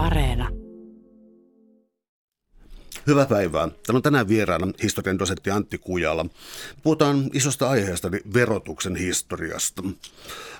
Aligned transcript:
Areena. 0.00 0.48
Hyvää 3.06 3.26
päivää. 3.26 3.68
Täällä 3.68 3.96
on 3.96 4.02
tänään 4.02 4.28
vieraana 4.28 4.72
historian 4.82 5.18
dosentti 5.18 5.50
Antti 5.50 5.78
Kujala. 5.78 6.26
Puhutaan 6.82 7.30
isosta 7.32 7.70
aiheesta, 7.70 8.08
eli 8.08 8.20
verotuksen 8.34 8.96
historiasta. 8.96 9.82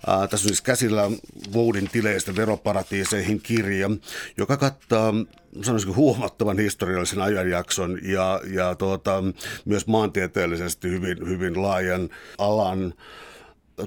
Ää, 0.06 0.28
tässä 0.28 0.44
on 0.44 0.48
siis 0.48 0.60
käsillä 0.60 1.10
Voudin 1.52 1.88
tileistä 1.88 2.36
veroparatiiseihin 2.36 3.40
kirja, 3.40 3.90
joka 4.36 4.56
kattaa 4.56 5.14
sanoisinko 5.62 5.94
huomattavan 5.94 6.58
historiallisen 6.58 7.20
ajanjakson 7.20 7.98
ja, 8.02 8.40
ja 8.54 8.74
tuota, 8.74 9.24
myös 9.64 9.86
maantieteellisesti 9.86 10.88
hyvin, 10.88 11.28
hyvin 11.28 11.62
laajan 11.62 12.08
alan. 12.38 12.94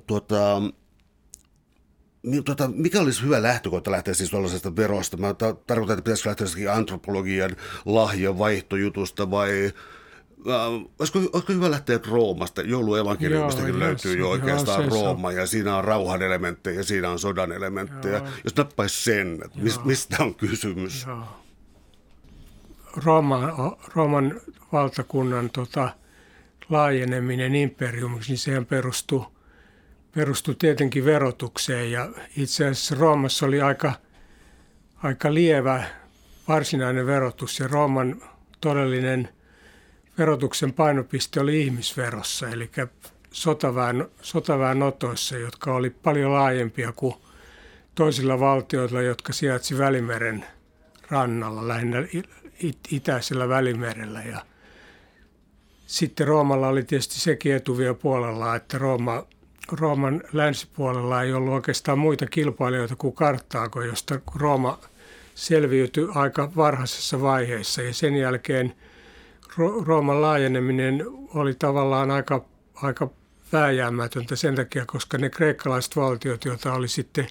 Tuota, 0.07 0.61
tota, 2.45 2.67
mikä 2.67 3.01
olisi 3.01 3.23
hyvä 3.23 3.41
lähtökohta 3.41 3.91
lähteä 3.91 4.13
siis 4.13 4.29
tuollaisesta 4.29 4.75
verosta? 4.75 5.17
Mä 5.17 5.33
ta- 5.33 5.53
tarkoitan, 5.53 5.97
että 5.97 6.03
pitäisikö 6.03 6.29
lähteä 6.29 6.73
antropologian 6.73 7.55
lahjavaihtojutusta 7.85 9.31
vai 9.31 9.71
äh, 10.49 10.67
olisiko, 10.99 11.19
olisiko 11.19 11.53
hyvä 11.53 11.71
lähteä 11.71 11.99
Roomasta? 12.07 12.61
Jouluevankeliumistakin 12.61 13.79
löytyy 13.79 14.17
jo 14.17 14.29
oikeastaan 14.29 14.81
joo, 14.83 14.89
Rooma 14.89 15.31
ja 15.31 15.47
siinä 15.47 15.77
on 15.77 15.83
rauhan 15.83 16.21
elementtejä 16.21 16.77
ja 16.77 16.83
siinä 16.83 17.09
on 17.09 17.19
sodan 17.19 17.51
elementtejä. 17.51 18.17
Joo. 18.17 18.27
Jos 18.43 18.55
nappaisi 18.55 19.03
sen, 19.03 19.39
että 19.45 19.59
mis, 19.59 19.83
mistä 19.83 20.17
on 20.19 20.35
kysymys? 20.35 21.05
Joo. 21.07 21.23
Rooman, 23.05 23.53
Rooman 23.95 24.41
valtakunnan 24.71 25.49
tota, 25.49 25.89
laajeneminen 26.69 27.55
imperiumiksi, 27.55 28.31
niin 28.31 28.37
sehän 28.37 28.65
perustuu 28.65 29.32
perustui 30.15 30.55
tietenkin 30.55 31.05
verotukseen 31.05 31.91
ja 31.91 32.09
itse 32.37 32.65
asiassa 32.65 32.95
Roomassa 32.95 33.45
oli 33.45 33.61
aika, 33.61 33.93
aika 35.03 35.33
lievä 35.33 35.83
varsinainen 36.47 37.05
verotus 37.05 37.59
ja 37.59 37.67
Rooman 37.67 38.21
todellinen 38.61 39.29
verotuksen 40.17 40.73
painopiste 40.73 41.39
oli 41.39 41.61
ihmisverossa, 41.61 42.49
eli 42.49 42.71
sotaväen, 43.31 44.07
sotaväen 44.21 44.83
otoissa, 44.83 45.37
jotka 45.37 45.73
oli 45.73 45.89
paljon 45.89 46.33
laajempia 46.33 46.91
kuin 46.91 47.15
toisilla 47.95 48.39
valtioilla, 48.39 49.01
jotka 49.01 49.33
sijaitsi 49.33 49.77
Välimeren 49.77 50.45
rannalla, 51.09 51.67
lähinnä 51.67 51.97
itäisellä 52.91 53.49
Välimerellä. 53.49 54.21
Ja 54.21 54.45
sitten 55.85 56.27
Roomalla 56.27 56.67
oli 56.67 56.83
tietysti 56.83 57.19
sekin 57.19 57.55
etuvia 57.55 57.93
puolella, 57.93 58.55
että 58.55 58.77
Rooma 58.77 59.23
Rooman 59.71 60.23
länsipuolella 60.33 61.23
ei 61.23 61.33
ollut 61.33 61.53
oikeastaan 61.53 61.99
muita 61.99 62.25
kilpailijoita 62.25 62.95
kuin 62.95 63.15
Karttaago, 63.15 63.81
josta 63.81 64.19
Rooma 64.35 64.79
selviytyi 65.35 66.07
aika 66.15 66.51
varhaisessa 66.55 67.21
vaiheessa. 67.21 67.81
Ja 67.81 67.93
sen 67.93 68.15
jälkeen 68.15 68.73
Rooman 69.85 70.21
laajeneminen 70.21 71.05
oli 71.33 71.53
tavallaan 71.53 72.11
aika, 72.11 72.45
aika 72.75 73.09
vääjäämätöntä 73.53 74.35
sen 74.35 74.55
takia, 74.55 74.85
koska 74.85 75.17
ne 75.17 75.29
kreikkalaiset 75.29 75.95
valtiot, 75.95 76.45
joita 76.45 76.73
oli 76.73 76.87
sitten 76.87 77.27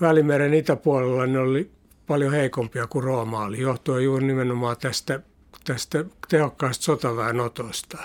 Välimeren 0.00 0.54
itäpuolella, 0.54 1.26
ne 1.26 1.38
oli 1.38 1.70
paljon 2.06 2.32
heikompia 2.32 2.86
kuin 2.86 3.04
Rooma 3.04 3.44
oli, 3.44 3.60
johtuen 3.60 4.04
juuri 4.04 4.26
nimenomaan 4.26 4.76
tästä, 4.76 5.20
tästä 5.64 6.04
tehokkaasta 6.28 6.84
sotaväenotosta. 6.84 7.98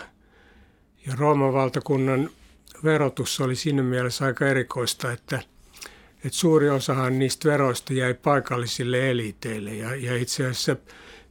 Ja 1.07 1.13
Rooman 1.17 1.53
valtakunnan 1.53 2.29
verotus 2.83 3.41
oli 3.41 3.55
siinä 3.55 3.83
mielessä 3.83 4.25
aika 4.25 4.47
erikoista, 4.47 5.11
että, 5.11 5.35
että 6.15 6.37
suuri 6.37 6.69
osahan 6.69 7.19
niistä 7.19 7.49
veroista 7.49 7.93
jäi 7.93 8.13
paikallisille 8.13 9.09
eliteille. 9.09 9.75
Ja, 9.75 9.95
ja 9.95 10.17
itse 10.17 10.43
asiassa 10.43 10.75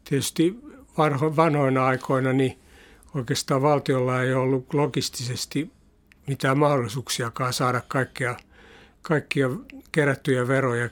tietysti 0.05 0.61
vanho, 0.99 1.37
vanhoina 1.37 1.87
aikoina 1.87 2.33
niin 2.33 2.59
oikeastaan 3.15 3.63
valtiolla 3.63 4.23
ei 4.23 4.35
ollut 4.35 4.75
logistisesti 4.75 5.71
mitään 6.27 6.59
mahdollisuuksiakaan 6.59 7.53
saada 7.53 7.83
kaikkia, 7.89 8.37
kaikkia 9.03 9.51
kerättyjä 9.93 10.49
veroja 10.49 10.89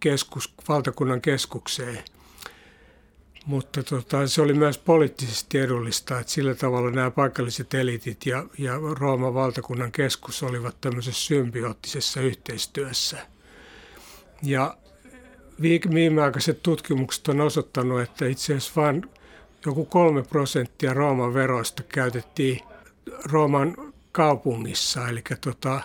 keskus, 0.00 0.54
valtakunnan 0.68 1.20
keskukseen– 1.20 2.04
mutta 3.46 3.82
tota, 3.82 4.26
se 4.26 4.42
oli 4.42 4.54
myös 4.54 4.78
poliittisesti 4.78 5.58
edullista, 5.58 6.20
että 6.20 6.32
sillä 6.32 6.54
tavalla 6.54 6.90
nämä 6.90 7.10
paikalliset 7.10 7.74
elitit 7.74 8.26
ja, 8.26 8.46
ja 8.58 8.72
Rooman 8.98 9.34
valtakunnan 9.34 9.92
keskus 9.92 10.42
olivat 10.42 10.80
tämmöisessä 10.80 11.26
symbioottisessa 11.26 12.20
yhteistyössä. 12.20 13.26
Ja 14.42 14.76
viimeaikaiset 15.60 16.62
tutkimukset 16.62 17.28
on 17.28 17.40
osoittanut, 17.40 18.00
että 18.00 18.26
itse 18.26 18.52
asiassa 18.52 18.80
vain 18.80 19.02
joku 19.66 19.84
kolme 19.84 20.22
prosenttia 20.22 20.94
Rooman 20.94 21.34
veroista 21.34 21.82
käytettiin 21.82 22.60
Rooman 23.24 23.76
kaupungissa, 24.12 25.08
eli 25.08 25.22
tota, 25.40 25.80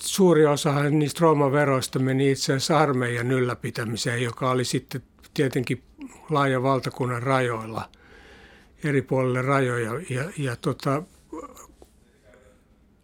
suuri 0.00 0.46
osa 0.46 0.82
niistä 0.82 1.20
Rooman 1.20 1.52
veroista 1.52 1.98
meni 1.98 2.30
itse 2.30 2.52
asiassa 2.52 2.78
armeijan 2.78 3.30
ylläpitämiseen, 3.30 4.22
joka 4.22 4.50
oli 4.50 4.64
sitten 4.64 5.02
tietenkin 5.34 5.82
laaja 6.30 6.62
valtakunnan 6.62 7.22
rajoilla, 7.22 7.88
eri 8.84 9.02
puolille 9.02 9.42
rajoja. 9.42 9.92
Ja, 10.10 10.30
ja 10.38 10.56
tota, 10.56 11.02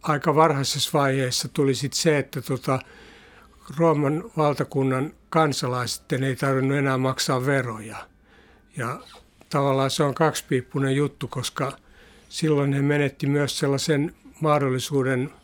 aika 0.01 0.35
varhaisessa 0.35 0.89
vaiheessa 0.93 1.47
tuli 1.47 1.75
sitten 1.75 1.99
se, 1.99 2.17
että 2.17 2.41
tota, 2.41 2.79
Rooman 3.77 4.23
valtakunnan 4.37 5.13
kansalaiset 5.29 6.13
ei 6.13 6.35
tarvinnut 6.35 6.77
enää 6.77 6.97
maksaa 6.97 7.45
veroja. 7.45 7.97
Ja 8.77 8.99
tavallaan 9.49 9.91
se 9.91 10.03
on 10.03 10.13
kaksipiippunen 10.13 10.95
juttu, 10.95 11.27
koska 11.27 11.77
silloin 12.29 12.73
he 12.73 12.81
menetti 12.81 13.27
myös 13.27 13.59
sellaisen 13.59 14.15
mahdollisuuden– 14.41 15.29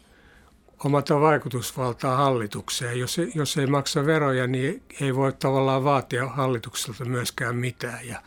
omata 0.85 1.21
vaikutusvaltaa 1.21 2.17
hallitukseen. 2.17 2.99
Jos, 2.99 3.17
jos 3.35 3.57
ei 3.57 3.67
maksa 3.67 4.05
veroja, 4.05 4.47
niin 4.47 4.83
ei 5.01 5.15
voi 5.15 5.33
tavallaan 5.33 5.83
vaatia 5.83 6.27
hallitukselta 6.27 7.05
myöskään 7.05 7.55
mitään. 7.55 8.07
Ja 8.07 8.21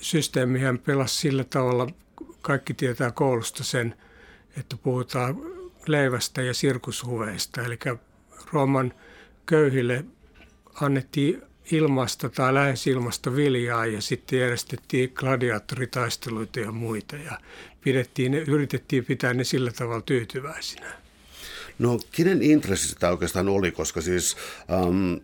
systeemihän 0.00 0.78
pelasi 0.78 1.14
sillä 1.14 1.44
tavalla, 1.44 1.86
kaikki 2.42 2.74
tietää 2.74 3.10
koulusta 3.10 3.64
sen, 3.64 3.94
että 4.56 4.76
puhutaan 4.76 5.36
leivästä 5.86 6.42
ja 6.42 6.54
sirkushuveista. 6.54 7.62
Eli 7.62 7.78
Rooman 8.52 8.92
köyhille 9.46 10.04
annettiin 10.80 11.42
ilmasta 11.72 12.28
tai 12.28 12.54
lähes 12.54 12.86
ilmasta 12.86 13.36
viljaa 13.36 13.86
ja 13.86 14.02
sitten 14.02 14.38
järjestettiin 14.38 15.12
gladiaattoritaisteluita 15.14 16.60
ja 16.60 16.72
muita 16.72 17.16
ja 17.16 17.38
pidettiin, 17.80 18.34
yritettiin 18.34 19.04
pitää 19.04 19.34
ne 19.34 19.44
sillä 19.44 19.72
tavalla 19.72 20.02
tyytyväisinä. 20.02 20.99
No 21.80 21.98
kenen 22.12 22.42
intressi 22.42 22.88
sitä 22.88 23.10
oikeastaan 23.10 23.48
oli, 23.48 23.72
koska 23.72 24.00
siis... 24.00 24.36
Ähm, 24.72 25.14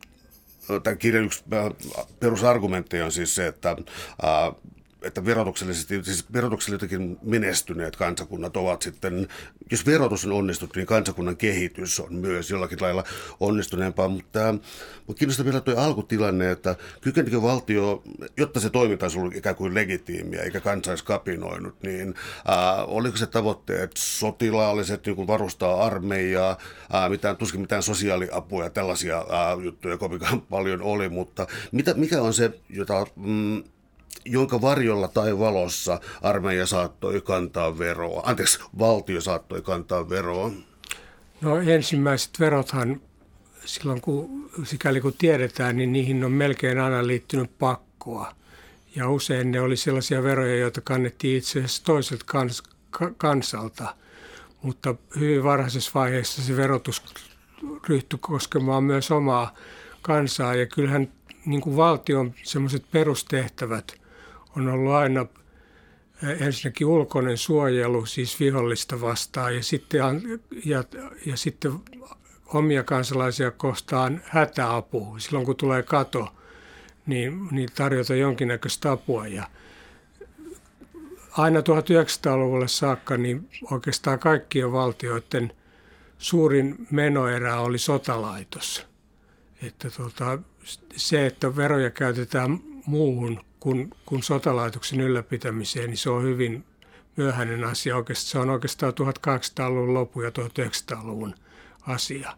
Tämän 0.82 0.98
kirjan 0.98 1.24
yksi 1.24 1.44
perusargumentti 2.20 3.02
on 3.02 3.12
siis 3.12 3.34
se, 3.34 3.46
että 3.46 3.70
äh, 3.70 4.54
että 5.06 5.24
verotuksellisesti, 5.24 6.04
siis 6.04 6.32
verotuksellisesti 6.32 6.96
menestyneet 7.22 7.96
kansakunnat 7.96 8.56
ovat 8.56 8.82
sitten, 8.82 9.28
jos 9.70 9.86
verotus 9.86 10.24
on 10.24 10.32
onnistunut, 10.32 10.76
niin 10.76 10.86
kansakunnan 10.86 11.36
kehitys 11.36 12.00
on 12.00 12.14
myös 12.14 12.50
jollakin 12.50 12.78
lailla 12.80 13.04
onnistuneempaa, 13.40 14.08
mutta, 14.08 14.54
mutta 15.06 15.18
kiinnostaa 15.18 15.44
vielä 15.44 15.60
tuo 15.60 15.76
alkutilanne, 15.76 16.50
että 16.50 16.76
kykenikö 17.00 17.42
valtio, 17.42 18.02
jotta 18.36 18.60
se 18.60 18.70
toiminta 18.70 19.04
olisi 19.04 19.18
ollut 19.18 19.36
ikään 19.36 19.56
kuin 19.56 19.74
legitiimiä 19.74 20.42
eikä 20.42 20.60
kansa 20.60 20.90
olisi 20.90 21.04
kapinoinut, 21.04 21.82
niin 21.82 22.14
ää, 22.46 22.84
oliko 22.84 23.16
se 23.16 23.26
tavoitteet 23.26 23.90
sotilaalliset, 23.96 25.02
kuin 25.16 25.26
varustaa 25.26 25.84
armeijaa, 25.84 26.58
ää, 26.92 27.08
mitään, 27.08 27.36
tuskin 27.36 27.60
mitään 27.60 27.82
sosiaaliapua 27.82 28.64
ja 28.64 28.70
tällaisia 28.70 29.24
ää, 29.30 29.54
juttuja 29.64 29.96
kovinkaan 29.96 30.40
paljon 30.40 30.82
oli, 30.82 31.08
mutta 31.08 31.46
mitä, 31.72 31.94
mikä 31.94 32.22
on 32.22 32.34
se, 32.34 32.50
jota 32.68 33.06
mm, 33.16 33.62
jonka 34.24 34.60
varjolla 34.60 35.08
tai 35.08 35.38
valossa 35.38 36.00
armeija 36.22 36.66
saattoi 36.66 37.20
kantaa 37.20 37.78
veroa, 37.78 38.22
anteeksi, 38.24 38.58
valtio 38.78 39.20
saattoi 39.20 39.62
kantaa 39.62 40.08
veroa? 40.08 40.50
No 41.40 41.56
ensimmäiset 41.56 42.40
verothan 42.40 43.00
silloin 43.64 44.00
kun, 44.00 44.50
sikäli 44.64 45.00
kun 45.00 45.14
tiedetään, 45.18 45.76
niin 45.76 45.92
niihin 45.92 46.24
on 46.24 46.32
melkein 46.32 46.78
aina 46.78 47.06
liittynyt 47.06 47.58
pakkoa. 47.58 48.32
Ja 48.96 49.10
usein 49.10 49.50
ne 49.50 49.60
oli 49.60 49.76
sellaisia 49.76 50.22
veroja, 50.22 50.56
joita 50.56 50.80
kannettiin 50.80 51.38
itse 51.38 51.58
asiassa 51.58 51.84
toiselta 51.84 52.24
kans, 52.26 52.62
kansalta. 53.16 53.94
Mutta 54.62 54.94
hyvin 55.20 55.44
varhaisessa 55.44 55.90
vaiheessa 55.94 56.42
se 56.42 56.56
verotus 56.56 57.02
ryhtyi 57.88 58.18
koskemaan 58.22 58.84
myös 58.84 59.10
omaa 59.10 59.54
kansaa. 60.02 60.54
Ja 60.54 60.66
kyllähän 60.66 61.12
niin 61.46 61.60
kuin 61.60 61.76
valtion 61.76 62.34
semmoiset 62.42 62.84
perustehtävät– 62.90 63.92
on 64.56 64.68
ollut 64.68 64.92
aina 64.92 65.26
ensinnäkin 66.40 66.86
ulkoinen 66.86 67.38
suojelu, 67.38 68.06
siis 68.06 68.40
vihollista 68.40 69.00
vastaan, 69.00 69.56
ja 69.56 69.62
sitten, 69.62 70.22
ja, 70.64 70.84
ja 71.26 71.36
sitten 71.36 71.72
omia 72.46 72.82
kansalaisia 72.82 73.50
kohtaan 73.50 74.22
hätäapu. 74.24 75.16
Silloin 75.18 75.46
kun 75.46 75.56
tulee 75.56 75.82
kato, 75.82 76.28
niin, 77.06 77.48
niin 77.50 77.68
tarjota 77.74 78.14
jonkinnäköistä 78.14 78.92
apua. 78.92 79.26
Ja 79.26 79.50
aina 81.30 81.60
1900-luvulle 81.60 82.68
saakka 82.68 83.16
niin 83.16 83.48
oikeastaan 83.70 84.18
kaikkien 84.18 84.72
valtioiden 84.72 85.52
suurin 86.18 86.86
menoerä 86.90 87.60
oli 87.60 87.78
sotalaitos. 87.78 88.86
Että 89.62 89.90
tota, 89.90 90.38
se, 90.96 91.26
että 91.26 91.56
veroja 91.56 91.90
käytetään 91.90 92.60
muuhun 92.86 93.40
kuin, 93.60 93.90
kuin 94.06 94.22
sotalaitoksen 94.22 95.00
ylläpitämiseen, 95.00 95.90
niin 95.90 95.98
se 95.98 96.10
on 96.10 96.22
hyvin 96.22 96.64
myöhäinen 97.16 97.64
asia. 97.64 97.96
Oikeastaan, 97.96 98.30
se 98.30 98.38
on 98.38 98.50
oikeastaan 98.50 98.92
1800-luvun 98.92 99.94
lopu 99.94 100.20
ja 100.20 100.30
1900-luvun 100.30 101.34
asia. 101.86 102.32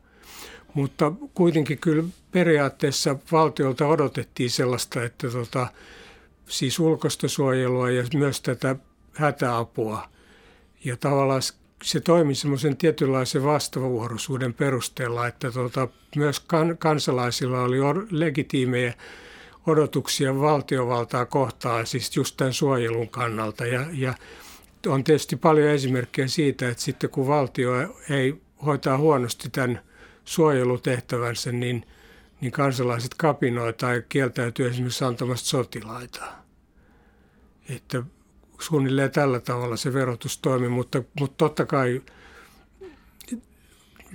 Mutta 0.74 1.12
kuitenkin 1.34 1.78
kyllä 1.78 2.04
periaatteessa 2.32 3.16
valtiolta 3.32 3.86
odotettiin 3.86 4.50
sellaista, 4.50 5.04
että 5.04 5.30
tota, 5.30 5.66
siis 6.48 6.78
ulkostosuojelua 6.78 7.90
ja 7.90 8.04
myös 8.14 8.40
tätä 8.40 8.76
hätäapua. 9.12 10.08
Ja 10.84 10.96
tavallaan 10.96 11.42
se 11.82 12.00
toimi 12.00 12.34
semmoisen 12.34 12.76
tietynlaisen 12.76 13.44
vastavuoroisuuden 13.44 14.54
perusteella, 14.54 15.26
että 15.26 15.50
tota, 15.50 15.88
myös 16.16 16.40
kan, 16.40 16.78
kansalaisilla 16.78 17.62
oli 17.62 17.78
legitiimejä 18.10 18.94
odotuksia 19.68 20.40
valtiovaltaa 20.40 21.26
kohtaan, 21.26 21.86
siis 21.86 22.16
just 22.16 22.36
tämän 22.36 22.52
suojelun 22.52 23.08
kannalta. 23.08 23.66
Ja, 23.66 23.86
ja 23.92 24.14
on 24.86 25.04
tietysti 25.04 25.36
paljon 25.36 25.68
esimerkkejä 25.68 26.28
siitä, 26.28 26.68
että 26.68 26.82
sitten 26.82 27.10
kun 27.10 27.26
valtio 27.26 27.72
ei 28.10 28.40
hoitaa 28.66 28.98
huonosti 28.98 29.48
tämän 29.50 29.80
suojelutehtävänsä, 30.24 31.52
niin, 31.52 31.86
niin 32.40 32.52
kansalaiset 32.52 33.14
kapinoi 33.14 33.72
tai 33.72 34.02
kieltäytyy 34.08 34.68
esimerkiksi 34.68 35.04
antamasta 35.04 35.48
sotilaita. 35.48 36.24
Että 37.68 38.02
suunnilleen 38.60 39.10
tällä 39.10 39.40
tavalla 39.40 39.76
se 39.76 39.92
verotus 39.92 40.38
toimii, 40.38 40.68
mutta, 40.68 41.02
mutta 41.20 41.36
totta 41.36 41.66
kai 41.66 42.02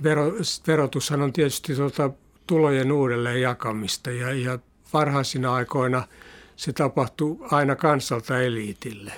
vero, 0.02 0.32
verotushan 0.66 1.22
on 1.22 1.32
tietysti 1.32 1.74
tuota 1.74 2.10
tulojen 2.46 2.92
uudelleen 2.92 3.40
jakamista 3.40 4.10
ja, 4.10 4.32
ja 4.32 4.58
varhaisina 4.94 5.54
aikoina 5.54 6.06
se 6.56 6.72
tapahtuu 6.72 7.46
aina 7.50 7.76
kansalta 7.76 8.40
eliitille. 8.40 9.12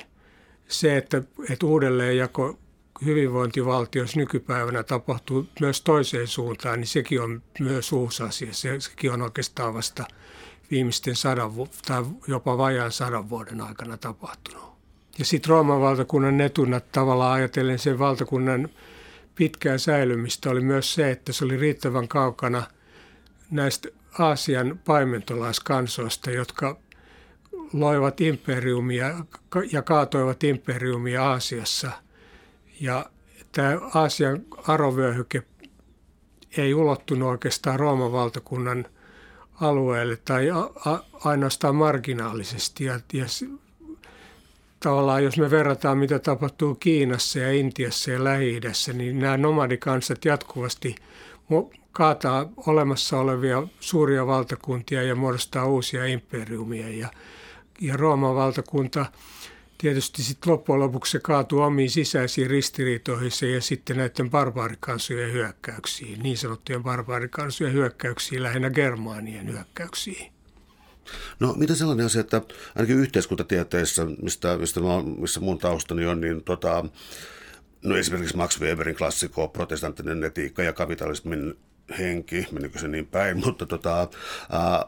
Se, 0.68 0.96
että, 0.96 1.22
että 1.50 1.66
uudelleenjako 1.66 2.58
hyvinvointivaltiossa 3.04 4.18
nykypäivänä 4.18 4.82
tapahtuu 4.82 5.46
myös 5.60 5.80
toiseen 5.82 6.26
suuntaan, 6.26 6.80
niin 6.80 6.88
sekin 6.88 7.20
on 7.20 7.42
myös 7.60 7.92
uusi 7.92 8.22
asia. 8.22 8.54
Se, 8.54 8.80
sekin 8.80 9.12
on 9.12 9.22
oikeastaan 9.22 9.74
vasta 9.74 10.04
viimeisten 10.70 11.16
sadan 11.16 11.50
tai 11.86 12.04
jopa 12.28 12.58
vajaan 12.58 12.92
sadan 12.92 13.30
vuoden 13.30 13.60
aikana 13.60 13.96
tapahtunut. 13.96 14.76
Ja 15.18 15.24
sitten 15.24 15.50
Rooman 15.50 15.80
valtakunnan 15.80 16.40
etuna 16.40 16.80
tavallaan 16.80 17.32
ajatellen 17.32 17.78
sen 17.78 17.98
valtakunnan 17.98 18.68
pitkää 19.34 19.78
säilymistä 19.78 20.50
oli 20.50 20.60
myös 20.60 20.94
se, 20.94 21.10
että 21.10 21.32
se 21.32 21.44
oli 21.44 21.56
riittävän 21.56 22.08
kaukana 22.08 22.62
näistä 23.50 23.88
Aasian 24.18 24.80
paimentolaiskansoista, 24.84 26.30
jotka 26.30 26.76
loivat 27.72 28.20
imperiumia 28.20 29.14
ja 29.72 29.82
kaatoivat 29.82 30.44
imperiumia 30.44 31.24
Aasiassa. 31.24 31.90
Ja 32.80 33.06
tämä 33.52 33.78
Aasian 33.94 34.42
arovyöhyke 34.68 35.42
ei 36.56 36.74
ulottunut 36.74 37.28
oikeastaan 37.28 37.80
Rooman 37.80 38.12
valtakunnan 38.12 38.86
alueelle 39.60 40.16
tai 40.16 40.50
a, 40.50 40.58
a, 40.60 40.98
ainoastaan 41.24 41.74
marginaalisesti. 41.74 42.84
Ja, 42.84 43.00
ja 43.12 43.26
tavallaan 44.80 45.24
jos 45.24 45.38
me 45.38 45.50
verrataan, 45.50 45.98
mitä 45.98 46.18
tapahtuu 46.18 46.74
Kiinassa 46.74 47.38
ja 47.38 47.52
Intiassa 47.52 48.10
ja 48.10 48.24
lähi 48.24 48.60
niin 48.92 49.18
nämä 49.18 49.36
nomadikansat 49.36 50.24
jatkuvasti 50.24 50.94
kaataa 51.96 52.48
olemassa 52.66 53.18
olevia 53.18 53.62
suuria 53.80 54.26
valtakuntia 54.26 55.02
ja 55.02 55.14
muodostaa 55.14 55.66
uusia 55.66 56.06
imperiumia. 56.06 56.88
Ja, 56.88 57.08
ja 57.80 57.96
Rooman 57.96 58.34
valtakunta 58.34 59.06
tietysti 59.78 60.22
sitten 60.22 60.52
loppujen 60.52 60.80
lopuksi 60.80 61.12
se 61.12 61.18
kaatuu 61.18 61.60
omiin 61.60 61.90
sisäisiin 61.90 62.50
ristiriitoihin 62.50 63.30
ja 63.54 63.60
sitten 63.60 63.96
näiden 63.96 64.30
barbaarikansojen 64.30 65.32
hyökkäyksiin, 65.32 66.22
niin 66.22 66.38
sanottujen 66.38 66.82
barbaarikansojen 66.82 67.72
hyökkäyksiin, 67.72 68.42
lähinnä 68.42 68.70
germaanien 68.70 69.52
hyökkäyksiin. 69.52 70.32
No 71.40 71.52
mitä 71.52 71.74
sellainen 71.74 72.06
asia, 72.06 72.20
että 72.20 72.42
ainakin 72.74 72.98
yhteiskuntatieteessä, 72.98 74.06
mistä, 74.22 74.58
mistä 74.58 74.80
mä, 74.80 75.02
missä 75.18 75.40
mun 75.40 75.58
taustani 75.58 76.06
on, 76.06 76.20
niin 76.20 76.44
tota, 76.44 76.84
no 77.84 77.96
esimerkiksi 77.96 78.36
Max 78.36 78.60
Weberin 78.60 78.96
klassikko, 78.96 79.48
protestanttinen 79.48 80.24
etiikka 80.24 80.62
ja 80.62 80.72
kapitalismin 80.72 81.54
henki, 81.98 82.46
menikö 82.52 82.78
se 82.78 82.88
niin 82.88 83.06
päin, 83.06 83.38
mutta 83.44 83.66
tota, 83.66 84.08
ää, 84.50 84.86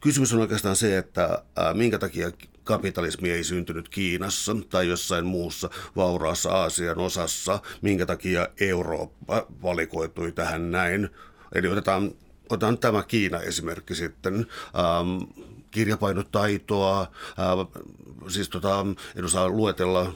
kysymys 0.00 0.32
on 0.32 0.40
oikeastaan 0.40 0.76
se, 0.76 0.98
että 0.98 1.42
ää, 1.56 1.74
minkä 1.74 1.98
takia 1.98 2.30
kapitalismi 2.64 3.30
ei 3.30 3.44
syntynyt 3.44 3.88
Kiinassa 3.88 4.56
tai 4.70 4.88
jossain 4.88 5.26
muussa 5.26 5.70
vauraassa 5.96 6.50
Aasian 6.50 6.98
osassa, 6.98 7.60
minkä 7.82 8.06
takia 8.06 8.48
Eurooppa 8.60 9.46
valikoitui 9.62 10.32
tähän 10.32 10.70
näin. 10.70 11.08
Eli 11.54 11.68
otetaan 11.68 12.14
otan 12.50 12.78
tämä 12.78 13.02
Kiina-esimerkki 13.02 13.94
sitten. 13.94 14.34
Ähm, 14.34 15.42
kirjapainotaitoa, 15.70 17.00
äh, 17.00 17.82
siis 18.28 18.48
tota, 18.48 18.86
en 19.16 19.24
osaa 19.24 19.48
luetella 19.48 20.14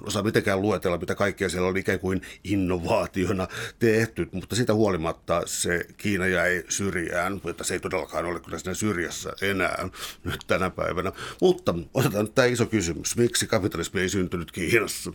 osaa 0.00 0.22
mitenkään 0.22 0.62
luetella, 0.62 0.98
mitä 0.98 1.14
kaikkea 1.14 1.48
siellä 1.48 1.68
oli 1.68 1.80
ikään 1.80 2.00
kuin 2.00 2.22
innovaationa 2.44 3.48
tehty, 3.78 4.28
mutta 4.32 4.56
siitä 4.56 4.74
huolimatta 4.74 5.42
se 5.46 5.86
Kiina 5.96 6.26
jäi 6.26 6.64
syrjään, 6.68 7.40
mutta 7.44 7.64
se 7.64 7.74
ei 7.74 7.80
todellakaan 7.80 8.26
ole 8.26 8.40
kyllä 8.40 8.58
siinä 8.58 8.74
syrjässä 8.74 9.32
enää 9.42 9.88
nyt 10.24 10.40
tänä 10.46 10.70
päivänä. 10.70 11.12
Mutta 11.40 11.74
otetaan 11.94 12.24
nyt 12.24 12.34
tämä 12.34 12.46
iso 12.46 12.66
kysymys, 12.66 13.16
miksi 13.16 13.46
kapitalismi 13.46 14.00
ei 14.00 14.08
syntynyt 14.08 14.52
Kiinassa? 14.52 15.12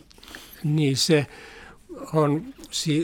Niin 0.64 0.98
se 0.98 1.28
on, 2.14 2.54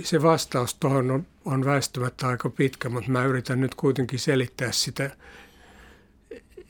se 0.03 0.21
vastaus 0.21 0.75
tuohon 0.75 1.11
on, 1.11 1.27
on 1.45 1.65
väistämättä 1.65 2.27
aika 2.27 2.49
pitkä, 2.49 2.89
mutta 2.89 3.11
mä 3.11 3.25
yritän 3.25 3.61
nyt 3.61 3.75
kuitenkin 3.75 4.19
selittää 4.19 4.71
sitä. 4.71 5.11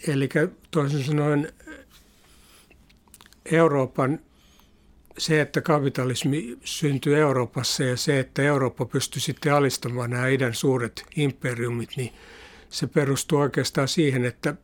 Eli 0.07 0.29
toisin 0.71 1.03
sanoen 1.03 1.53
Euroopan 3.51 4.19
se, 5.17 5.41
että 5.41 5.61
kapitalismi 5.61 6.57
syntyi 6.63 7.13
Euroopassa 7.13 7.83
ja 7.83 7.97
se, 7.97 8.19
että 8.19 8.41
Eurooppa 8.41 8.85
pystyi 8.85 9.21
sitten 9.21 9.53
alistamaan 9.53 10.09
nämä 10.09 10.27
idän 10.27 10.53
suuret 10.53 11.05
imperiumit, 11.15 11.89
niin 11.95 12.13
se 12.69 12.87
perustuu 12.87 13.39
oikeastaan 13.39 13.87
siihen, 13.87 14.25
että 14.25 14.55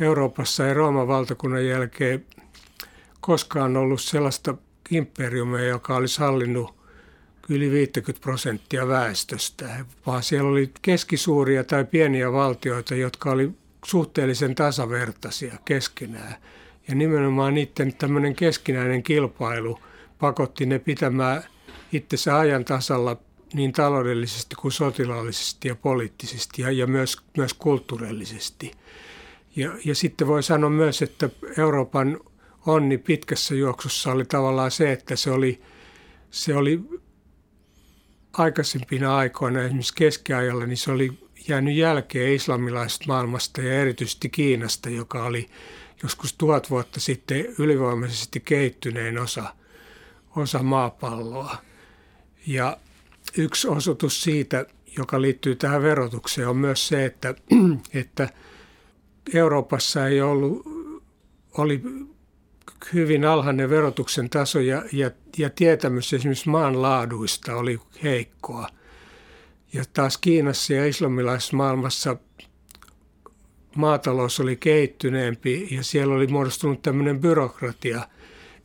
Euroopassa 0.00 0.68
ei 0.68 0.74
Rooman 0.74 1.08
valtakunnan 1.08 1.66
jälkeen 1.66 2.26
koskaan 3.20 3.76
ollut 3.76 4.00
sellaista 4.00 4.54
imperiumia, 4.90 5.64
joka 5.64 5.96
olisi 5.96 6.20
hallinnut 6.20 6.74
yli 7.48 7.70
50 7.70 8.22
prosenttia 8.22 8.88
väestöstä, 8.88 9.84
vaan 10.06 10.22
siellä 10.22 10.50
oli 10.50 10.72
keskisuuria 10.82 11.64
tai 11.64 11.84
pieniä 11.84 12.32
valtioita, 12.32 12.94
jotka 12.94 13.30
oli 13.30 13.50
suhteellisen 13.84 14.54
tasavertaisia 14.54 15.58
keskenään. 15.64 16.34
Ja 16.88 16.94
nimenomaan 16.94 17.54
niiden 17.54 17.94
tämmöinen 17.94 18.34
keskinäinen 18.34 19.02
kilpailu 19.02 19.78
pakotti 20.18 20.66
ne 20.66 20.78
pitämään 20.78 21.42
itsensä 21.92 22.38
ajan 22.38 22.64
tasalla 22.64 23.16
niin 23.54 23.72
taloudellisesti 23.72 24.54
kuin 24.54 24.72
sotilaallisesti 24.72 25.68
ja 25.68 25.74
poliittisesti 25.74 26.62
ja, 26.62 26.70
ja 26.70 26.86
myös, 26.86 27.16
myös 27.36 27.54
kulttuurillisesti. 27.54 28.72
Ja, 29.56 29.72
ja 29.84 29.94
sitten 29.94 30.26
voi 30.26 30.42
sanoa 30.42 30.70
myös, 30.70 31.02
että 31.02 31.30
Euroopan 31.58 32.20
onni 32.66 32.98
pitkässä 32.98 33.54
juoksussa 33.54 34.12
oli 34.12 34.24
tavallaan 34.24 34.70
se, 34.70 34.92
että 34.92 35.16
se 35.16 35.30
oli, 35.30 35.62
se 36.30 36.56
oli 36.56 36.80
aikaisempina 38.32 39.16
aikoina, 39.16 39.62
esimerkiksi 39.62 39.94
keskiajalla, 39.94 40.66
niin 40.66 40.76
se 40.76 40.90
oli 40.90 41.18
jäänyt 41.48 41.74
jälkeen 41.74 42.32
islamilaisesta 42.32 43.04
maailmasta 43.06 43.60
ja 43.60 43.80
erityisesti 43.80 44.28
Kiinasta, 44.28 44.90
joka 44.90 45.24
oli 45.24 45.50
joskus 46.02 46.32
tuhat 46.32 46.70
vuotta 46.70 47.00
sitten 47.00 47.46
ylivoimaisesti 47.58 48.40
kehittyneen 48.40 49.18
osa, 49.18 49.54
osa 50.36 50.62
maapalloa. 50.62 51.56
Ja 52.46 52.76
yksi 53.38 53.68
osoitus 53.68 54.22
siitä, 54.22 54.66
joka 54.98 55.20
liittyy 55.20 55.56
tähän 55.56 55.82
verotukseen, 55.82 56.48
on 56.48 56.56
myös 56.56 56.88
se, 56.88 57.04
että, 57.04 57.34
että 57.94 58.28
Euroopassa 59.34 60.06
ei 60.06 60.20
ollut, 60.20 60.62
oli 61.58 61.82
hyvin 62.94 63.24
alhainen 63.24 63.70
verotuksen 63.70 64.30
taso 64.30 64.60
ja, 64.60 64.82
ja, 64.92 65.10
ja 65.38 65.50
tietämys 65.50 66.12
esimerkiksi 66.12 66.48
maan 66.48 66.82
laaduista 66.82 67.56
oli 67.56 67.80
heikkoa. 68.02 68.68
Ja 69.72 69.84
taas 69.92 70.18
Kiinassa 70.18 70.72
ja 70.74 70.86
islamilaisessa 70.86 71.56
maailmassa 71.56 72.16
maatalous 73.76 74.40
oli 74.40 74.56
kehittyneempi 74.56 75.68
ja 75.70 75.82
siellä 75.82 76.14
oli 76.14 76.26
muodostunut 76.26 76.82
tämmöinen 76.82 77.20
byrokratia, 77.20 78.08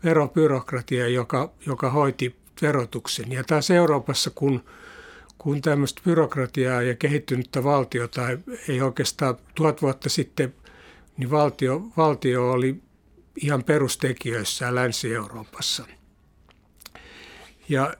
veropyrokratia, 0.03 1.07
joka, 1.07 1.51
joka 1.65 1.89
hoiti 1.89 2.35
verotuksen. 2.61 3.31
Ja 3.31 3.43
taas 3.43 3.71
Euroopassa, 3.71 4.29
kun, 4.35 4.63
kun 5.37 5.61
tämmöistä 5.61 6.01
byrokratiaa 6.05 6.81
ja 6.81 6.95
kehittynyttä 6.95 7.63
valtiota 7.63 8.21
ei, 8.67 8.81
oikeastaan 8.81 9.37
tuhat 9.55 9.81
vuotta 9.81 10.09
sitten, 10.09 10.53
niin 11.17 11.31
valtio, 11.31 11.81
valtio 11.97 12.51
oli 12.51 12.75
ihan 13.41 13.63
perustekijöissään 13.63 14.75
Länsi-Euroopassa. 14.75 15.85
Ja 17.69 17.93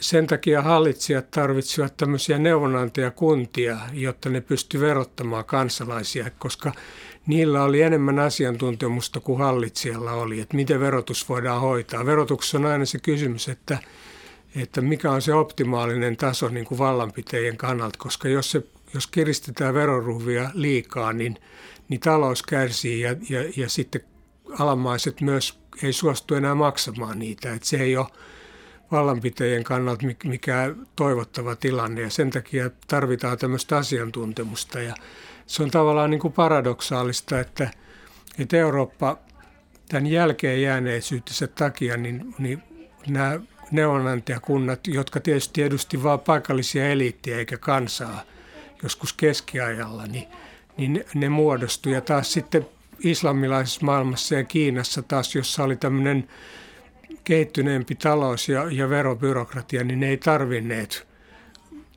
sen 0.00 0.26
takia 0.26 0.62
hallitsijat 0.62 1.30
tarvitsivat 1.30 1.96
tämmöisiä 1.96 2.38
neuvonantajakuntia, 2.38 3.78
jotta 3.92 4.28
ne 4.28 4.40
pysty 4.40 4.80
verottamaan 4.80 5.44
kansalaisia, 5.44 6.30
koska 6.38 6.72
niillä 7.26 7.62
oli 7.62 7.82
enemmän 7.82 8.18
asiantuntemusta 8.18 9.20
kuin 9.20 9.38
hallitsijalla 9.38 10.12
oli, 10.12 10.40
että 10.40 10.56
miten 10.56 10.80
verotus 10.80 11.28
voidaan 11.28 11.60
hoitaa. 11.60 12.06
Verotuksessa 12.06 12.58
on 12.58 12.66
aina 12.66 12.84
se 12.84 12.98
kysymys, 12.98 13.48
että, 13.48 13.78
että 14.56 14.80
mikä 14.80 15.10
on 15.10 15.22
se 15.22 15.34
optimaalinen 15.34 16.16
taso 16.16 16.48
niin 16.48 16.66
kuin 16.66 16.78
vallanpitäjien 16.78 17.56
kannalta, 17.56 17.98
koska 17.98 18.28
jos, 18.28 18.50
se, 18.50 18.62
jos 18.94 19.06
kiristetään 19.06 19.74
veroruhvia 19.74 20.50
liikaa, 20.54 21.12
niin, 21.12 21.36
niin 21.88 22.00
talous 22.00 22.42
kärsii 22.42 23.00
ja, 23.00 23.16
ja, 23.28 23.52
ja 23.56 23.68
sitten 23.68 24.00
alamaiset 24.58 25.20
myös 25.20 25.60
ei 25.82 25.92
suostu 25.92 26.34
enää 26.34 26.54
maksamaan 26.54 27.18
niitä. 27.18 27.54
Että 27.54 27.68
se 27.68 27.76
ei 27.76 27.96
ole 27.96 28.06
vallanpitäjien 28.92 29.64
kannalta 29.64 30.06
mikä 30.24 30.74
toivottava 30.96 31.56
tilanne 31.56 32.00
ja 32.00 32.10
sen 32.10 32.30
takia 32.30 32.70
tarvitaan 32.86 33.38
tämmöistä 33.38 33.76
asiantuntemusta 33.76 34.80
ja 34.80 34.94
se 35.46 35.62
on 35.62 35.70
tavallaan 35.70 36.10
niin 36.10 36.20
kuin 36.20 36.32
paradoksaalista, 36.32 37.40
että, 37.40 37.70
että 38.38 38.56
Eurooppa 38.56 39.18
tämän 39.88 40.06
jälkeen 40.06 40.62
jääneisyytensä 40.62 41.46
takia, 41.46 41.96
niin, 41.96 42.34
niin 42.38 42.62
nämä 43.08 43.40
neuvonantajakunnat, 43.70 44.86
jotka 44.86 45.20
tietysti 45.20 45.62
edusti 45.62 46.02
vain 46.02 46.20
paikallisia 46.20 46.88
eliittiä 46.88 47.38
eikä 47.38 47.58
kansaa 47.58 48.22
joskus 48.82 49.12
keskiajalla, 49.12 50.06
niin, 50.06 50.28
niin 50.76 51.04
ne 51.14 51.28
muodostui. 51.28 51.92
Ja 51.92 52.00
taas 52.00 52.32
sitten 52.32 52.66
islamilaisessa 53.04 53.86
maailmassa 53.86 54.34
ja 54.34 54.44
Kiinassa 54.44 55.02
taas, 55.02 55.34
jossa 55.34 55.64
oli 55.64 55.76
tämmöinen 55.76 56.28
kehittyneempi 57.24 57.94
talous 57.94 58.48
ja, 58.48 58.66
ja 58.70 58.88
verobyrokratia, 58.88 59.84
niin 59.84 60.00
ne 60.00 60.08
ei 60.08 60.16
tarvinneet 60.16 61.06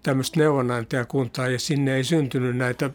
tämmöistä 0.04 0.40
neuvonantajakuntaa 0.40 1.48
ja 1.48 1.60
sinne 1.60 1.96
ei 1.96 2.04
syntynyt 2.04 2.58
näitä 2.58 2.90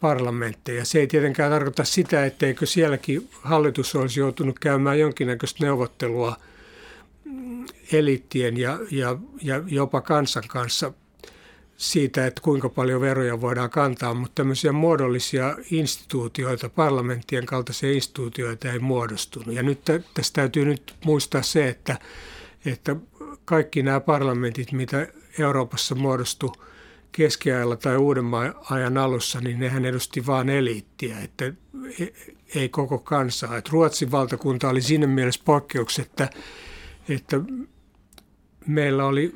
parlamentteja. 0.00 0.84
Se 0.84 0.98
ei 0.98 1.06
tietenkään 1.06 1.52
tarkoita 1.52 1.84
sitä, 1.84 2.26
etteikö 2.26 2.66
sielläkin 2.66 3.28
hallitus 3.42 3.94
olisi 3.94 4.20
joutunut 4.20 4.58
käymään 4.58 4.98
jonkinnäköistä 4.98 5.64
neuvottelua 5.64 6.36
eliittien 7.92 8.56
ja, 8.56 8.78
ja, 8.90 9.16
ja 9.42 9.62
jopa 9.66 10.00
kansan 10.00 10.44
kanssa 10.48 10.92
siitä, 11.78 12.26
että 12.26 12.40
kuinka 12.42 12.68
paljon 12.68 13.00
veroja 13.00 13.40
voidaan 13.40 13.70
kantaa, 13.70 14.14
mutta 14.14 14.34
tämmöisiä 14.34 14.72
muodollisia 14.72 15.56
instituutioita, 15.70 16.68
parlamenttien 16.68 17.46
kaltaisia 17.46 17.92
instituutioita 17.92 18.72
ei 18.72 18.78
muodostunut. 18.78 19.54
Ja 19.54 19.62
nyt 19.62 19.80
tästä 20.14 20.34
täytyy 20.34 20.64
nyt 20.64 20.94
muistaa 21.04 21.42
se, 21.42 21.68
että, 21.68 21.98
että 22.64 22.96
kaikki 23.44 23.82
nämä 23.82 24.00
parlamentit, 24.00 24.72
mitä 24.72 25.06
Euroopassa 25.38 25.94
muodostui 25.94 26.52
keskiajalla 27.12 27.76
tai 27.76 27.96
uudemman 27.96 28.54
ajan 28.70 28.98
alussa, 28.98 29.40
niin 29.40 29.58
nehän 29.58 29.84
edusti 29.84 30.26
vain 30.26 30.48
eliittiä, 30.48 31.20
että 31.20 31.52
ei 32.54 32.68
koko 32.68 32.98
kansaa. 32.98 33.56
Että 33.56 33.70
Ruotsin 33.72 34.10
valtakunta 34.10 34.68
oli 34.68 34.82
siinä 34.82 35.06
mielessä 35.06 35.42
poikkeus, 35.44 35.98
että, 35.98 36.30
että 37.08 37.40
meillä 38.66 39.04
oli 39.04 39.34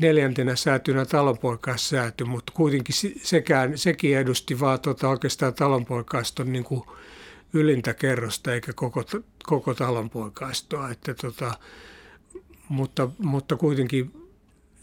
neljäntenä 0.00 0.56
säätynä 0.56 1.04
talonpoikaissääty, 1.04 2.24
mutta 2.24 2.52
kuitenkin 2.56 2.94
sekään, 3.22 3.78
sekin 3.78 4.18
edusti 4.18 4.60
vaan 4.60 4.80
tota 4.80 5.08
oikeastaan 5.08 5.54
talonpoikaiston 5.54 6.52
niin 6.52 6.64
kuin 6.64 6.82
ylintä 7.52 7.94
kerrosta 7.94 8.54
eikä 8.54 8.72
koko, 8.72 9.04
koko 9.42 9.74
talonpoikaistoa. 9.74 10.90
Että 10.90 11.14
tota, 11.14 11.54
mutta, 12.68 13.08
mutta 13.18 13.56
kuitenkin 13.56 14.12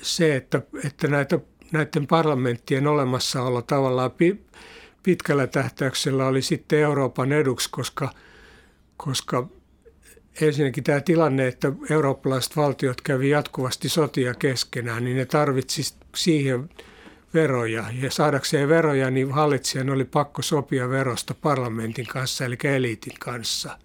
se, 0.01 0.35
että, 0.35 0.61
että 0.83 1.07
näitä, 1.07 1.39
näiden 1.71 2.07
parlamenttien 2.07 2.87
olemassaolo 2.87 3.61
tavallaan 3.61 4.11
pitkällä 5.03 5.47
tähtäyksellä 5.47 6.27
oli 6.27 6.41
sitten 6.41 6.79
Euroopan 6.79 7.31
eduksi, 7.31 7.69
koska, 7.71 8.09
koska 8.97 9.47
ensinnäkin 10.41 10.83
tämä 10.83 11.01
tilanne, 11.01 11.47
että 11.47 11.71
eurooppalaiset 11.89 12.55
valtiot 12.55 13.01
kävi 13.01 13.29
jatkuvasti 13.29 13.89
sotia 13.89 14.33
keskenään, 14.33 15.03
niin 15.03 15.17
ne 15.17 15.25
tarvitsi 15.25 15.93
siihen 16.15 16.69
veroja. 17.33 17.85
Ja 18.01 18.11
saadakseen 18.11 18.69
veroja, 18.69 19.11
niin 19.11 19.31
hallitsijan 19.31 19.89
oli 19.89 20.05
pakko 20.05 20.41
sopia 20.41 20.89
verosta 20.89 21.33
parlamentin 21.41 22.07
kanssa, 22.07 22.45
eli 22.45 22.57
eliitin 22.63 23.13
kanssa. 23.19 23.79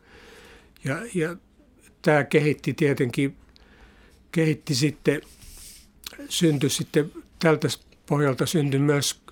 Ja, 0.85 0.99
ja 1.15 1.37
tämä 2.03 2.25
kehitti 2.25 2.75
tietenkin, 2.75 3.37
kehitti 4.33 4.75
sitten, 4.75 5.21
syntyi 6.29 6.71
sitten, 6.71 7.13
tältä 7.39 7.69
pohjalta 8.07 8.47
syntyi 8.47 8.81
myös 8.81 9.23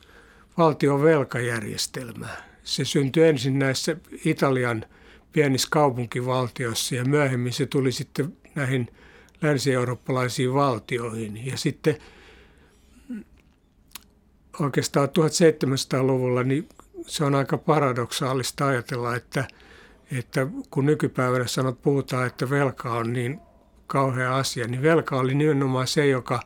valtion 0.59 1.03
velkajärjestelmä. 1.03 2.29
Se 2.65 2.85
syntyi 2.85 3.25
ensin 3.25 3.59
näissä 3.59 3.97
Italian– 4.25 4.85
pienissä 5.33 5.69
kaupunkivaltioissa 5.71 6.95
ja 6.95 7.05
myöhemmin 7.05 7.53
se 7.53 7.67
tuli 7.67 7.93
sitten 7.93 8.37
näihin 8.55 8.89
länsi-eurooppalaisiin 9.43 10.55
valtioihin. 10.55 11.47
Ja 11.47 11.57
sitten 11.57 11.97
oikeastaan 14.61 15.09
1700-luvulla 15.09 16.43
niin 16.43 16.69
se 17.07 17.25
on 17.25 17.35
aika 17.35 17.59
paradoksaalista 17.59 18.67
ajatella, 18.67 19.17
että, 19.17 19.49
että 20.19 20.47
kun 20.71 20.87
nykypäivänä 20.87 21.47
sanot, 21.47 21.83
puhutaan, 21.83 22.27
että 22.27 22.51
velka 22.51 22.93
on 22.93 23.13
niin 23.13 23.41
kauhea 23.87 24.37
asia, 24.37 24.67
niin 24.67 24.83
velka 24.83 25.17
oli 25.17 25.35
nimenomaan 25.35 25.87
se, 25.87 26.07
joka 26.07 26.41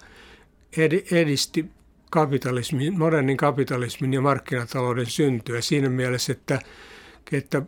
edisti 1.11 1.71
kapitalismin, 2.11 2.99
modernin 2.99 3.37
kapitalismin 3.37 4.14
ja 4.14 4.21
markkinatalouden 4.21 5.07
syntyä 5.07 5.61
siinä 5.61 5.88
mielessä, 5.88 6.33
että, 6.33 6.59
että 7.33 7.62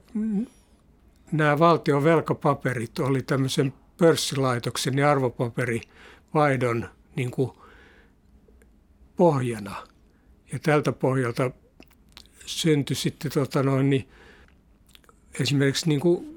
nämä 1.32 1.58
valtion 1.58 2.04
velkapaperit 2.04 2.98
oli 2.98 3.22
tämmöisen 3.22 3.72
pörssilaitoksen 3.98 4.98
ja 4.98 5.10
arvopaperivaihdon 5.10 6.88
niin 7.16 7.30
kuin 7.30 7.50
pohjana. 9.16 9.86
Ja 10.52 10.58
tältä 10.58 10.92
pohjalta 10.92 11.50
syntyi 12.46 12.96
sitten 12.96 13.32
tota 13.32 13.62
noin, 13.62 13.90
niin 13.90 14.08
esimerkiksi 15.40 15.88
niin 15.88 16.00
kuin 16.00 16.36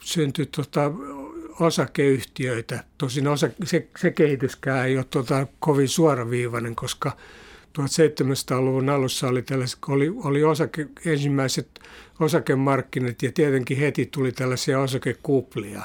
syntyi 0.00 0.46
tota 0.46 0.92
osakeyhtiöitä. 1.60 2.84
Tosin 2.98 3.28
osa, 3.28 3.50
se, 3.64 3.88
se 3.98 4.10
kehityskään 4.10 4.86
ei 4.86 4.96
ole 4.96 5.04
tota 5.04 5.46
kovin 5.58 5.88
suoraviivainen, 5.88 6.76
koska 6.76 7.16
1700-luvun 7.78 8.88
alussa 8.88 9.28
oli, 9.28 9.44
oli, 9.88 10.12
oli 10.24 10.44
osake, 10.44 10.86
ensimmäiset 11.06 11.80
osakemarkkinat 12.20 13.22
ja 13.22 13.32
tietenkin 13.32 13.78
heti 13.78 14.06
tuli 14.06 14.32
tällaisia 14.32 14.80
osakekuplia. 14.80 15.82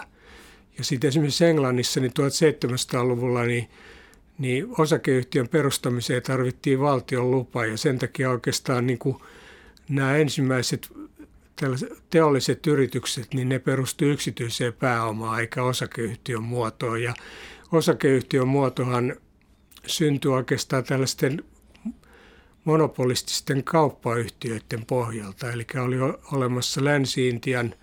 Ja 0.77 0.83
sitten 0.83 1.07
esimerkiksi 1.07 1.45
Englannissa 1.45 1.99
niin 1.99 2.11
1700-luvulla 2.11 3.43
niin, 3.43 3.69
niin 4.37 4.67
osakeyhtiön 4.77 5.47
perustamiseen 5.47 6.23
tarvittiin 6.23 6.79
valtion 6.79 7.31
lupa 7.31 7.65
ja 7.65 7.77
sen 7.77 7.99
takia 7.99 8.29
oikeastaan 8.29 8.87
niin 8.87 8.99
kuin 8.99 9.17
nämä 9.89 10.17
ensimmäiset 10.17 10.91
teolliset 12.09 12.67
yritykset, 12.67 13.33
niin 13.33 13.49
ne 13.49 13.59
perustuivat 13.59 14.13
yksityiseen 14.13 14.73
pääomaan 14.73 15.41
eikä 15.41 15.63
osakeyhtiön 15.63 16.43
muotoon. 16.43 17.03
Ja 17.03 17.13
osakeyhtiön 17.71 18.47
muotohan 18.47 19.15
syntyi 19.87 20.31
oikeastaan 20.31 20.83
tällaisten 20.83 21.43
monopolististen 22.65 23.63
kauppayhtiöiden 23.63 24.85
pohjalta. 24.87 25.51
Eli 25.51 25.65
oli 25.83 25.95
olemassa 26.31 26.83
Länsi-Intian, 26.83 27.75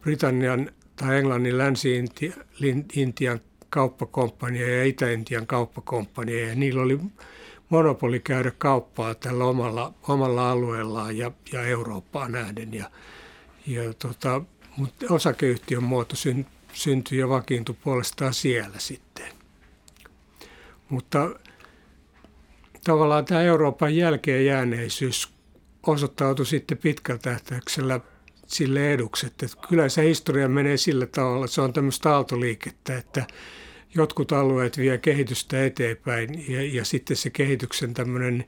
Britannian 0.00 0.70
tai 0.96 1.18
Englannin 1.18 1.58
Länsi-Intian 1.58 3.40
kauppakomppania 3.70 4.76
ja 4.76 4.84
Itä-Intian 4.84 5.46
kauppakomppania. 5.46 6.48
Ja 6.48 6.54
niillä 6.54 6.82
oli 6.82 6.98
monopoli 7.68 8.20
käydä 8.20 8.52
kauppaa 8.58 9.14
tällä 9.14 9.44
omalla, 9.44 9.94
omalla 10.08 10.50
alueellaan 10.50 11.18
ja, 11.18 11.30
ja 11.52 11.62
Eurooppaan 11.62 12.32
nähden. 12.32 12.74
Ja, 12.74 12.90
ja 13.66 13.94
tota, 13.94 14.42
mutta 14.76 15.06
osakeyhtiön 15.10 15.82
muoto 15.82 16.16
syn, 16.16 16.46
syntyi 16.72 17.18
ja 17.18 17.28
vakiintui 17.28 17.76
puolestaan 17.84 18.34
siellä 18.34 18.78
sitten. 18.78 19.32
Mutta 20.88 21.30
tavallaan 22.84 23.24
tämä 23.24 23.42
Euroopan 23.42 23.96
jälkeen 23.96 24.46
jääneisyys 24.46 25.28
osoittautui 25.86 26.46
sitten 26.46 26.78
pitkällä 26.78 27.20
tähtäyksellä 27.22 28.00
sille 28.46 28.92
eduksi. 28.92 29.26
Että 29.26 29.46
kyllä 29.68 29.88
se 29.88 30.04
historia 30.04 30.48
menee 30.48 30.76
sillä 30.76 31.06
tavalla, 31.06 31.44
että 31.44 31.54
se 31.54 31.60
on 31.60 31.72
tämmöistä 31.72 32.14
aaltoliikettä, 32.14 32.98
että 32.98 33.26
jotkut 33.94 34.32
alueet 34.32 34.78
vie 34.78 34.98
kehitystä 34.98 35.64
eteenpäin 35.64 36.52
ja, 36.52 36.62
ja 36.62 36.84
sitten 36.84 37.16
se 37.16 37.30
kehityksen 37.30 37.94
tämmöinen 37.94 38.44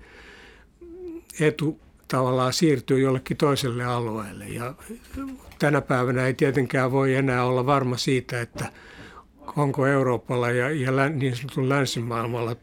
etu 1.40 1.81
tavallaan 2.09 2.52
siirtyy 2.52 3.00
jollekin 3.00 3.37
toiselle 3.37 3.85
alueelle. 3.85 4.49
Ja 4.49 4.75
tänä 5.59 5.81
päivänä 5.81 6.26
ei 6.26 6.35
tietenkään 6.35 6.93
voi 6.93 7.14
enää 7.14 7.45
olla 7.45 7.66
varma 7.66 7.97
siitä, 7.97 8.40
että 8.40 8.73
onko 9.57 9.87
Euroopalla 9.87 10.50
ja, 10.50 10.71
ja 10.71 11.09
niin 11.09 11.37
sanotun 11.37 11.69
länsimaailmalla 11.69 12.57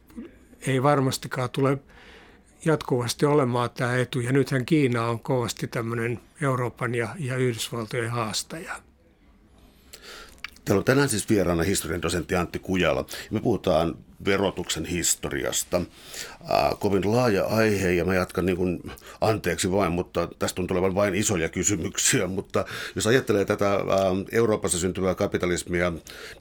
ei 0.68 0.84
varmastikaan 0.84 1.50
tule 1.50 1.78
jatkuvasti 2.66 3.26
olemaan 3.26 3.70
tämä 3.70 3.96
etu. 3.96 4.20
Ja 4.20 4.32
nythän 4.32 4.66
Kiina 4.66 5.08
on 5.08 5.20
kovasti 5.20 5.68
tämmöinen 5.68 6.20
Euroopan 6.42 6.96
ja, 6.96 7.10
ja 7.20 7.38
Yhdysvaltojen 7.38 8.12
haastaja. 8.12 8.74
Täällä 10.66 10.80
on 10.80 10.86
tänään 10.86 11.10
siis 11.10 11.30
vieraana 11.30 11.64
historian 11.64 12.02
dosentti 12.02 12.36
Antti 12.36 12.60
Kujala. 12.60 13.06
Me 13.32 13.40
puhutaan 13.40 13.96
verotuksen 14.26 14.86
historiasta. 14.86 15.78
Äh, 16.52 16.80
kovin 16.80 17.12
laaja 17.12 17.46
aihe 17.46 17.92
ja 17.92 18.06
mä 18.06 18.16
jatkan 18.16 18.46
niin 18.46 18.58
kuin, 18.58 18.92
anteeksi 19.22 19.72
vain, 19.72 19.92
mutta 19.92 20.30
tästä 20.40 20.62
on 20.62 20.68
tulevan 20.68 20.96
vain 20.96 21.16
isoja 21.16 21.50
kysymyksiä. 21.50 22.28
Mutta 22.44 22.66
jos 22.96 23.08
ajattelee 23.08 23.46
tätä 23.46 23.74
äh, 23.74 23.82
Euroopassa 24.32 24.80
syntyvää 24.80 25.16
kapitalismia, 25.16 25.94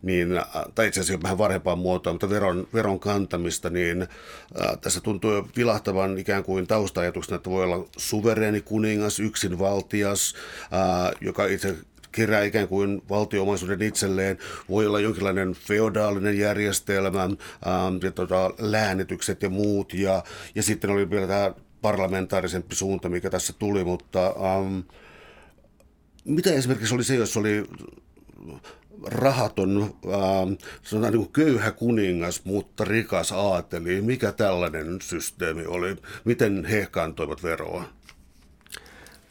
niin, 0.03 0.37
äh, 0.37 0.45
tai 0.75 0.89
itse 0.89 1.01
asiassa 1.01 1.23
vähän 1.23 1.39
varhempaa 1.39 1.77
muotoa, 1.77 2.12
mutta 2.12 2.31
veron, 2.31 2.69
veron 2.75 3.01
kantamista, 3.01 3.71
niin 3.71 4.03
äh, 4.03 4.79
tässä 4.81 5.01
tuntuu 5.01 5.49
vilahtavan 5.57 6.19
ikään 6.19 6.45
kuin 6.45 6.67
taustaajatuksena, 6.67 7.37
että 7.37 7.51
voi 7.51 7.65
olla 7.65 7.89
suvereeni 7.97 8.61
kuningas, 8.61 9.21
yksinvaltias, 9.21 10.35
äh, 10.62 11.19
joka 11.21 11.47
itse 11.47 11.77
kerää 12.12 12.45
ikään 12.45 12.69
kuin 12.69 13.02
valtioomaisuuden 13.09 13.83
itselleen. 13.83 14.38
Voi 14.69 14.87
olla 14.87 15.00
jonkinlainen 15.00 15.52
feodaalinen 15.54 16.38
järjestelmä, 16.38 17.23
ähm, 17.23 17.37
ja 18.02 18.11
tota, 18.11 18.50
läänitykset 18.59 19.42
ja 19.42 19.50
muut. 19.50 19.95
Ja, 19.95 20.23
ja 20.54 20.62
sitten 20.62 20.90
oli 20.90 21.11
vielä 21.11 21.26
tämä 21.26 21.54
parlamentaarisempi 21.83 22.75
suunta, 22.75 23.09
mikä 23.09 23.31
tässä 23.31 23.52
tuli, 23.59 23.85
mutta 23.85 24.26
ähm, 24.26 24.78
mitä 26.25 26.52
esimerkiksi 26.52 26.95
oli 26.95 27.04
se, 27.04 27.14
jos 27.14 27.37
oli 27.37 27.64
rahaton, 29.04 29.95
äh, 30.07 30.59
sanotaan 30.83 31.12
niin 31.12 31.25
kuin 31.25 31.33
köyhä 31.33 31.71
kuningas, 31.71 32.45
mutta 32.45 32.85
rikas 32.85 33.33
aateli. 33.33 34.02
Mikä 34.02 34.33
tällainen 34.33 34.99
systeemi 35.00 35.66
oli? 35.66 35.97
Miten 36.25 36.64
he 36.64 36.88
kantoivat 36.90 37.42
veroa? 37.42 37.85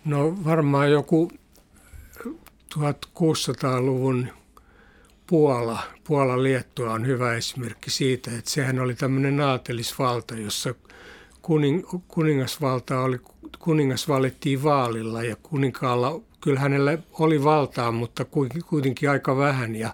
No 0.05 0.45
varmaan 0.45 0.91
joku 0.91 1.31
1600-luvun 2.75 4.27
Puola, 5.27 5.83
Puola 6.03 6.43
Liettua 6.43 6.93
on 6.93 7.07
hyvä 7.07 7.33
esimerkki 7.33 7.89
siitä, 7.89 8.31
että 8.37 8.51
sehän 8.51 8.79
oli 8.79 8.95
tämmöinen 8.95 9.41
aatelisvalta, 9.41 10.35
jossa 10.35 10.75
kuning, 11.41 11.83
kuningasvalta 12.07 12.99
oli, 12.99 13.19
kuningas 13.59 14.07
valittiin 14.07 14.63
vaalilla 14.63 15.23
ja 15.23 15.35
kuninkaalla, 15.35 16.21
kyllä 16.41 16.59
hänellä 16.59 16.97
oli 17.11 17.43
valtaa, 17.43 17.91
mutta 17.91 18.25
kuitenkin 18.65 19.09
aika 19.09 19.37
vähän 19.37 19.75
ja 19.75 19.93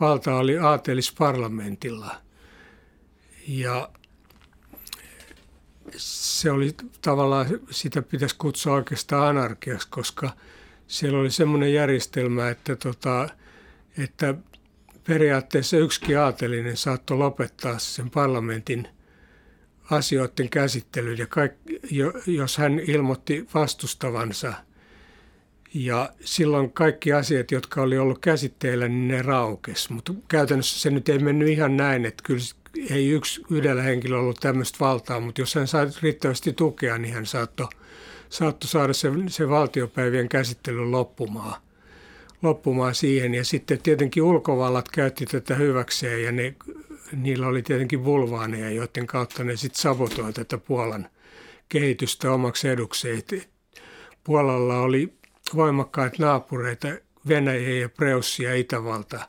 valta 0.00 0.36
oli 0.36 0.58
aatelisparlamentilla. 0.58 2.16
Ja 3.48 3.88
se 5.96 6.50
oli 6.50 6.74
tavallaan, 7.02 7.46
sitä 7.70 8.02
pitäisi 8.02 8.36
kutsua 8.38 8.74
oikeastaan 8.74 9.28
anarkiaksi, 9.28 9.88
koska– 9.90 10.30
siellä 10.86 11.18
oli 11.18 11.30
semmoinen 11.30 11.74
järjestelmä, 11.74 12.50
että, 12.50 12.76
tota, 12.76 13.28
että 13.98 14.34
periaatteessa 15.06 15.76
yksikin 15.76 16.18
aatelinen 16.18 16.76
saattoi 16.76 17.16
lopettaa 17.16 17.78
sen 17.78 18.10
parlamentin 18.10 18.88
asioiden 19.90 20.50
käsittelyn, 20.50 21.18
ja 21.18 21.26
kaikki, 21.26 21.80
jos 22.26 22.58
hän 22.58 22.78
ilmoitti 22.78 23.48
vastustavansa. 23.54 24.52
Ja 25.74 26.12
silloin 26.20 26.72
kaikki 26.72 27.12
asiat, 27.12 27.50
jotka 27.50 27.82
oli 27.82 27.98
ollut 27.98 28.18
käsitteillä, 28.18 28.88
niin 28.88 29.08
ne 29.08 29.22
raukes. 29.22 29.90
Mutta 29.90 30.14
käytännössä 30.28 30.80
se 30.80 30.90
nyt 30.90 31.08
ei 31.08 31.18
mennyt 31.18 31.48
ihan 31.48 31.76
näin, 31.76 32.06
että 32.06 32.22
kyllä 32.26 32.40
ei 32.90 33.08
yksi 33.08 33.42
yhdellä 33.50 33.82
henkilöllä 33.82 34.22
ollut 34.22 34.40
tämmöistä 34.40 34.78
valtaa, 34.80 35.20
mutta 35.20 35.40
jos 35.40 35.54
hän 35.54 35.66
sai 35.66 35.86
riittävästi 36.02 36.52
tukea, 36.52 36.98
niin 36.98 37.14
hän 37.14 37.26
saattoi 37.26 37.68
saattoi 38.34 38.68
saada 38.68 38.92
se, 38.92 39.10
se 39.28 39.48
valtiopäivien 39.48 40.28
käsittely 40.28 40.90
loppumaan, 40.90 41.60
loppumaan 42.42 42.94
siihen. 42.94 43.34
Ja 43.34 43.44
sitten 43.44 43.82
tietenkin 43.82 44.22
ulkovallat 44.22 44.88
käytti 44.88 45.26
tätä 45.26 45.54
hyväkseen 45.54 46.22
ja 46.22 46.32
ne, 46.32 46.54
niillä 47.12 47.46
oli 47.46 47.62
tietenkin 47.62 48.04
vulvaaneja, 48.04 48.70
joiden 48.70 49.06
kautta 49.06 49.44
ne 49.44 49.56
sitten 49.56 49.82
sabotoi 49.82 50.32
tätä 50.32 50.58
Puolan 50.58 51.08
kehitystä 51.68 52.32
omaksi 52.32 52.68
edukseen. 52.68 53.22
Puolalla 54.24 54.80
oli 54.80 55.14
voimakkaita 55.54 56.16
naapureita, 56.18 56.88
Venäjä 57.28 57.80
ja 57.80 57.88
Preussi 57.88 58.42
ja 58.42 58.54
Itävalta, 58.54 59.28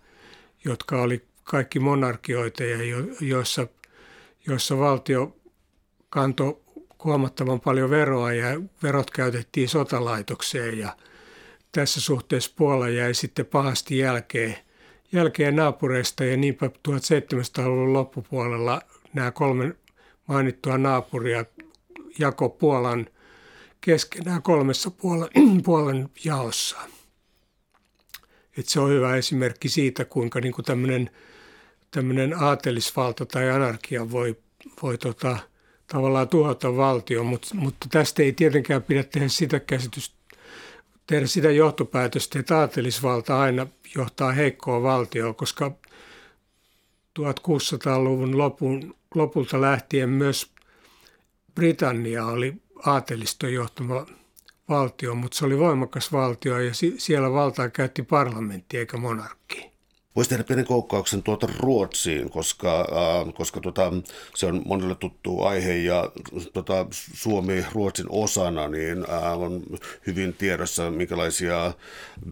jotka 0.65 1.01
oli 1.01 1.21
kaikki 1.43 1.79
monarkioita 1.79 2.63
ja 2.63 2.83
jo, 2.83 2.97
joissa, 3.21 3.67
joissa 4.47 4.77
valtio 4.77 5.35
kantoi 6.09 6.64
huomattavan 7.05 7.61
paljon 7.61 7.89
veroa 7.89 8.33
ja 8.33 8.61
verot 8.83 9.11
käytettiin 9.11 9.69
sotalaitokseen 9.69 10.77
ja 10.77 10.97
tässä 11.71 12.01
suhteessa 12.01 12.51
Puola 12.55 12.89
jäi 12.89 13.13
sitten 13.13 13.45
pahasti 13.45 13.97
jälkeen, 13.97 14.55
jälkeen 15.11 15.55
naapureista 15.55 16.25
ja 16.25 16.37
niinpä 16.37 16.67
1700-luvun 16.67 17.93
loppupuolella 17.93 18.81
nämä 19.13 19.31
kolme 19.31 19.75
mainittua 20.27 20.77
naapuria 20.77 21.45
jako 22.19 22.49
Puolan 22.49 23.07
keskenään 23.81 24.41
kolmessa 24.41 24.91
Puolan, 24.91 25.29
Puolan 25.65 26.09
jaossa. 26.23 26.77
Et 28.57 28.67
se 28.67 28.79
on 28.79 28.89
hyvä 28.89 29.15
esimerkki 29.15 29.69
siitä, 29.69 30.05
kuinka 30.05 30.41
niin 30.41 30.53
kuin 30.53 30.65
tämmöinen 31.91 32.43
aatelisvalta 32.43 33.25
tai 33.25 33.49
anarkia 33.49 34.11
voi, 34.11 34.37
voi 34.81 34.97
tota,– 34.97 35.37
tavallaan 35.87 36.29
tuhota 36.29 36.77
valtio, 36.77 37.23
mutta, 37.23 37.55
mutta 37.55 37.87
tästä 37.91 38.23
ei 38.23 38.33
tietenkään 38.33 38.83
pidä 38.83 39.03
tehdä 39.03 39.27
sitä 39.27 39.59
käsitystä, 39.59 40.15
tehdä 41.07 41.27
sitä 41.27 41.51
johtopäätöstä, 41.51 42.39
että 42.39 42.57
aatelisvalta 42.57 43.39
aina 43.39 43.67
johtaa 43.95 44.31
heikkoa 44.31 44.83
valtioon, 44.83 45.35
koska 45.35 45.71
1600-luvun 47.19 48.37
lopun, 48.37 48.95
lopulta 49.15 49.61
lähtien 49.61 50.09
myös 50.09 50.51
Britannia 51.55 52.25
oli 52.25 52.53
aateliston 52.85 53.53
johtama 53.53 54.05
valtio, 54.69 55.15
mutta 55.15 55.37
se 55.37 55.45
oli 55.45 55.59
voimakas 55.59 56.11
valtio 56.11 56.59
ja 56.59 56.71
siellä 56.97 57.31
valtaa 57.31 57.69
käytti 57.69 58.03
parlamentti 58.03 58.77
eikä 58.77 58.97
monarkki. 58.97 59.74
Voisi 60.15 60.29
tehdä 60.29 60.43
pienen 60.43 60.65
koukkauksen 60.65 61.23
tuota 61.23 61.47
Ruotsiin, 61.59 62.29
koska, 62.29 62.79
äh, 62.79 63.33
koska 63.33 63.59
tuota, 63.59 63.93
se 64.35 64.45
on 64.45 64.61
monelle 64.65 64.95
tuttu 64.95 65.41
aihe 65.41 65.77
ja 65.77 66.11
tuota, 66.53 66.85
Suomi 67.13 67.65
Ruotsin 67.73 68.05
osana 68.09 68.67
niin 68.67 69.05
äh, 69.09 69.41
on 69.41 69.63
hyvin 70.07 70.33
tiedossa, 70.33 70.91
minkälaisia 70.91 71.73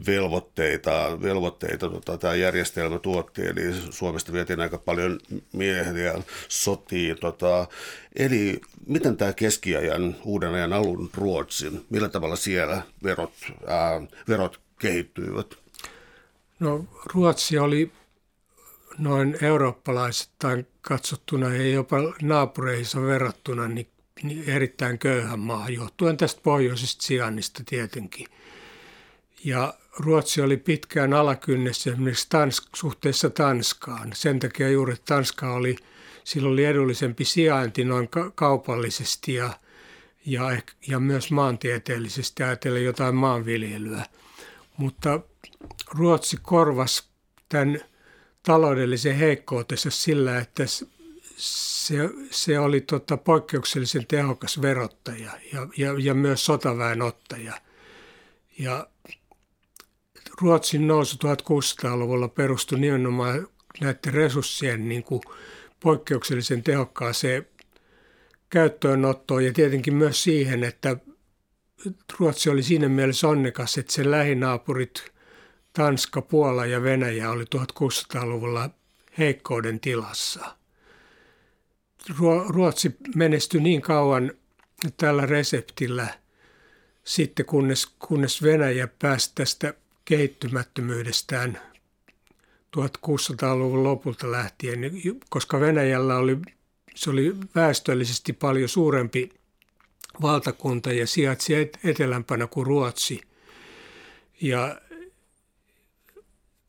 velvoitteita, 0.07 1.21
velvoitteita 1.21 1.89
tuota, 1.89 2.17
tämä 2.17 2.35
järjestelmä 2.35 2.99
tuotti. 2.99 3.41
Eli 3.41 3.73
Suomesta 3.89 4.33
vietiin 4.33 4.61
aika 4.61 4.77
paljon 4.77 5.19
miehiä 5.53 6.13
sotiin. 6.47 7.17
Tuota, 7.19 7.67
eli 8.15 8.61
miten 8.87 9.17
tämä 9.17 9.33
keskiajan, 9.33 10.15
uuden 10.23 10.53
ajan 10.53 10.73
alun 10.73 11.09
Ruotsin, 11.13 11.85
millä 11.89 12.09
tavalla 12.09 12.35
siellä 12.35 12.81
verot, 13.03 13.33
äh, 13.69 14.07
verot 14.27 14.59
kehittyivät? 14.79 15.62
No 16.63 16.85
Ruotsi 17.13 17.57
oli 17.59 17.91
noin 18.97 19.37
eurooppalaisittain 19.41 20.67
katsottuna 20.81 21.53
ja 21.53 21.69
jopa 21.69 21.97
naapureihinsa 22.21 23.01
verrattuna 23.01 23.67
niin, 23.67 23.87
niin 24.23 24.43
erittäin 24.49 24.99
köyhän 24.99 25.39
maa, 25.39 25.69
johtuen 25.69 26.17
tästä 26.17 26.41
pohjoisesta 26.43 27.03
sijainnista 27.03 27.63
tietenkin. 27.65 28.27
Ja 29.43 29.73
Ruotsi 29.97 30.41
oli 30.41 30.57
pitkään 30.57 31.13
alakynnessä 31.13 31.91
esimerkiksi 31.91 32.27
Tansk, 32.29 32.63
suhteessa 32.75 33.29
Tanskaan. 33.29 34.11
Sen 34.13 34.39
takia 34.39 34.69
juuri 34.69 34.95
Tanska 35.05 35.53
oli, 35.53 35.75
sillä 36.23 36.49
oli 36.49 36.65
edullisempi 36.65 37.25
sijainti 37.25 37.83
noin 37.85 38.09
ka- 38.09 38.31
kaupallisesti 38.35 39.33
ja, 39.33 39.53
ja, 40.25 40.61
ja 40.87 40.99
myös 40.99 41.31
maantieteellisesti 41.31 42.43
ajatellen 42.43 42.83
jotain 42.83 43.15
maanviljelyä. 43.15 44.05
Mutta 44.77 45.19
Ruotsi 45.91 46.37
korvasi 46.41 47.03
tämän 47.49 47.79
taloudellisen 48.43 49.15
heikkoutensa 49.15 49.89
sillä, 49.89 50.37
että 50.37 50.63
se, 51.37 52.09
se 52.31 52.59
oli 52.59 52.81
tota 52.81 53.17
poikkeuksellisen 53.17 54.07
tehokas 54.07 54.61
verottaja 54.61 55.31
ja, 55.53 55.67
ja, 55.77 55.95
ja 55.99 56.13
myös 56.13 56.45
sotaväenottaja. 56.45 57.53
Ja 58.59 58.87
Ruotsin 60.41 60.87
nousu 60.87 61.17
1600-luvulla 61.17 62.27
perustui 62.27 62.79
nimenomaan 62.79 63.47
näiden 63.81 64.13
resurssien 64.13 64.89
niin 64.89 65.03
kuin 65.03 65.21
poikkeuksellisen 65.79 66.63
tehokkaaseen 66.63 67.47
käyttöönottoon 68.49 69.45
ja 69.45 69.53
tietenkin 69.53 69.95
myös 69.95 70.23
siihen, 70.23 70.63
että 70.63 70.97
Ruotsi 72.19 72.49
oli 72.49 72.63
siinä 72.63 72.89
mielessä 72.89 73.27
onnekas, 73.27 73.77
että 73.77 73.93
sen 73.93 74.11
lähinaapurit 74.11 75.13
Tanska, 75.73 76.21
Puola 76.21 76.65
ja 76.65 76.83
Venäjä 76.83 77.31
oli 77.31 77.43
1600-luvulla 77.43 78.69
heikkouden 79.17 79.79
tilassa. 79.79 80.55
Ruotsi 82.47 82.95
menestyi 83.15 83.61
niin 83.61 83.81
kauan 83.81 84.31
tällä 84.97 85.25
reseptillä 85.25 86.07
sitten, 87.03 87.45
kunnes, 87.45 87.85
kunnes 87.99 88.43
Venäjä 88.43 88.87
pääsi 88.87 89.31
tästä 89.35 89.73
kehittymättömyydestään 90.05 91.59
1600-luvun 92.77 93.83
lopulta 93.83 94.31
lähtien, 94.31 94.79
koska 95.29 95.59
Venäjällä 95.59 96.17
oli, 96.17 96.37
se 96.95 97.09
oli 97.09 97.35
väestöllisesti 97.55 98.33
paljon 98.33 98.69
suurempi 98.69 99.29
valtakunta 100.21 100.93
ja 100.93 101.07
sijaitsi 101.07 101.53
etelämpänä 101.83 102.47
kuin 102.47 102.67
Ruotsi. 102.67 103.21
Ja 104.41 104.81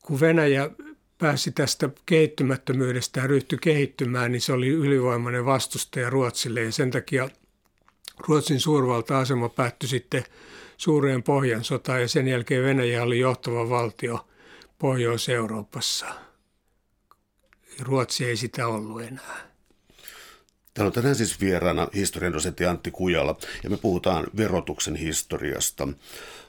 kun 0.01 0.19
Venäjä 0.19 0.69
pääsi 1.17 1.51
tästä 1.51 1.89
kehittymättömyydestä 2.05 3.19
ja 3.19 3.27
ryhtyi 3.27 3.59
kehittymään, 3.61 4.31
niin 4.31 4.41
se 4.41 4.53
oli 4.53 4.67
ylivoimainen 4.67 5.45
vastustaja 5.45 6.09
Ruotsille 6.09 6.63
ja 6.63 6.71
sen 6.71 6.91
takia 6.91 7.29
Ruotsin 8.27 8.59
suurvalta-asema 8.59 9.49
päättyi 9.49 9.89
sitten 9.89 10.23
suureen 10.77 11.23
Pohjan 11.23 11.63
sotaan 11.63 12.01
ja 12.01 12.07
sen 12.07 12.27
jälkeen 12.27 12.63
Venäjä 12.63 13.03
oli 13.03 13.19
johtava 13.19 13.69
valtio 13.69 14.27
Pohjois-Euroopassa. 14.79 16.05
Ruotsi 17.79 18.25
ei 18.25 18.37
sitä 18.37 18.67
ollut 18.67 19.01
enää. 19.01 19.54
Täällä 20.75 20.87
on 20.89 20.93
tänään 20.93 21.15
siis 21.15 21.41
vieraana 21.41 21.87
historian 21.95 22.33
dosentti 22.33 22.65
Antti 22.65 22.91
Kujala 22.91 23.37
ja 23.63 23.69
me 23.69 23.77
puhutaan 23.77 24.27
verotuksen 24.37 24.95
historiasta. 24.95 25.87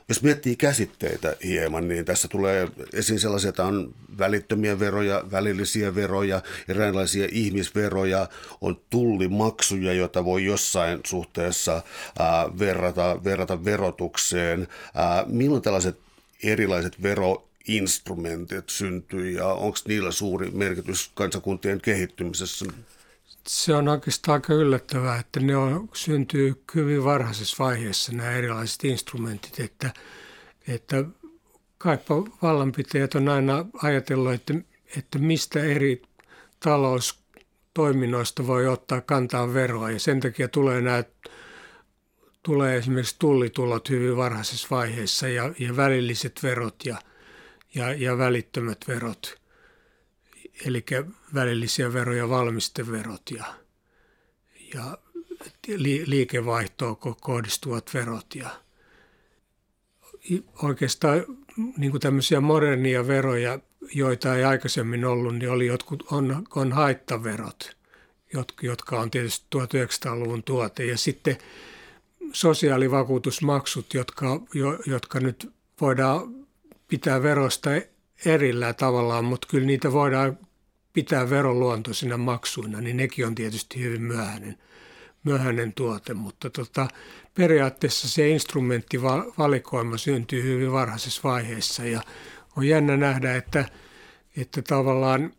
Jos 0.08 0.22
miettii 0.22 0.56
käsitteitä 0.56 1.36
hieman, 1.44 1.88
niin 1.88 2.04
tässä 2.04 2.28
tulee 2.28 2.68
esiin 2.92 3.20
sellaisia, 3.20 3.48
että 3.48 3.64
on 3.64 3.94
välittömiä 4.18 4.78
veroja, 4.78 5.24
välillisiä 5.30 5.94
veroja, 5.94 6.42
eräänlaisia 6.68 7.28
ihmisveroja, 7.32 8.28
on 8.60 8.80
tullimaksuja, 8.90 9.92
joita 9.92 10.24
voi 10.24 10.44
jossain 10.44 11.00
suhteessa 11.06 11.82
ää, 12.18 12.58
verrata, 12.58 13.24
verrata 13.24 13.64
verotukseen. 13.64 14.68
Ää, 14.94 15.24
milloin 15.26 15.62
tällaiset 15.62 15.98
erilaiset 16.42 17.02
veroinstrumentit 17.02 18.68
syntyy 18.68 19.30
ja 19.30 19.46
onko 19.46 19.78
niillä 19.88 20.10
suuri 20.10 20.50
merkitys 20.50 21.10
kansakuntien 21.14 21.80
kehittymisessä? 21.80 22.66
Se 23.46 23.74
on 23.74 23.88
oikeastaan 23.88 24.34
aika 24.34 24.54
yllättävää, 24.54 25.18
että 25.18 25.40
ne 25.40 25.56
on, 25.56 25.88
syntyy 25.92 26.62
hyvin 26.74 27.04
varhaisessa 27.04 27.64
vaiheessa 27.64 28.12
nämä 28.12 28.30
erilaiset 28.30 28.84
instrumentit, 28.84 29.60
että, 29.60 29.90
että 30.68 31.04
kaikki 31.78 32.12
vallanpitäjät 32.42 33.14
on 33.14 33.28
aina 33.28 33.66
ajatellut, 33.82 34.32
että, 34.32 34.54
että 34.96 35.18
mistä 35.18 35.60
eri 35.64 36.02
taloustoiminnoista 36.60 38.46
voi 38.46 38.66
ottaa 38.66 39.00
kantaa 39.00 39.54
veroa. 39.54 39.90
Ja 39.90 40.00
sen 40.00 40.20
takia 40.20 40.48
tulee 40.48 40.80
nämä 40.80 41.04
tulee 42.42 42.76
esimerkiksi 42.76 43.16
tullitulot 43.18 43.90
hyvin 43.90 44.16
varhaisessa 44.16 44.68
vaiheessa 44.70 45.28
ja, 45.28 45.52
ja 45.58 45.76
välilliset 45.76 46.40
verot 46.42 46.84
ja, 46.84 46.96
ja, 47.74 47.92
ja 47.92 48.18
välittömät 48.18 48.78
verot– 48.88 49.36
eli 50.64 50.84
välillisiä 51.34 51.92
veroja, 51.92 52.28
valmisteverot 52.28 53.22
ja, 53.30 53.44
ja 54.74 54.98
liikevaihtoon 56.06 56.96
kohdistuvat 57.20 57.90
verot. 57.94 58.34
Ja 58.34 58.50
oikeastaan 60.62 61.24
niin 61.76 61.90
kuin 61.90 62.00
tämmöisiä 62.00 62.40
modernia 62.40 63.06
veroja, 63.06 63.58
joita 63.94 64.36
ei 64.36 64.44
aikaisemmin 64.44 65.04
ollut, 65.04 65.36
niin 65.36 65.50
oli 65.50 65.66
jotkut, 65.66 66.02
on, 66.10 66.46
on 66.54 66.72
haittaverot, 66.72 67.76
jotka 68.62 69.00
on 69.00 69.10
tietysti 69.10 69.46
1900-luvun 69.56 70.42
tuote. 70.42 70.84
Ja 70.84 70.98
sitten 70.98 71.38
sosiaalivakuutusmaksut, 72.32 73.94
jotka, 73.94 74.40
jotka 74.86 75.20
nyt 75.20 75.52
voidaan 75.80 76.46
pitää 76.88 77.22
verosta 77.22 77.70
erillään 78.24 78.74
tavallaan, 78.74 79.24
mutta 79.24 79.48
kyllä 79.50 79.66
niitä 79.66 79.92
voidaan 79.92 80.38
pitää 80.96 81.30
veroluontoisina 81.30 82.16
maksuina, 82.16 82.80
niin 82.80 82.96
nekin 82.96 83.26
on 83.26 83.34
tietysti 83.34 83.82
hyvin 83.82 84.02
myöhäinen, 84.02 84.58
myöhäinen 85.24 85.72
tuote, 85.72 86.14
mutta 86.14 86.50
tota, 86.50 86.88
periaatteessa 87.34 88.08
se 88.08 88.28
instrumenttivalikoima 88.28 89.96
syntyy 89.96 90.42
hyvin 90.42 90.72
varhaisessa 90.72 91.20
vaiheessa 91.24 91.84
ja 91.84 92.00
on 92.56 92.68
jännä 92.68 92.96
nähdä, 92.96 93.36
että, 93.36 93.64
että 94.36 94.62
tavallaan 94.62 95.32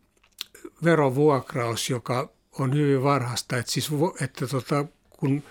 verovuokraus, 0.84 1.90
joka 1.90 2.28
on 2.58 2.74
hyvin 2.74 3.02
varhaista, 3.02 3.56
että, 3.56 3.72
siis, 3.72 3.90
että 4.20 4.46
tota, 4.46 4.84
kun 5.10 5.42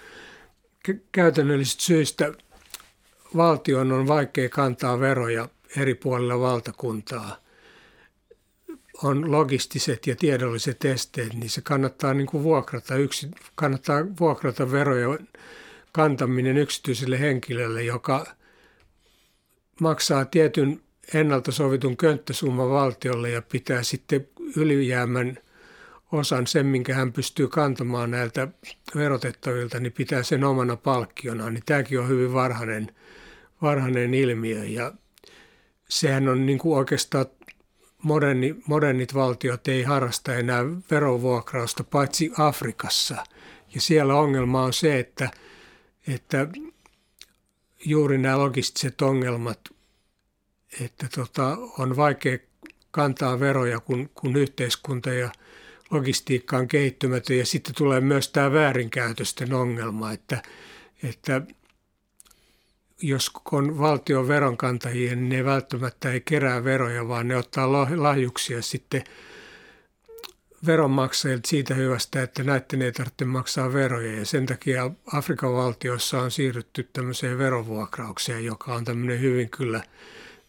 käytännöllisistä 1.12 1.84
syistä 1.84 2.34
valtion 3.36 3.92
on 3.92 4.08
vaikea 4.08 4.50
kantaa 4.50 5.00
veroja 5.00 5.50
eri 5.78 5.96
puolilla 5.96 6.40
valtakuntaa– 6.40 7.38
on 9.04 9.32
logistiset 9.32 10.08
ja 10.08 10.16
tiedolliset 10.16 10.86
esteet, 10.86 11.34
niin 11.34 11.50
se 11.50 11.62
kannattaa 11.62 12.14
niin 12.14 12.28
kuin 12.28 12.44
vuokrata, 12.44 12.96
yksi, 12.96 13.32
kannattaa 13.56 14.06
vuokrata 14.20 14.72
verojen 14.72 15.28
kantaminen 15.92 16.58
yksityiselle 16.58 17.20
henkilölle, 17.20 17.84
joka 17.84 18.26
maksaa 19.82 20.26
tietyn 20.26 20.82
ennalta 21.14 21.52
sovitun 21.52 21.98
könttäsumman 21.98 22.70
valtiolle 22.70 23.30
ja 23.30 23.42
pitää 23.42 23.84
sitten 23.84 24.28
ylijäämän 24.56 25.38
osan 26.12 26.48
sen, 26.48 26.66
minkä 26.66 26.94
hän 26.94 27.14
pystyy 27.14 27.48
kantamaan 27.48 28.12
näiltä 28.12 28.48
verotettavilta, 28.96 29.80
niin 29.80 29.94
pitää 29.94 30.24
sen 30.24 30.44
omana 30.44 30.76
palkkionaan. 30.76 31.54
Niin 31.54 31.64
tämäkin 31.66 32.00
on 32.00 32.08
hyvin 32.08 32.34
varhainen, 32.34 32.96
varhainen 33.62 34.14
ilmiö 34.14 34.64
ja 34.64 34.94
sehän 35.90 36.28
on 36.28 36.46
niin 36.46 36.60
kuin 36.60 36.78
oikeastaan 36.78 37.26
moderni, 38.04 38.56
modernit 38.68 39.14
valtiot 39.14 39.68
ei 39.68 39.84
harrasta 39.84 40.36
enää 40.36 40.64
verovuokrausta 40.92 41.84
paitsi 41.84 42.32
Afrikassa. 42.38 43.24
Ja 43.76 43.82
siellä 43.82 44.16
ongelma 44.16 44.64
on 44.64 44.74
se, 44.74 45.00
että, 45.00 45.30
että 46.08 46.48
juuri 47.86 48.18
nämä 48.18 48.38
logistiset 48.38 49.02
ongelmat, 49.02 49.60
että 50.82 51.08
tota, 51.16 51.58
on 51.80 51.96
vaikea 51.96 52.38
kantaa 52.92 53.40
veroja, 53.40 53.80
kun, 53.80 54.10
kun 54.14 54.36
yhteiskunta 54.36 55.10
ja 55.10 55.30
logistiikka 55.92 56.58
on 56.58 56.68
kehittymätön. 56.68 57.38
Ja 57.38 57.46
sitten 57.46 57.76
tulee 57.76 58.02
myös 58.02 58.30
tämä 58.30 58.52
väärinkäytösten 58.52 59.54
ongelma, 59.54 60.12
että, 60.12 60.42
että 61.04 61.42
jos 63.02 63.32
on 63.52 63.80
valtion 63.80 64.28
veronkantajia, 64.28 65.16
niin 65.16 65.30
ne 65.30 65.46
välttämättä 65.46 66.12
ei 66.12 66.22
kerää 66.22 66.64
veroja, 66.64 67.08
vaan 67.08 67.28
ne 67.28 67.38
ottaa 67.38 67.72
lahjuksia 67.96 68.62
sitten 68.62 69.04
veronmaksajilta 70.66 71.50
siitä 71.50 71.74
hyvästä, 71.74 72.24
että 72.24 72.44
näiden 72.44 72.82
ei 72.82 72.92
tarvitse 72.92 73.26
maksaa 73.26 73.74
veroja. 73.74 74.20
Ja 74.20 74.26
sen 74.26 74.46
takia 74.46 74.92
Afrikan 75.14 75.54
valtioissa 75.54 76.22
on 76.22 76.32
siirrytty 76.32 76.90
tämmöiseen 76.94 77.38
verovuokraukseen, 77.38 78.46
joka 78.46 78.76
on 78.76 78.86
tämmöinen 78.86 79.22
hyvin 79.22 79.50
kyllä 79.50 79.84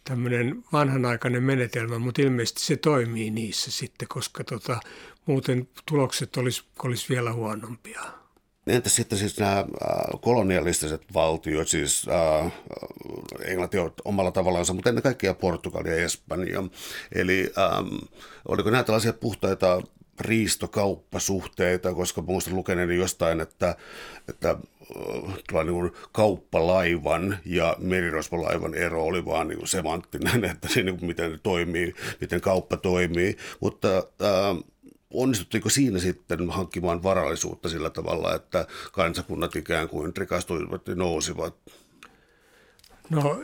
tämmöinen 0.03 0.63
vanhanaikainen 0.73 1.43
menetelmä, 1.43 1.99
mutta 1.99 2.21
ilmeisesti 2.21 2.61
se 2.61 2.77
toimii 2.77 3.31
niissä 3.31 3.71
sitten, 3.71 4.07
koska 4.07 4.43
tota, 4.43 4.79
muuten 5.25 5.67
tulokset 5.85 6.37
olisi, 6.37 6.63
olisi 6.83 7.09
vielä 7.09 7.33
huonompia. 7.33 8.18
Entä 8.69 8.89
sitten 8.89 9.17
siis 9.17 9.39
nämä 9.39 9.57
äh, 9.57 9.65
kolonialistiset 10.21 11.01
valtiot, 11.13 11.67
siis 11.67 12.07
äh, 12.09 12.51
Englanti 13.45 13.77
on 13.77 13.93
omalla 14.05 14.31
tavallaan, 14.31 14.65
mutta 14.73 14.89
ennen 14.89 15.03
kaikkea 15.03 15.33
Portugalia 15.33 15.95
ja 15.95 16.05
Espanja. 16.05 16.63
Eli 17.15 17.53
ähm, 17.57 17.95
oliko 18.47 18.69
nämä 18.69 18.83
tällaisia 18.83 19.13
puhtaita 19.13 19.81
riistokauppasuhteita, 20.19 21.93
koska 21.93 22.21
muistan 22.21 22.55
lukeneeni 22.55 22.95
jostain, 22.95 23.41
että, 23.41 23.75
että 24.29 24.49
äh, 24.49 25.65
niin 25.65 25.91
kauppalaivan 26.11 27.37
ja 27.45 27.75
merirosvolaivan 27.79 28.75
ero 28.75 29.05
oli 29.05 29.25
vaan 29.25 29.47
niin 29.47 29.67
semanttinen, 29.67 30.45
että 30.51 30.67
se, 30.67 30.83
niin 30.83 30.99
kuin 30.99 31.07
miten 31.07 31.39
toimii, 31.43 31.95
miten 32.21 32.41
kauppa 32.41 32.77
toimii. 32.77 33.37
Mutta 33.59 33.97
äh, 33.97 34.63
onnistuttiinko 35.13 35.69
siinä 35.69 35.99
sitten 35.99 36.49
hankkimaan 36.49 37.03
varallisuutta 37.03 37.69
sillä 37.69 37.89
tavalla, 37.89 38.35
että 38.35 38.67
kansakunnat 38.91 39.55
ikään 39.55 39.89
kuin 39.89 40.17
rikastuivat 40.17 40.87
ja 40.87 40.95
nousivat? 40.95 41.55
No 43.09 43.41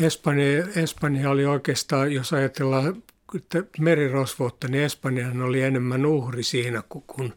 Espanja, 0.00 0.66
Espanja 0.76 1.30
oli 1.30 1.46
oikeastaan, 1.46 2.12
jos 2.12 2.32
ajatellaan 2.32 3.02
merirosvuutta, 3.78 4.68
niin 4.68 4.84
Espanjan 4.84 5.42
oli 5.42 5.62
enemmän 5.62 6.06
uhri 6.06 6.42
siinä 6.42 6.82
kuin, 6.88 7.04
kuin, 7.06 7.32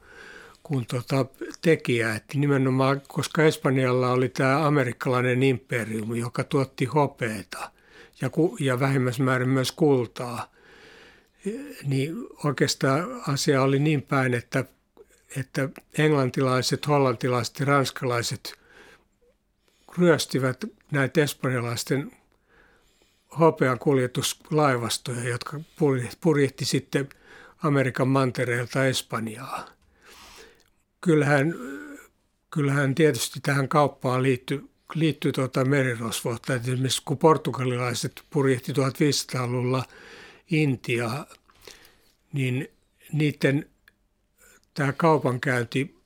kuin 0.64 0.86
tota 0.86 1.26
tekijä. 1.62 2.16
Että 2.16 2.38
nimenomaan, 2.38 3.02
koska 3.08 3.44
Espanjalla 3.44 4.12
oli 4.12 4.30
tämä 4.30 4.68
amerikkalainen 4.68 5.44
imperiumi, 5.44 6.20
joka 6.20 6.44
tuotti 6.44 6.86
hopeeta 6.86 7.72
ja, 8.22 8.30
ja 8.60 8.80
vähimmäismäärin 8.80 9.50
myös 9.50 9.72
kultaa, 9.72 10.52
niin 11.84 12.16
oikeastaan 12.44 13.22
asia 13.28 13.62
oli 13.62 13.80
niin 13.80 14.02
päin, 14.02 14.34
että, 14.34 14.66
että 15.36 15.70
englantilaiset, 15.98 16.88
hollantilaiset 16.88 17.60
ja 17.60 17.66
ranskalaiset 17.66 18.60
ryöstivät 19.98 20.66
näitä 20.92 21.22
espanjalaisten 21.22 22.12
hopean 23.40 23.80
kuljetuslaivastoja, 23.80 25.30
jotka 25.30 25.60
purjehti 26.22 26.66
sitten 26.66 27.10
Amerikan 27.64 28.08
mantereelta 28.08 28.86
Espanjaa. 28.86 29.70
Kyllähän, 31.02 31.56
kyllähän 32.52 32.96
tietysti 32.96 33.40
tähän 33.40 33.68
kauppaan 33.68 34.24
liittyy, 34.24 34.70
liittyy 34.94 35.32
tuota 35.32 35.66
merirosvoutta. 35.66 36.56
Esimerkiksi 36.56 37.02
kun 37.06 37.18
portugalilaiset 37.18 38.22
purjehti 38.30 38.72
1500-luvulla 38.72 39.84
Intiaa, 40.52 41.26
niin 42.34 42.68
niiden 43.12 43.70
tämä 44.74 44.94
kaupankäynti 44.94 46.00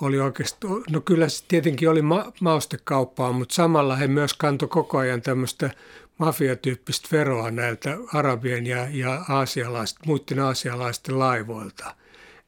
oli 0.00 0.20
oikeastaan, 0.20 0.82
no 0.90 1.00
kyllä 1.00 1.28
se 1.28 1.44
tietenkin 1.48 1.90
oli 1.90 2.02
ma- 2.02 2.32
maustekauppaa, 2.40 3.32
mutta 3.32 3.54
samalla 3.54 3.96
he 3.96 4.06
myös 4.06 4.34
kantoi 4.34 4.68
koko 4.68 4.98
ajan 4.98 5.22
tämmöistä 5.22 5.70
mafiatyyppistä 6.18 7.08
veroa 7.12 7.50
näiltä 7.50 7.98
arabien 8.12 8.66
ja, 8.66 8.88
ja 8.90 9.24
aasialaiset, 9.28 9.98
muiden 10.06 10.40
aasialaisten 10.40 11.18
laivoilta. 11.18 11.94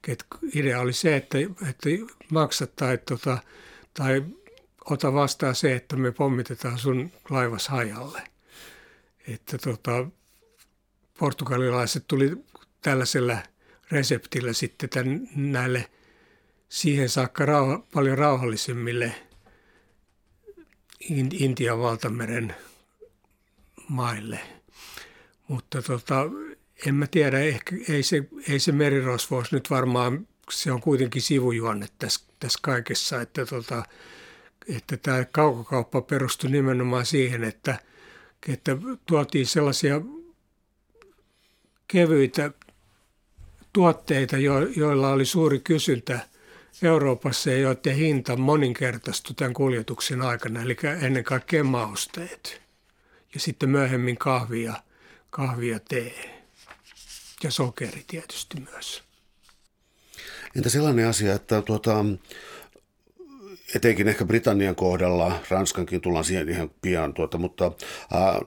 Et 0.09 0.25
idea 0.55 0.81
oli 0.81 0.93
se, 0.93 1.17
että, 1.17 1.39
että 1.69 1.89
maksa 2.31 2.67
tai, 2.67 2.99
tota, 2.99 3.39
tai 3.95 4.25
ota 4.91 5.13
vastaan 5.13 5.55
se, 5.55 5.75
että 5.75 5.97
me 5.97 6.13
pommitetaan 6.13 6.79
sun 6.79 7.11
laivas 7.31 7.69
hajalle. 7.69 8.23
Että 9.29 9.59
tota, 9.59 10.07
portugalilaiset 11.19 12.05
tuli 12.09 12.37
tällaisella 12.83 13.39
reseptillä 13.91 14.53
sitten 14.53 14.89
tämän, 14.89 15.29
näille 15.37 15.91
siihen 16.69 17.09
saakka 17.09 17.47
rauha, 17.47 17.83
paljon 17.95 18.19
rauhallisemmille 18.19 19.15
Intian 21.33 21.79
valtameren 21.79 22.55
maille. 23.89 24.41
Mutta 25.49 25.83
tota, 25.83 26.31
en 26.87 26.95
mä 26.95 27.07
tiedä, 27.07 27.39
ehkä 27.39 27.77
ei 27.89 28.03
se, 28.03 28.29
ei 28.49 28.59
se 28.59 28.73
merirosvous 28.73 29.53
nyt 29.53 29.71
varmaan, 29.71 30.29
se 30.51 30.73
on 30.73 30.81
kuitenkin 30.81 31.23
sivujuonne 31.23 31.89
tässä, 31.99 32.21
tässä 32.41 32.59
kaikessa, 32.63 33.21
että, 33.21 33.47
tota, 33.47 33.83
että 34.69 34.97
tämä 34.97 35.25
kaukokauppa 35.25 36.01
perustui 36.01 36.51
nimenomaan 36.51 37.07
siihen, 37.07 37.45
että, 37.45 37.79
että 38.49 38.77
tuotiin 39.07 39.47
sellaisia 39.47 40.01
kevyitä 41.89 42.51
tuotteita, 43.73 44.37
jo, 44.37 44.61
joilla 44.77 45.09
oli 45.09 45.25
suuri 45.25 45.61
kysyntä 45.61 46.21
Euroopassa 46.83 47.51
ja 47.51 47.59
joiden 47.59 47.97
hinta 47.97 48.37
moninkertaistui 48.37 49.35
tämän 49.35 49.55
kuljetuksen 49.55 50.23
aikana, 50.23 50.63
eli 50.63 50.77
ennen 51.03 51.25
kaikkea 51.25 51.65
mausteet 51.65 52.63
ja 53.35 53.41
sitten 53.41 53.71
myöhemmin 53.71 54.19
kahvia, 54.19 54.75
kahvia 55.31 55.81
tee 55.81 56.43
ja 57.43 57.51
sokeri 57.51 58.05
tietysti 58.07 58.61
myös. 58.73 59.03
Entä 60.57 60.69
sellainen 60.69 61.09
asia, 61.09 61.35
että 61.35 61.63
tuota, 61.63 62.05
etenkin 63.75 64.09
ehkä 64.09 64.25
Britannian 64.25 64.75
kohdalla, 64.75 65.41
Ranskankin 65.51 66.01
tullaan 66.01 66.25
siihen 66.25 66.49
ihan 66.49 66.71
pian, 66.83 67.15
tuota, 67.15 67.39
mutta 67.39 67.73
ää, 68.13 68.41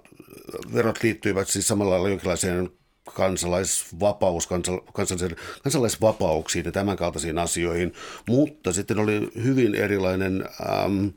verot 0.73 1.04
liittyivät 1.04 1.47
siis 1.47 1.67
samalla 1.67 1.91
lailla 1.91 2.10
jonkinlaiseen 2.10 2.69
kansalaisvapaus, 3.13 4.48
kansallisen, 4.93 5.36
kansalaisvapauksiin 5.63 6.65
ja 6.65 6.72
tämänkaltaisiin 6.72 7.38
asioihin, 7.38 7.93
mutta 8.28 8.74
sitten 8.74 9.00
oli 9.00 9.30
hyvin 9.43 9.76
erilainen 9.76 10.45
äm, 10.86 11.12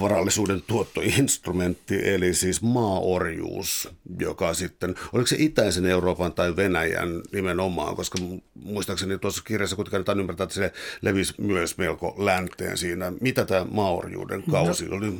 varallisuuden 0.00 0.62
tuottoinstrumentti, 0.66 2.10
eli 2.14 2.34
siis 2.34 2.62
maaorjuus, 2.62 3.88
joka 4.20 4.54
sitten, 4.54 4.94
oliko 5.12 5.26
se 5.26 5.36
itäisen 5.38 5.86
Euroopan 5.86 6.32
tai 6.32 6.56
Venäjän 6.56 7.08
nimenomaan, 7.32 7.96
koska 7.96 8.18
muistaakseni 8.54 9.18
tuossa 9.18 9.42
kirjassa 9.44 9.76
kuitenkin 9.76 9.96
annetaan 9.96 10.20
ymmärtää, 10.20 10.44
että 10.44 10.54
se 10.54 10.72
levisi 11.02 11.34
myös 11.38 11.78
melko 11.78 12.14
länteen 12.18 12.78
siinä. 12.78 13.12
Mitä 13.20 13.44
tämä 13.44 13.66
maaorjuuden 13.70 14.42
kausi 14.50 14.84
no, 14.84 14.96
oli? 14.96 15.12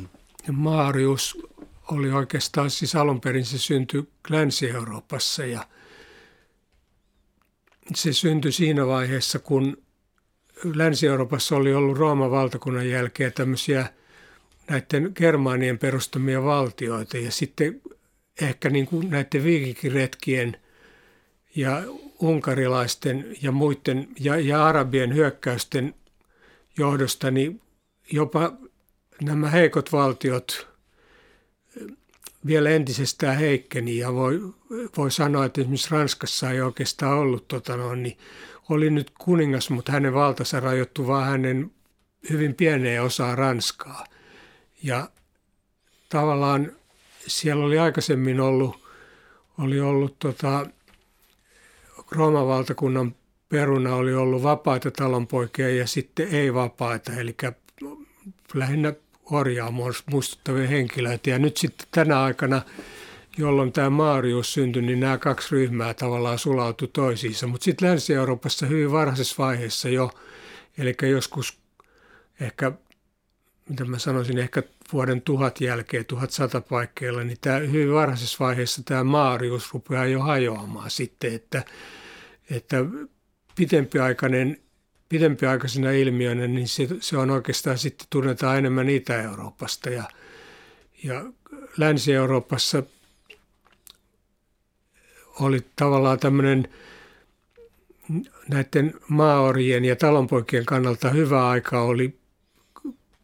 Maaorjuus 0.52 1.38
oli 1.92 2.10
oikeastaan, 2.10 2.70
siis 2.70 2.94
alun 2.94 3.20
perin 3.20 3.44
se 3.44 3.58
syntyi 3.58 4.08
Länsi-Euroopassa 4.28 5.46
ja 5.46 5.66
se 7.94 8.12
syntyi 8.12 8.52
siinä 8.52 8.86
vaiheessa, 8.86 9.38
kun 9.38 9.76
Länsi-Euroopassa 10.74 11.56
oli 11.56 11.74
ollut 11.74 11.98
Rooman 11.98 12.30
valtakunnan 12.30 12.88
jälkeen 12.88 13.32
tämmöisiä– 13.32 13.86
näiden 14.70 15.12
Germaanien 15.14 15.78
perustamia 15.78 16.42
valtioita 16.42 17.18
ja 17.18 17.30
sitten 17.30 17.82
ehkä 18.40 18.70
niin 18.70 18.86
kuin 18.86 19.10
näiden 19.10 19.44
viikinkiretkien 19.44 20.56
ja 21.56 21.82
unkarilaisten 22.22 23.36
ja 23.42 23.52
muiden 23.52 24.08
ja, 24.20 24.36
ja 24.36 24.66
arabien 24.66 25.14
hyökkäysten 25.14 25.94
johdosta, 26.78 27.30
niin 27.30 27.60
jopa 28.12 28.52
nämä 29.22 29.50
heikot 29.50 29.92
valtiot 29.92 30.69
vielä 32.46 32.70
entisestään 32.70 33.36
heikkeni 33.36 33.96
ja 33.96 34.14
voi, 34.14 34.40
voi 34.96 35.10
sanoa, 35.10 35.44
että 35.44 35.60
esimerkiksi 35.60 35.90
Ranskassa 35.90 36.50
ei 36.50 36.60
oikeastaan 36.60 37.18
ollut, 37.18 37.48
tota 37.48 37.76
no, 37.76 37.94
niin 37.94 38.18
oli 38.68 38.90
nyt 38.90 39.10
kuningas, 39.18 39.70
mutta 39.70 39.92
hänen 39.92 40.14
valtansa 40.14 40.60
rajoittui 40.60 41.06
vain 41.06 41.30
hänen 41.30 41.70
hyvin 42.30 42.54
pieneen 42.54 43.02
osaan 43.02 43.38
Ranskaa– 43.38 44.04
ja 44.82 45.08
tavallaan 46.08 46.72
siellä 47.26 47.64
oli 47.64 47.78
aikaisemmin 47.78 48.40
ollut, 48.40 48.84
oli 49.58 49.80
ollut 49.80 50.18
tota, 50.18 50.66
Rooman 52.10 52.46
valtakunnan 52.46 53.14
peruna 53.48 53.94
oli 53.94 54.14
ollut 54.14 54.42
vapaita 54.42 54.90
talonpoikia 54.90 55.68
ja 55.68 55.86
sitten 55.86 56.28
ei 56.28 56.54
vapaita, 56.54 57.12
eli 57.12 57.36
lähinnä 58.54 58.92
orjaa 59.30 59.72
muistuttavia 60.10 60.68
henkilöitä. 60.68 61.30
Ja 61.30 61.38
nyt 61.38 61.56
sitten 61.56 61.86
tänä 61.90 62.22
aikana, 62.22 62.62
jolloin 63.38 63.72
tämä 63.72 63.90
Maarius 63.90 64.52
syntyi, 64.52 64.82
niin 64.82 65.00
nämä 65.00 65.18
kaksi 65.18 65.48
ryhmää 65.50 65.94
tavallaan 65.94 66.38
sulautui 66.38 66.88
toisiinsa. 66.88 67.46
Mutta 67.46 67.64
sitten 67.64 67.88
Länsi-Euroopassa 67.88 68.66
hyvin 68.66 68.92
varhaisessa 68.92 69.34
vaiheessa 69.38 69.88
jo, 69.88 70.10
eli 70.78 70.96
joskus 71.10 71.58
ehkä 72.40 72.72
mitä 73.70 73.84
mä 73.84 73.98
sanoisin, 73.98 74.38
ehkä 74.38 74.62
vuoden 74.92 75.22
tuhat 75.22 75.60
jälkeen, 75.60 76.04
1100 76.04 76.60
paikkeilla, 76.60 77.24
niin 77.24 77.38
tämä 77.40 77.56
hyvin 77.56 77.92
varhaisessa 77.92 78.36
vaiheessa 78.40 78.82
tämä 78.84 79.04
maarius 79.04 79.74
rupeaa 79.74 80.06
jo 80.06 80.20
hajoamaan 80.20 80.90
sitten, 80.90 81.34
että, 81.34 81.64
että 82.50 82.76
pitempiaikainen, 83.54 84.56
pitempiaikaisena 85.10 85.90
ilmiönä, 85.90 86.46
niin 86.46 86.68
se, 86.68 86.88
se 87.00 87.16
on 87.16 87.30
oikeastaan 87.30 87.78
sitten 87.78 88.06
tunnetaan 88.10 88.58
enemmän 88.58 88.88
Itä-Euroopasta 88.88 89.90
ja, 89.90 90.04
ja 91.04 91.24
Länsi-Euroopassa 91.76 92.82
oli 95.40 95.66
tavallaan 95.76 96.18
tämmöinen 96.18 96.68
näiden 98.48 98.94
maaorien 99.08 99.84
ja 99.84 99.96
talonpoikien 99.96 100.66
kannalta 100.66 101.10
hyvä 101.10 101.48
aika 101.48 101.82
oli 101.82 102.18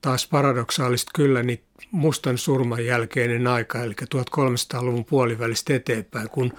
taas 0.00 0.28
paradoksaalista 0.28 1.10
kyllä 1.14 1.42
niin 1.42 1.65
mustan 1.90 2.38
surman 2.38 2.84
jälkeinen 2.84 3.46
aika, 3.46 3.82
eli 3.82 3.94
1300-luvun 4.14 5.04
puolivälistä 5.04 5.74
eteenpäin, 5.74 6.30
kun, 6.30 6.52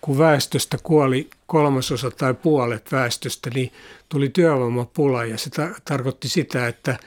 kun 0.00 0.18
väestöstä 0.18 0.78
kuoli 0.82 1.30
kolmasosa 1.46 2.10
tai 2.10 2.34
puolet 2.34 2.92
väestöstä, 2.92 3.50
niin 3.54 3.72
tuli 4.08 4.28
työvoimapula 4.28 5.24
ja 5.24 5.38
se 5.38 5.50
ta- 5.50 5.74
tarkoitti 5.84 6.28
sitä, 6.28 6.68
että, 6.68 6.98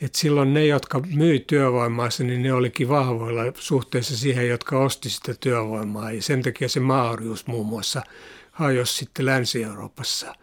että 0.00 0.18
silloin 0.18 0.54
ne, 0.54 0.66
jotka 0.66 1.00
myi 1.14 1.44
työvoimaansa, 1.46 2.24
niin 2.24 2.42
ne 2.42 2.52
olikin 2.52 2.88
vahvoilla 2.88 3.42
suhteessa 3.54 4.16
siihen, 4.16 4.48
jotka 4.48 4.78
osti 4.78 5.10
sitä 5.10 5.34
työvoimaa 5.40 6.12
ja 6.12 6.22
sen 6.22 6.42
takia 6.42 6.68
se 6.68 6.80
maorius 6.80 7.46
muun 7.46 7.66
muassa 7.66 8.02
hajosi 8.52 8.94
sitten 8.94 9.26
Länsi-Euroopassa. 9.26 10.34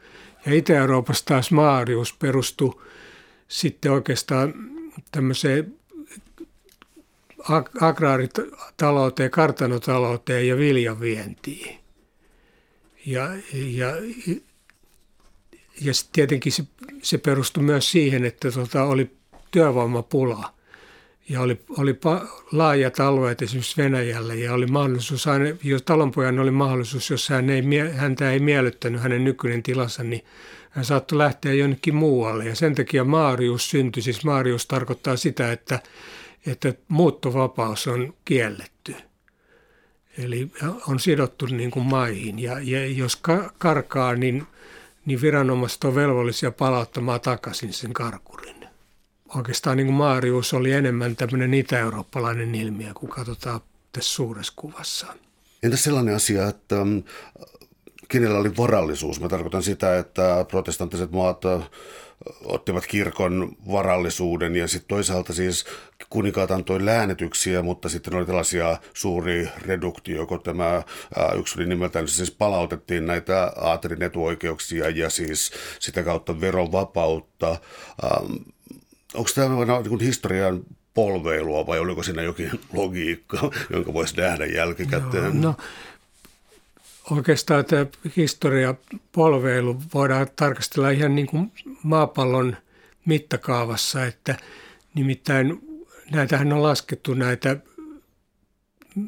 Ja 0.46 0.54
Itä-Euroopassa 0.54 1.26
taas 1.26 1.52
maarius 1.52 2.14
perustui 2.14 2.82
sitten 3.48 3.92
oikeastaan 3.92 4.54
tämmöiseen 5.12 5.79
agraarit-talouteen, 7.82 9.32
kartanotalouteen 9.32 10.48
ja 10.48 10.58
viljavientiin. 10.58 11.80
Ja, 13.06 13.30
ja, 13.54 13.88
ja 15.82 15.94
tietenkin 16.12 16.52
se, 16.52 16.64
se 17.02 17.18
perustui 17.18 17.64
myös 17.64 17.92
siihen, 17.92 18.26
että 18.26 18.52
tota, 18.52 18.84
oli 18.84 19.12
työvoimapula 19.52 20.54
ja 21.30 21.42
oli, 21.42 21.60
oli 21.78 21.94
pa, 21.94 22.26
laajat 22.52 23.00
alueet 23.00 23.42
esimerkiksi 23.42 23.84
Venäjällä 23.84 24.34
ja 24.34 24.54
oli 24.54 24.68
mahdollisuus, 24.68 25.28
aina, 25.28 25.46
jos 25.64 25.82
talonpojan 25.82 26.40
oli 26.40 26.52
mahdollisuus, 26.52 27.10
jos 27.10 27.30
hän 27.30 27.50
ei, 27.50 27.64
häntä 27.96 28.32
ei 28.32 28.40
miellyttänyt 28.40 29.02
hänen 29.02 29.24
nykyinen 29.24 29.64
tilansa, 29.64 30.04
niin 30.04 30.26
hän 30.70 30.86
saattoi 30.86 31.18
lähteä 31.18 31.54
jonnekin 31.54 31.96
muualle 31.96 32.46
ja 32.46 32.56
sen 32.56 32.76
takia 32.76 33.04
maarius 33.04 33.70
syntyi. 33.70 34.04
Siis 34.04 34.26
maarius 34.26 34.66
tarkoittaa 34.66 35.18
sitä, 35.18 35.52
että 35.52 35.80
että 36.46 36.74
muuttovapaus 36.88 37.88
on 37.88 38.14
kielletty. 38.26 38.96
Eli 40.18 40.52
on 40.88 41.00
sidottu 41.00 41.46
niin 41.46 41.72
kuin 41.72 41.86
maihin 41.86 42.40
ja, 42.40 42.60
ja 42.60 42.86
jos 42.88 43.22
karkaa, 43.58 44.16
niin, 44.16 44.48
niin 45.06 45.22
viranomaiset 45.22 45.84
on 45.84 45.96
velvollisia 45.96 46.52
palauttamaan 46.52 47.22
takaisin 47.22 47.74
sen 47.74 47.94
karkurin. 47.94 48.68
Oikeastaan 49.36 49.78
niin 49.78 49.88
kuin 49.88 49.96
Maarius 49.96 50.54
oli 50.54 50.72
enemmän 50.72 51.16
tämmöinen 51.16 51.54
itä-eurooppalainen 51.54 52.56
ilmiö, 52.56 52.94
kun 52.94 53.10
katsotaan 53.10 53.62
tässä 53.92 54.14
suuressa 54.14 54.54
kuvassa. 54.56 55.08
Entä 55.64 55.78
sellainen 55.78 56.16
asia, 56.16 56.48
että 56.48 56.86
mm, 56.86 57.04
kenellä 58.08 58.40
oli 58.40 58.58
varallisuus? 58.58 59.22
Mä 59.22 59.30
tarkoitan 59.30 59.64
sitä, 59.64 60.00
että 60.00 60.46
protestanttiset 60.48 61.12
maat 61.12 61.42
ottivat 62.46 62.88
kirkon 62.88 63.56
varallisuuden 63.72 64.56
ja 64.56 64.68
sitten 64.68 64.88
toisaalta 64.88 65.34
siis 65.34 65.66
kuninkaat 66.10 66.52
antoi 66.52 66.86
läänetyksiä, 66.86 67.62
mutta 67.62 67.90
sitten 67.90 68.16
oli 68.16 68.26
tällaisia 68.26 68.78
suuri 68.94 69.50
reduktio, 69.62 70.26
kun 70.26 70.44
tämä 70.44 70.84
yksi 71.40 71.60
oli 71.60 71.68
nimeltään, 71.68 72.08
siis 72.08 72.32
palautettiin 72.32 73.06
näitä 73.06 73.52
aatelin 73.56 74.04
etuoikeuksia 74.04 74.90
ja 74.90 75.10
siis 75.10 75.52
sitä 75.80 76.04
kautta 76.04 76.42
verovapautta. 76.42 77.50
Ähm, 78.04 78.34
onko 79.14 79.30
tämä 79.36 79.82
niin 79.90 80.00
historian 80.00 80.64
polveilua 80.94 81.68
vai 81.68 81.80
oliko 81.80 82.04
siinä 82.04 82.22
jokin 82.22 82.52
logiikka, 82.74 83.52
jonka 83.74 83.94
voisi 83.94 84.18
nähdä 84.18 84.46
jälkikäteen? 84.46 85.42
No, 85.42 85.48
no 85.48 85.56
oikeastaan 87.12 87.66
tämä 87.66 87.86
historia 88.18 88.76
polveilu 89.12 89.82
voidaan 89.94 90.28
tarkastella 90.36 90.90
ihan 90.90 91.16
niin 91.16 91.28
kuin 91.28 91.52
maapallon 91.84 92.58
mittakaavassa, 93.06 94.06
että 94.06 94.36
nimittäin 94.94 95.62
näitähän 96.12 96.54
on 96.54 96.64
laskettu 96.64 97.14
näitä, 97.14 97.58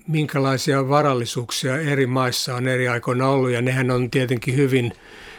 minkälaisia 0.08 0.90
varallisuuksia 0.90 1.78
eri 1.78 2.06
maissa 2.08 2.56
on 2.56 2.68
eri 2.68 2.88
aikoina 2.88 3.28
ollut 3.28 3.52
ja 3.52 3.62
nehän 3.62 3.92
on 3.92 4.12
tietenkin 4.12 4.56
hyvin 4.56 4.94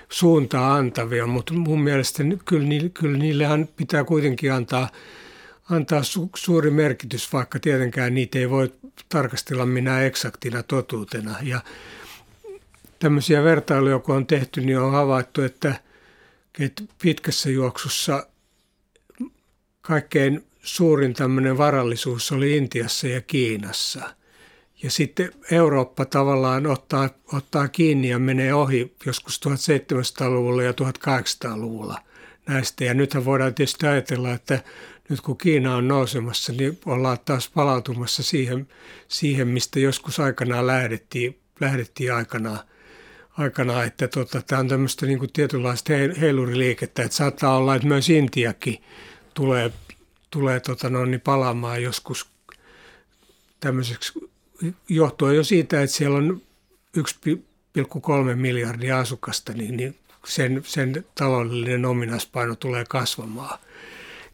suuntaa 0.08 0.74
antavia, 0.74 1.26
mutta 1.26 1.54
mun 1.54 1.82
mielestä 1.82 2.22
kyllä, 2.44 2.68
niille, 2.68 2.88
kyllä 2.88 3.18
niillehän 3.18 3.68
pitää 3.76 4.04
kuitenkin 4.04 4.52
antaa, 4.52 4.88
antaa 5.70 6.02
su, 6.02 6.30
suuri 6.36 6.70
merkitys, 6.70 7.32
vaikka 7.32 7.60
tietenkään 7.60 8.14
niitä 8.14 8.38
ei 8.38 8.50
voi 8.50 8.72
tarkastella 9.08 9.66
minä 9.66 10.02
eksaktina 10.02 10.62
totuutena. 10.62 11.36
Ja 11.42 11.60
tämmöisiä 13.02 13.44
vertailuja, 13.44 13.98
kun 13.98 14.16
on 14.16 14.26
tehty, 14.26 14.60
niin 14.60 14.78
on 14.78 14.92
havaittu, 14.92 15.42
että, 15.42 15.74
että 16.60 16.82
pitkässä 17.02 17.50
juoksussa 17.50 18.26
kaikkein 19.80 20.44
suurin 20.62 21.14
tämmöinen 21.14 21.58
varallisuus 21.58 22.32
oli 22.32 22.56
Intiassa 22.56 23.08
ja 23.08 23.20
Kiinassa. 23.20 24.14
Ja 24.82 24.90
sitten 24.90 25.32
Eurooppa 25.50 26.04
tavallaan 26.04 26.66
ottaa, 26.66 27.10
ottaa 27.32 27.68
kiinni 27.68 28.08
ja 28.08 28.18
menee 28.18 28.54
ohi 28.54 28.94
joskus 29.06 29.40
1700-luvulla 29.48 30.62
ja 30.62 30.72
1800-luvulla 30.72 31.98
näistä. 32.48 32.84
Ja 32.84 32.94
nythän 32.94 33.24
voidaan 33.24 33.54
tietysti 33.54 33.86
ajatella, 33.86 34.32
että 34.32 34.62
nyt 35.08 35.20
kun 35.20 35.38
Kiina 35.38 35.76
on 35.76 35.88
nousemassa, 35.88 36.52
niin 36.52 36.78
ollaan 36.86 37.18
taas 37.24 37.50
palautumassa 37.50 38.22
siihen, 38.22 38.68
siihen 39.08 39.48
mistä 39.48 39.80
joskus 39.80 40.20
aikanaan 40.20 40.66
lähdettiin, 40.66 41.38
lähdettiin 41.60 42.14
aikanaan 42.14 42.58
aikana, 43.38 43.84
että 43.84 44.08
tota, 44.08 44.42
tämä 44.42 44.60
on 44.60 44.68
tämmöistä 44.68 45.06
niin 45.06 45.18
kuin 45.18 45.32
tietynlaista 45.32 45.92
heiluriliikettä, 46.20 47.02
että 47.02 47.16
saattaa 47.16 47.56
olla, 47.56 47.74
että 47.74 47.88
myös 47.88 48.10
Intiakin 48.10 48.82
tulee, 49.34 49.72
tulee 50.30 50.60
tota, 50.60 50.90
no, 50.90 51.04
niin 51.04 51.20
palaamaan 51.20 51.82
joskus 51.82 52.26
tämmöiseksi, 53.60 54.12
johtuen 54.88 55.36
jo 55.36 55.44
siitä, 55.44 55.82
että 55.82 55.96
siellä 55.96 56.18
on 56.18 56.42
1,3 56.98 58.34
miljardia 58.34 58.98
asukasta, 58.98 59.52
niin, 59.52 59.76
niin 59.76 59.96
sen, 60.26 60.62
sen 60.66 61.04
taloudellinen 61.14 61.84
ominaispaino 61.84 62.56
tulee 62.56 62.84
kasvamaan. 62.88 63.58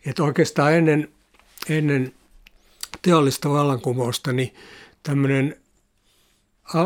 Että 0.06 0.22
oikeastaan 0.22 0.74
ennen, 0.74 1.08
ennen 1.68 2.12
teollista 3.02 3.50
vallankumousta, 3.50 4.32
niin 4.32 4.54
tämmöinen 5.02 5.56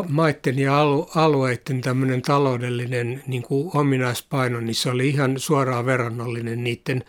maiden 0.07 0.59
ja 0.59 0.81
alueiden 1.15 1.81
tämmöinen 1.81 2.21
taloudellinen 2.21 3.23
niin 3.27 3.43
kuin 3.43 3.71
ominaispaino, 3.73 4.59
niin 4.59 4.75
se 4.75 4.89
oli 4.89 5.09
ihan 5.09 5.39
suoraan 5.39 5.85
verrannollinen 5.85 6.63
niiden 6.63 7.03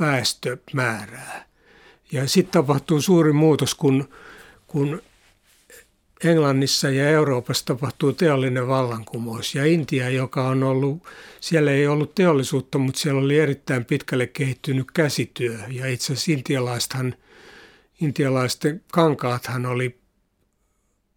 väestömäärää. 0.00 1.44
Ja 2.12 2.28
sitten 2.28 2.52
tapahtuu 2.52 3.00
suuri 3.00 3.32
muutos, 3.32 3.74
kun, 3.74 4.08
kun 4.66 5.02
Englannissa 6.24 6.90
ja 6.90 7.08
Euroopassa 7.08 7.64
tapahtuu 7.64 8.12
teollinen 8.12 8.68
vallankumous. 8.68 9.54
Ja 9.54 9.64
Intia, 9.64 10.10
joka 10.10 10.48
on 10.48 10.62
ollut, 10.62 11.02
siellä 11.40 11.70
ei 11.70 11.86
ollut 11.86 12.14
teollisuutta, 12.14 12.78
mutta 12.78 13.00
siellä 13.00 13.20
oli 13.20 13.38
erittäin 13.38 13.84
pitkälle 13.84 14.26
kehittynyt 14.26 14.86
käsityö. 14.94 15.58
Ja 15.68 15.86
itse 15.86 16.12
asiassa 16.12 16.32
intialaisten 18.00 18.82
kankaathan 18.92 19.66
oli 19.66 19.98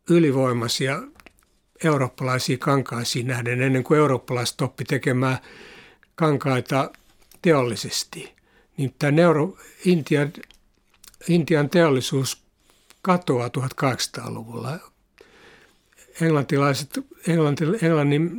ylivoimaisia 0.09 1.03
eurooppalaisia 1.83 2.57
kankaisiin 2.57 3.27
nähden 3.27 3.61
ennen 3.61 3.83
kuin 3.83 3.97
eurooppalaiset 3.97 4.61
oppi 4.61 4.85
tekemään 4.85 5.37
kankaita 6.15 6.91
teollisesti. 7.41 8.31
Niin 8.77 8.95
tämä 8.99 9.21
Euro, 9.21 9.57
Intian, 9.85 10.33
Intian 11.27 11.69
teollisuus 11.69 12.43
katoaa 13.01 13.47
1800-luvulla. 13.47 14.79
Englantilaiset, 16.21 16.99
Englanti, 17.27 17.63
Englannin 17.81 18.31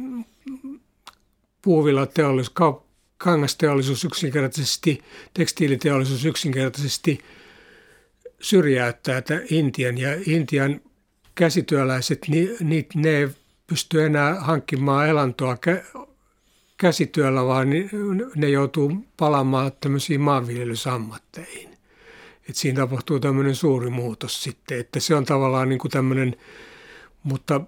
puuvillateollisuus, 1.63 2.55
kangasteollisuus 3.19 4.05
yksinkertaisesti, 4.05 5.03
tekstiiliteollisuus 5.35 6.25
yksinkertaisesti 6.25 7.19
syrjäyttää 8.41 9.23
Intian 9.51 9.99
ja 9.99 10.09
Intian 10.27 10.81
käsityöläiset, 11.35 12.19
niin, 12.29 12.57
niin 12.61 12.87
ne 12.95 13.09
ei 13.09 13.29
pysty 13.67 14.05
enää 14.05 14.35
hankkimaan 14.35 15.09
elantoa 15.09 15.57
käsityöllä, 16.77 17.45
vaan 17.45 17.69
ne 18.37 18.49
joutuu 18.49 19.05
palaamaan 19.17 19.73
tämmöisiin 19.81 20.21
maanviljelysammatteihin. 20.21 21.79
Et 22.49 22.57
siinä 22.57 22.81
tapahtuu 22.81 23.21
tämmöinen 23.21 23.55
suuri 23.55 23.91
muutos 23.91 24.43
sitten, 24.43 24.81
että 24.81 25.01
se 25.01 25.15
on 25.15 25.25
tavallaan 25.25 25.69
niin 25.69 25.79
kuin 25.79 25.91
tämmöinen, 25.91 26.37
mutta 27.23 27.61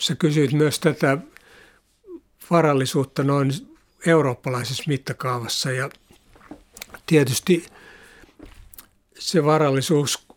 sä 0.00 0.14
kysyit 0.14 0.52
myös 0.52 0.80
tätä 0.80 1.18
varallisuutta 2.50 3.24
noin 3.24 3.50
eurooppalaisessa 4.06 4.84
mittakaavassa 4.86 5.70
ja 5.70 5.90
tietysti 7.06 7.66
se 9.18 9.44
varallisuus 9.44 10.29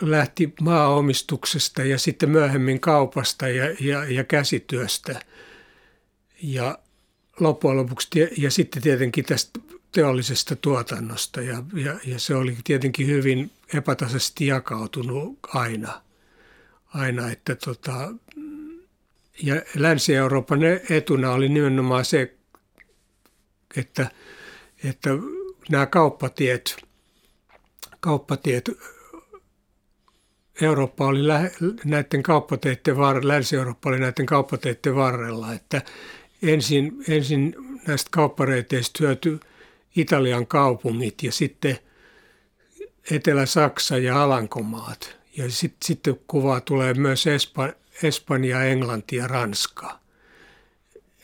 lähti 0.00 0.54
maaomistuksesta 0.60 1.84
ja 1.84 1.98
sitten 1.98 2.30
myöhemmin 2.30 2.80
kaupasta 2.80 3.48
ja, 3.48 3.76
ja, 3.80 4.04
ja 4.04 4.24
käsityöstä. 4.24 5.20
Ja 6.42 6.78
loppujen 7.40 7.76
lopuksi, 7.76 8.08
ja 8.36 8.50
sitten 8.50 8.82
tietenkin 8.82 9.24
tästä 9.24 9.60
teollisesta 9.92 10.56
tuotannosta, 10.56 11.40
ja, 11.40 11.62
ja, 11.74 11.98
ja 12.04 12.18
se 12.18 12.34
oli 12.34 12.56
tietenkin 12.64 13.06
hyvin 13.06 13.50
epätasaisesti 13.74 14.46
jakautunut 14.46 15.38
aina. 15.48 16.02
aina 16.94 17.30
että 17.30 17.54
tota, 17.54 18.14
ja 19.42 19.54
Länsi-Euroopan 19.74 20.60
etuna 20.90 21.30
oli 21.32 21.48
nimenomaan 21.48 22.04
se, 22.04 22.34
että, 23.76 24.10
että 24.84 25.10
nämä 25.68 25.86
kauppatiet, 25.86 26.76
kauppatiet 28.00 28.70
Eurooppa 30.60 31.06
oli 31.06 31.28
näiden 31.84 32.22
kauppateiden 32.22 32.96
varrella, 32.96 33.28
Länsi-Eurooppa 33.28 33.88
oli 33.90 33.98
näiden 33.98 34.26
kauppateiden 34.26 34.94
varrella, 34.94 35.52
että, 35.52 35.82
ensin, 36.42 37.04
ensin 37.08 37.54
näistä 37.86 38.08
kauppareiteistä 38.10 38.98
hyötyi 39.00 39.40
Italian 39.96 40.46
kaupungit 40.46 41.22
ja 41.22 41.32
sitten 41.32 41.78
Etelä-Saksa 43.10 43.98
ja 43.98 44.22
Alankomaat. 44.22 45.18
Ja 45.36 45.50
sit, 45.50 45.74
sitten 45.84 46.20
kuvaa 46.26 46.60
tulee 46.60 46.94
myös 46.94 47.26
Espa, 47.26 47.68
Espanja, 48.02 48.64
Englanti 48.64 49.16
ja 49.16 49.26
Ranska. 49.26 49.98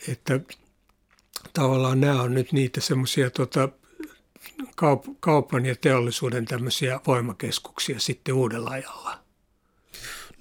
Että 0.07 0.39
tavallaan 1.53 2.01
nämä 2.01 2.21
on 2.21 2.33
nyt 2.33 2.51
niitä 2.51 2.81
semmoisia 2.81 3.29
tota, 3.29 3.69
kaup- 4.61 5.15
kaupan 5.19 5.65
ja 5.65 5.75
teollisuuden 5.75 6.45
tämmöisiä 6.45 6.99
voimakeskuksia 7.07 7.99
sitten 7.99 8.35
uudella 8.35 8.69
ajalla. 8.69 9.24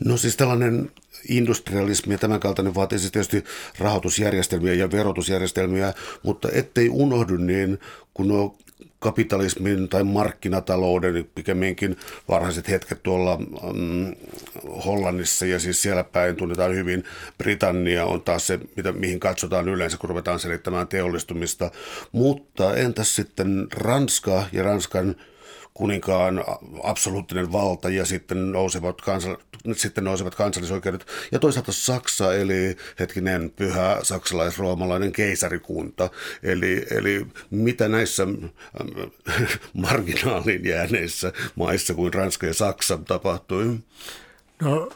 No 0.05 0.17
siis 0.17 0.37
tällainen 0.37 0.91
industrialismi 1.29 2.15
ja 2.15 2.19
tämän 2.19 2.41
kaltainen 2.41 2.75
vaatii 2.75 2.99
siis 2.99 3.13
tietysti 3.13 3.45
rahoitusjärjestelmiä 3.79 4.75
ja 4.75 4.91
verotusjärjestelmiä, 4.91 5.93
mutta 6.23 6.49
ettei 6.53 6.89
unohdu 6.89 7.37
niin, 7.37 7.79
kun 8.15 8.29
nuo 8.29 8.57
kapitalismin 8.99 9.89
tai 9.89 10.05
markkinatalouden, 10.05 11.29
pikemminkin 11.35 11.97
varhaiset 12.29 12.69
hetket 12.69 13.03
tuolla 13.03 13.39
mm, 13.75 14.15
Hollannissa 14.85 15.47
ja 15.47 15.59
siis 15.59 15.83
siellä 15.83 16.05
päin 16.05 16.37
tunnetaan 16.37 16.75
hyvin. 16.75 17.05
Britannia 17.39 18.07
on 18.07 18.23
taas 18.23 18.47
se, 18.47 18.61
mitä, 18.77 18.93
mihin 18.93 19.21
katsotaan 19.21 19.69
yleensä, 19.69 19.97
kun 19.97 20.11
ruvetaan 20.11 20.39
selittämään 20.39 20.89
teollistumista. 20.89 21.71
Mutta 22.13 22.77
entäs 22.77 23.17
sitten 23.17 23.67
Ranska 23.73 24.45
ja 24.53 24.63
Ranskan 24.63 25.17
kuninkaan 25.75 26.45
absoluuttinen 26.83 27.53
valta 27.53 27.91
ja 27.91 28.05
sitten 28.05 28.53
nousevat, 28.53 29.01
kansa, 29.01 29.39
sitten 29.77 30.05
nousevat 30.05 30.35
kansallisoikeudet. 30.35 31.07
Ja 31.33 31.39
toisaalta 31.39 31.73
Saksa, 31.73 32.35
eli 32.35 32.77
hetkinen 32.99 33.51
pyhä 33.51 33.99
saksalais-roomalainen 34.03 35.13
keisarikunta. 35.13 36.11
Eli, 36.43 36.87
eli 36.91 37.27
mitä 37.51 37.89
näissä 37.89 38.23
äh, 39.85 40.05
jääneissä 40.65 41.33
maissa 41.55 41.95
kuin 41.95 42.15
Ranska 42.15 42.47
ja 42.47 42.55
Saksa 42.55 42.99
tapahtui? 42.99 43.79
No 44.63 44.89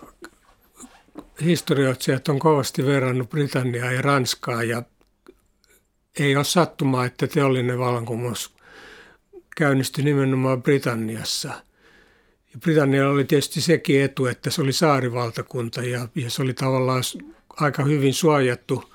historioitsijat 1.45 2.29
on 2.29 2.39
kovasti 2.39 2.87
verrannut 2.87 3.31
Britanniaa 3.31 3.93
ja 3.93 4.03
Ranskaa 4.03 4.63
ja 4.63 4.83
ei 6.19 6.37
ole 6.37 6.45
sattumaa, 6.45 7.05
että 7.05 7.27
teollinen 7.27 7.79
vallankumous 7.79 8.58
käynnistyi 9.59 10.05
nimenomaan 10.05 10.63
Britanniassa. 10.63 11.49
Ja 12.53 12.59
Britannialla 12.61 13.13
oli 13.13 13.25
tietysti 13.25 13.61
sekin 13.61 14.03
etu, 14.03 14.27
että 14.27 14.51
se 14.51 14.63
oli 14.63 14.73
saarivaltakunta 14.73 15.83
ja, 15.83 16.09
ja 16.15 16.31
se 16.31 16.43
oli 16.43 16.55
tavallaan 16.55 17.03
aika 17.57 17.85
hyvin 17.85 18.15
suojattu 18.15 18.95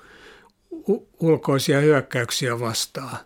ulkoisia 1.20 1.80
hyökkäyksiä 1.80 2.60
vastaan. 2.60 3.16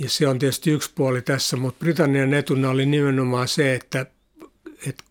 Ja 0.00 0.10
se 0.10 0.28
on 0.28 0.38
tietysti 0.38 0.70
yksi 0.70 0.90
puoli 0.94 1.22
tässä, 1.22 1.56
mutta 1.56 1.78
Britannian 1.78 2.34
etuna 2.34 2.70
oli 2.70 2.86
nimenomaan 2.86 3.48
se, 3.48 3.74
että, 3.74 4.06
että 4.86 5.04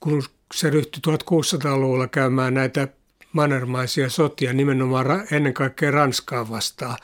kun 0.00 0.22
se 0.54 0.70
ryhtyi 0.70 1.02
1600-luvulla 1.06 2.08
käymään 2.08 2.54
näitä 2.54 2.88
manermaisia 3.32 4.10
sotia 4.10 4.52
nimenomaan 4.52 5.26
ennen 5.30 5.54
kaikkea 5.54 5.90
Ranskaa 5.90 6.50
vastaan, 6.50 6.98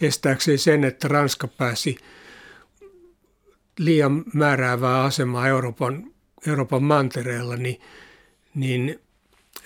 estääkseen 0.00 0.58
sen, 0.58 0.84
että 0.84 1.08
Ranska 1.08 1.48
pääsi– 1.48 1.96
liian 3.78 4.24
määräävää 4.34 5.02
asemaa 5.02 5.48
Euroopan, 5.48 6.10
Euroopan 6.46 6.82
mantereella, 6.82 7.56
niin, 7.56 7.80
niin 8.54 9.00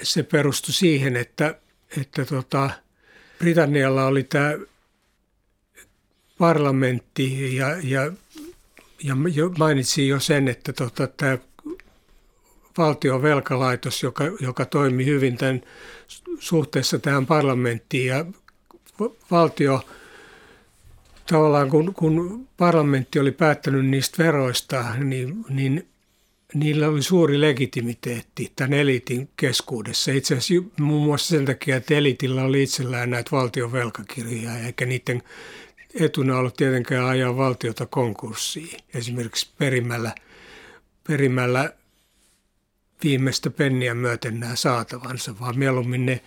se 0.02 0.22
perustui 0.22 0.74
siihen, 0.74 1.16
että, 1.16 1.58
että 2.00 2.24
tota, 2.24 2.70
Britannialla 3.38 4.06
oli 4.06 4.22
tämä 4.22 4.52
parlamentti 6.38 7.56
ja, 7.56 7.68
ja, 7.82 8.12
ja 9.04 9.16
mainitsin 9.58 10.08
jo 10.08 10.20
sen, 10.20 10.48
että 10.48 10.72
tota, 10.72 11.06
tämä 11.06 11.38
valtion 12.78 13.22
velkalaitos, 13.22 14.02
joka, 14.02 14.24
joka 14.40 14.64
toimi 14.64 15.04
hyvin 15.04 15.36
tämän 15.36 15.62
suhteessa 16.38 16.98
tähän 16.98 17.26
parlamenttiin 17.26 18.06
ja 18.06 18.24
valtio– 19.30 19.84
tavallaan 21.30 21.70
kun, 21.70 21.94
kun 21.94 22.48
parlamentti 22.56 23.18
oli 23.18 23.32
päättänyt 23.32 23.86
niistä 23.86 24.24
veroista, 24.24 24.84
niin, 24.98 25.44
niin 25.48 25.88
niillä 26.54 26.88
oli 26.88 27.02
suuri 27.02 27.40
legitimiteetti 27.40 28.52
tämän 28.56 28.72
eliitin 28.72 29.28
keskuudessa. 29.36 30.12
Itse 30.12 30.36
asiassa 30.36 30.82
muun 30.82 31.06
muassa 31.06 31.36
sen 31.36 31.44
takia, 31.44 31.76
että 31.76 31.94
elitillä 31.94 32.42
oli 32.42 32.62
itsellään 32.62 33.10
näitä 33.10 33.30
valtion 33.30 33.72
velkakirjoja, 33.72 34.58
eikä 34.58 34.86
niiden 34.86 35.22
etuna 35.94 36.38
ollut 36.38 36.56
tietenkään 36.56 37.04
ajaa 37.04 37.36
valtiota 37.36 37.86
konkurssiin. 37.86 38.78
Esimerkiksi 38.94 39.50
perimällä, 39.58 40.14
perimällä 41.08 41.72
viimeistä 43.04 43.50
penniä 43.50 43.94
myöten 43.94 44.40
nämä 44.40 44.56
saatavansa, 44.56 45.40
vaan 45.40 45.58
mieluummin 45.58 46.06
ne 46.06 46.20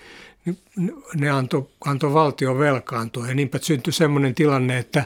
ne 1.16 1.30
antoi 1.30 1.68
anto 1.86 2.14
valtion 2.14 2.60
velkaantua. 2.60 3.28
Ja 3.28 3.36
niinpä 3.36 3.60
syntyi 3.62 3.94
sellainen 3.94 4.36
tilanne, 4.36 4.78
että 4.78 5.06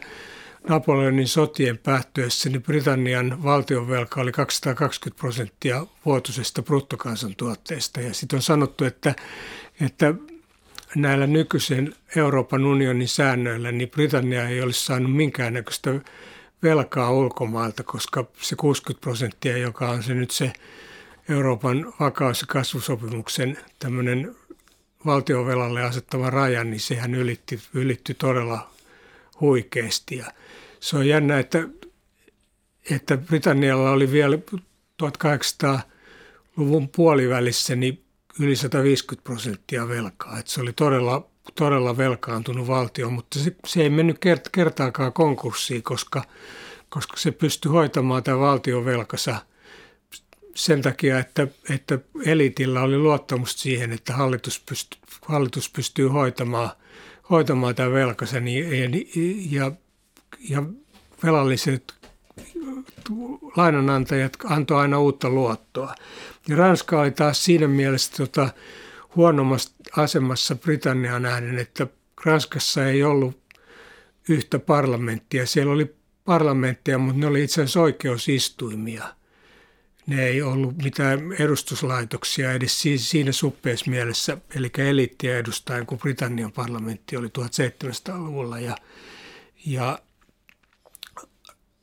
Napoleonin 0.69 1.27
sotien 1.27 1.77
päättyessä 1.77 2.49
niin 2.49 2.63
Britannian 2.63 3.43
valtionvelka 3.43 4.21
oli 4.21 4.31
220 4.31 5.19
prosenttia 5.19 5.85
vuotuisesta 6.05 6.63
bruttokansantuotteesta. 6.63 8.01
Ja 8.01 8.13
sitten 8.13 8.37
on 8.37 8.41
sanottu, 8.41 8.85
että, 8.85 9.15
että 9.81 10.13
näillä 10.95 11.27
nykyisen 11.27 11.95
Euroopan 12.15 12.65
unionin 12.65 13.07
säännöillä 13.07 13.71
niin 13.71 13.89
Britannia 13.89 14.49
ei 14.49 14.61
olisi 14.61 14.85
saanut 14.85 15.15
minkäännäköistä 15.15 15.91
velkaa 16.63 17.11
ulkomailta, 17.11 17.83
koska 17.83 18.25
se 18.41 18.55
60 18.55 19.01
prosenttia, 19.01 19.57
joka 19.57 19.89
on 19.89 20.03
se 20.03 20.13
nyt 20.13 20.31
se 20.31 20.53
Euroopan 21.29 21.93
vakaus- 21.99 22.41
ja 22.41 22.47
kasvusopimuksen 22.47 23.57
tämmöinen 23.79 24.35
valtiovelalle 25.05 25.83
asettava 25.83 26.29
raja, 26.29 26.63
niin 26.63 26.79
sehän 26.79 27.15
ylitti, 27.15 27.59
ylitti 27.73 28.13
todella 28.13 28.69
huikeasti. 29.41 30.17
Ja 30.17 30.25
se 30.79 30.97
on 30.97 31.07
jännä, 31.07 31.39
että, 31.39 31.67
että 32.91 33.17
Britannialla 33.17 33.91
oli 33.91 34.11
vielä 34.11 34.37
1800-luvun 35.03 36.89
puolivälissä 36.89 37.75
niin 37.75 38.03
yli 38.39 38.55
150 38.55 39.23
prosenttia 39.23 39.87
velkaa. 39.87 40.39
Että 40.39 40.51
se 40.51 40.61
oli 40.61 40.73
todella, 40.73 41.27
todella 41.55 41.97
velkaantunut 41.97 42.67
valtio, 42.67 43.09
mutta 43.09 43.39
se, 43.39 43.55
se 43.67 43.81
ei 43.81 43.89
mennyt 43.89 44.19
kert, 44.19 44.49
kertaakaan 44.49 45.13
konkurssiin, 45.13 45.83
koska, 45.83 46.23
koska 46.89 47.17
se 47.17 47.31
pystyi 47.31 47.71
hoitamaan 47.71 48.23
tämän 48.23 48.39
valtion 48.39 48.85
velkansa– 48.85 49.35
sen 50.55 50.81
takia, 50.81 51.19
että, 51.19 51.47
että 51.69 51.99
elitillä 52.25 52.81
oli 52.81 52.97
luottamus 52.97 53.61
siihen, 53.61 53.91
että 53.91 54.13
hallitus, 54.13 54.59
pystyy, 54.59 55.01
hallitus 55.25 55.69
pystyy 55.69 56.07
hoitamaan, 56.07 56.69
hoitamaan 57.29 57.75
tämän 57.75 57.93
velkaisen 57.93 58.47
ja, 58.47 58.65
ja, 59.51 59.71
ja 60.49 60.63
velalliset 61.23 61.93
lainanantajat 63.55 64.37
antoi 64.43 64.81
aina 64.81 64.99
uutta 64.99 65.29
luottoa. 65.29 65.95
Ja 66.47 66.55
Ranska 66.55 67.01
oli 67.01 67.11
taas 67.11 67.43
siinä 67.43 67.67
mielessä 67.67 68.11
tota, 68.17 68.49
huonommassa 69.15 69.71
asemassa 69.97 70.55
Britanniaan 70.55 71.21
nähden, 71.21 71.59
että 71.59 71.87
Ranskassa 72.25 72.87
ei 72.87 73.03
ollut 73.03 73.39
yhtä 74.29 74.59
parlamenttia. 74.59 75.45
Siellä 75.45 75.73
oli 75.73 75.95
parlamenttia, 76.25 76.97
mutta 76.97 77.19
ne 77.19 77.27
oli 77.27 77.43
itse 77.43 77.61
asiassa 77.61 77.81
oikeusistuimia– 77.81 79.03
ne 80.07 80.25
ei 80.27 80.41
ollut 80.41 80.77
mitään 80.83 81.33
edustuslaitoksia 81.39 82.53
edes 82.53 82.81
siinä 82.95 83.31
suppeessa 83.31 83.89
mielessä, 83.91 84.37
eli 84.55 84.71
eliittiä 84.77 85.37
edustaen, 85.37 85.85
kun 85.85 85.97
Britannian 85.97 86.51
parlamentti 86.51 87.17
oli 87.17 87.27
1700-luvulla. 87.27 88.59
Ja, 88.59 88.77
ja 89.65 89.99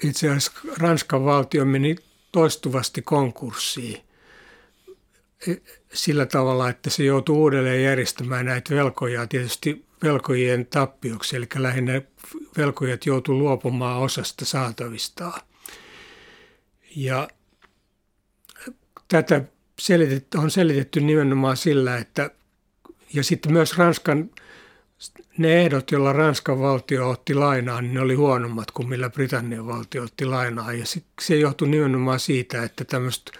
itse 0.03 0.29
asiassa 0.29 0.53
Ranskan 0.79 1.25
valtio 1.25 1.65
meni 1.65 1.97
toistuvasti 2.33 3.03
konkurssiin 3.03 4.03
sillä 5.93 6.27
tavalla, 6.27 6.69
että 6.69 6.91
se 6.91 7.05
joutui 7.05 7.37
uudelleen 7.37 7.83
järjestämään 7.83 8.47
näitä 8.47 8.75
velkoja 8.75 9.27
tietysti 9.27 9.85
velkojien 10.03 10.67
tappioksi, 10.67 11.37
eli 11.37 11.47
lähinnä 11.57 12.03
velkojat 12.57 13.07
joutuivat 13.07 13.43
luopumaan 13.43 14.01
osasta 14.01 14.45
saatavistaan. 14.45 15.41
Ja 16.97 17.29
tätä 19.13 19.45
selitetty, 19.79 20.39
on 20.39 20.51
selitetty 20.51 21.01
nimenomaan 21.01 21.57
sillä, 21.57 21.97
että 21.97 22.31
ja 23.15 23.25
sitten 23.25 23.53
myös 23.53 23.79
Ranskan 23.79 24.31
ne 25.39 25.61
ehdot, 25.61 25.91
joilla 25.91 26.13
Ranskan 26.13 26.61
valtio 26.61 27.11
otti 27.11 27.35
lainaa, 27.35 27.83
niin 27.83 27.95
ne 27.95 28.01
oli 28.01 28.15
huonommat 28.15 28.71
kuin 28.71 28.89
millä 28.89 29.11
Britannian 29.11 29.67
valtio 29.67 30.03
otti 30.03 30.25
lainaa. 30.25 30.73
Ja 30.73 30.85
se 31.21 31.37
johtui 31.37 31.69
nimenomaan 31.69 32.21
siitä, 32.21 32.63
että 32.63 32.85
tämmöistä, 32.85 33.33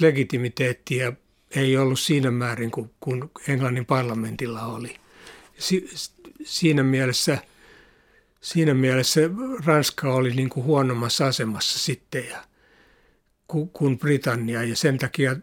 legitimiteettiä 0.00 1.12
ei 1.50 1.76
ollut 1.76 2.00
siinä 2.00 2.30
määrin 2.30 2.70
kuin, 2.70 2.90
kuin 3.00 3.30
Englannin 3.48 3.86
parlamentilla 3.86 4.66
oli. 4.66 4.96
siinä 6.44 6.82
mielessä, 6.82 7.38
siinä 8.40 8.74
mielessä 8.74 9.20
Ranska 9.64 10.14
oli 10.14 10.30
niin 10.30 10.48
kuin 10.48 10.66
huonommassa 10.66 11.26
asemassa 11.26 11.78
sitten 11.78 12.28
ja, 12.28 12.44
kuin 13.72 13.98
Britannia 13.98 14.62
ja 14.62 14.76
sen 14.76 14.98
takia 14.98 15.36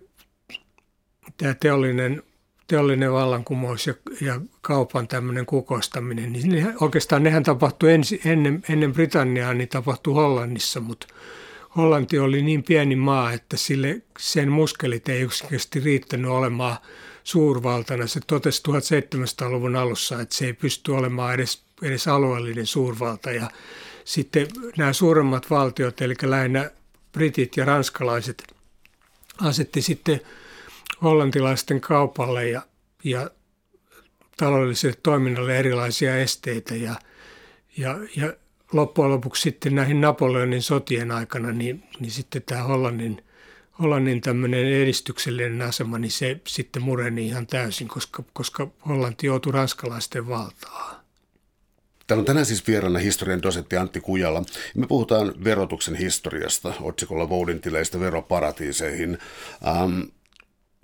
tämä 1.38 1.54
teollinen, 1.54 2.24
teollinen 2.68 3.14
vallankumous 3.14 3.88
ja, 3.88 3.94
ja 4.22 4.42
kaupan 4.62 5.08
tämmöinen 5.08 5.46
kukostaminen, 5.46 6.34
niin 6.34 6.50
ne, 6.50 6.74
oikeastaan 6.82 7.24
nehän 7.24 7.44
tapahtui 7.44 7.94
ensi, 7.94 8.22
ennen, 8.26 8.64
ennen 8.70 8.94
Britanniaa, 8.94 9.54
niin 9.54 9.70
tapahtui 9.70 10.14
Hollannissa, 10.14 10.80
mutta 10.80 11.08
Hollanti 11.76 12.20
oli 12.20 12.42
niin 12.42 12.64
pieni 12.64 12.96
maa, 12.96 13.34
että 13.34 13.58
sille 13.58 14.02
sen 14.20 14.52
muskelit 14.52 15.10
ei 15.10 15.22
yksinkertaisesti 15.22 15.80
riittänyt 15.80 16.32
olemaan 16.32 16.78
suurvaltana. 17.24 18.08
Se 18.08 18.20
totesi 18.28 18.64
1700-luvun 18.70 19.76
alussa, 19.76 20.22
että 20.22 20.36
se 20.36 20.46
ei 20.46 20.54
pysty 20.54 20.92
olemaan 20.92 21.34
edes, 21.34 21.64
edes 21.82 22.08
alueellinen 22.08 22.68
suurvalta. 22.68 23.32
Ja 23.32 23.52
sitten 24.06 24.48
nämä 24.78 24.94
suuremmat 24.94 25.50
valtiot, 25.50 26.02
eli 26.02 26.16
lähinnä 26.24 26.72
britit 27.14 27.58
ja 27.58 27.66
ranskalaiset, 27.66 28.56
asetti 29.42 29.82
sitten 29.82 30.22
hollantilaisten 31.02 31.82
kaupalle 31.82 32.50
ja, 32.50 32.62
ja 33.04 33.30
taloudelliselle 34.38 34.98
toiminnalle 35.04 35.60
erilaisia 35.60 36.18
esteitä. 36.18 36.76
Ja, 36.76 36.96
ja, 37.78 37.98
ja 38.16 38.34
loppujen 38.72 39.12
lopuksi 39.12 39.42
sitten 39.42 39.76
näihin 39.76 40.02
Napoleonin 40.02 40.62
sotien 40.62 41.12
aikana, 41.12 41.52
niin, 41.52 41.84
niin 42.00 42.12
sitten 42.12 42.42
tämä 42.46 42.64
Hollannin, 42.64 43.24
Hollannin 43.80 44.22
tämmöinen 44.22 44.66
edistyksellinen 44.66 45.62
asema, 45.62 46.00
niin 46.00 46.12
se 46.12 46.42
sitten 46.48 46.82
mureni 46.82 47.28
ihan 47.28 47.48
täysin, 47.48 47.88
koska, 47.88 48.24
koska 48.34 48.68
Hollanti 48.88 49.28
joutui 49.28 49.52
ranskalaisten 49.52 50.28
valtaan. 50.28 51.03
Täällä 52.08 52.22
on 52.22 52.26
tänään 52.26 52.46
siis 52.46 52.68
vieraana 52.68 53.00
historian 53.00 53.42
dosentti 53.42 53.78
Antti 53.78 54.02
Kujala. 54.02 54.44
Me 54.76 54.88
puhutaan 54.88 55.34
verotuksen 55.44 55.96
historiasta 55.96 56.74
otsikolla 56.82 57.30
Voudintileistä 57.30 58.00
veroparatiiseihin. 58.00 59.18
Ähm, 59.68 60.02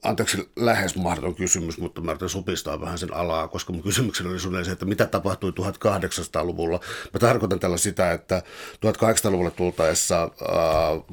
Anteeksi, 0.04 0.50
lähes 0.56 0.96
mahdoton 0.96 1.36
kysymys, 1.36 1.78
mutta 1.78 2.02
mä 2.02 2.12
yritän 2.12 2.30
supistaa 2.30 2.82
vähän 2.82 2.98
sen 2.98 3.14
alaa, 3.14 3.48
koska 3.48 3.74
mun 3.74 3.84
kysymykseni 3.84 4.30
oli 4.30 4.40
suunnilleen 4.40 4.66
se, 4.66 4.72
että 4.72 4.86
mitä 4.86 5.06
tapahtui 5.06 5.52
1800-luvulla. 5.52 6.80
Mä 7.14 7.20
tarkoitan 7.20 7.60
tällä 7.60 7.78
sitä, 7.78 8.12
että 8.12 8.42
1800-luvulla 8.74 9.52
tultaessa 9.52 10.24
äh, 10.24 10.30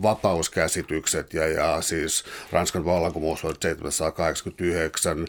vapauskäsitykset 0.03 1.35
ja, 1.35 1.49
ja 1.49 1.83
siis 1.83 2.25
Ranskan 2.53 2.85
vallankumous 2.85 3.41
1789, 3.41 5.27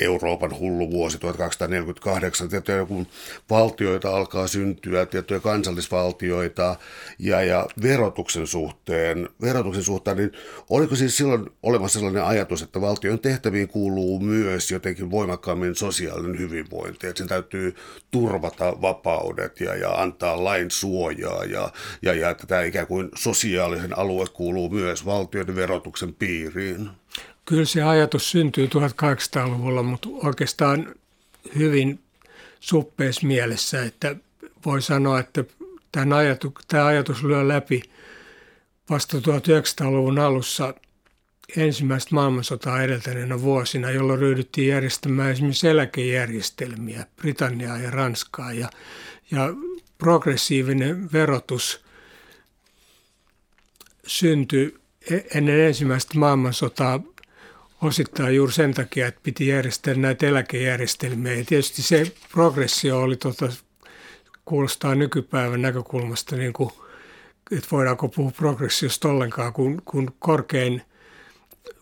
Euroopan 0.00 0.58
hullu 0.58 0.90
vuosi 0.90 1.18
1248, 1.18 2.48
tiettyjä 2.48 2.84
kun 2.86 3.06
valtioita 3.50 4.16
alkaa 4.16 4.46
syntyä, 4.46 5.06
tiettyjä 5.06 5.40
kansallisvaltioita 5.40 6.76
ja, 7.18 7.42
ja 7.42 7.66
verotuksen 7.82 8.46
suhteen, 8.46 9.28
verotuksen 9.42 9.82
suhteen, 9.82 10.16
niin 10.16 10.32
oliko 10.70 10.96
siis 10.96 11.16
silloin 11.16 11.46
olemassa 11.62 11.98
sellainen 11.98 12.24
ajatus, 12.24 12.62
että 12.62 12.80
valtion 12.80 13.18
tehtäviin 13.18 13.68
kuuluu 13.68 14.20
myös 14.20 14.70
jotenkin 14.70 15.10
voimakkaammin 15.10 15.74
sosiaalinen 15.74 16.38
hyvinvointi, 16.38 17.06
että 17.06 17.18
sen 17.18 17.28
täytyy 17.28 17.74
turvata 18.10 18.80
vapaudet 18.82 19.60
ja, 19.60 19.76
ja 19.76 19.90
antaa 19.90 20.44
lain 20.44 20.70
suojaa 20.70 21.44
ja, 21.44 21.72
ja, 22.02 22.14
ja 22.14 22.30
että 22.30 22.46
tämä 22.46 22.62
ikään 22.62 22.86
kuin 22.86 23.08
sosiaalisen 23.14 23.98
alue 23.98 24.26
kuuluu 24.32 24.70
myös 24.70 25.06
valtioiden 25.06 25.56
verotuksen 25.56 26.14
piiriin? 26.14 26.90
Kyllä 27.44 27.64
se 27.64 27.82
ajatus 27.82 28.30
syntyy 28.30 28.66
1800-luvulla, 28.66 29.82
mutta 29.82 30.08
oikeastaan 30.12 30.94
hyvin 31.58 32.00
suppeessa 32.60 33.26
mielessä, 33.26 33.82
että 33.82 34.16
voi 34.66 34.82
sanoa, 34.82 35.20
että 35.20 35.44
tämän 35.92 36.12
ajatu, 36.12 36.54
tämä 36.68 36.86
ajatus 36.86 37.22
lyö 37.24 37.48
läpi 37.48 37.82
vasta 38.90 39.16
1900-luvun 39.16 40.18
alussa 40.18 40.74
ensimmäistä 41.56 42.14
maailmansotaa 42.14 42.82
edeltäneenä 42.82 43.40
vuosina, 43.40 43.90
jolloin 43.90 44.18
ryhdyttiin 44.18 44.68
järjestämään 44.68 45.30
esimerkiksi 45.30 45.68
eläkejärjestelmiä 45.68 47.06
Britanniaa 47.16 47.78
ja 47.78 47.90
Ranskaa 47.90 48.52
ja, 48.52 48.70
ja 49.30 49.54
progressiivinen 49.98 51.12
verotus 51.12 51.84
syntyi 54.06 54.74
e-, 55.10 55.38
ennen 55.38 55.60
ensimmäistä 55.60 56.18
maailmansotaa 56.18 57.00
osittain 57.82 58.34
juuri 58.36 58.52
sen 58.52 58.74
takia, 58.74 59.06
että 59.06 59.20
piti 59.22 59.46
järjestää 59.46 59.94
näitä 59.94 60.26
eläkejärjestelmiä. 60.26 61.34
Ja 61.34 61.44
tietysti 61.44 61.82
se 61.82 62.12
progressio 62.32 63.00
oli, 63.00 63.16
tota, 63.16 63.48
kuulostaa 64.44 64.94
nykypäivän 64.94 65.62
näkökulmasta, 65.62 66.36
niin 66.36 66.52
kuin, 66.52 66.70
että 67.52 67.68
voidaanko 67.70 68.08
puhua 68.08 68.30
progressiosta 68.30 69.08
ollenkaan, 69.08 69.52
kun, 69.52 69.82
kun 69.84 70.14
korkein 70.18 70.82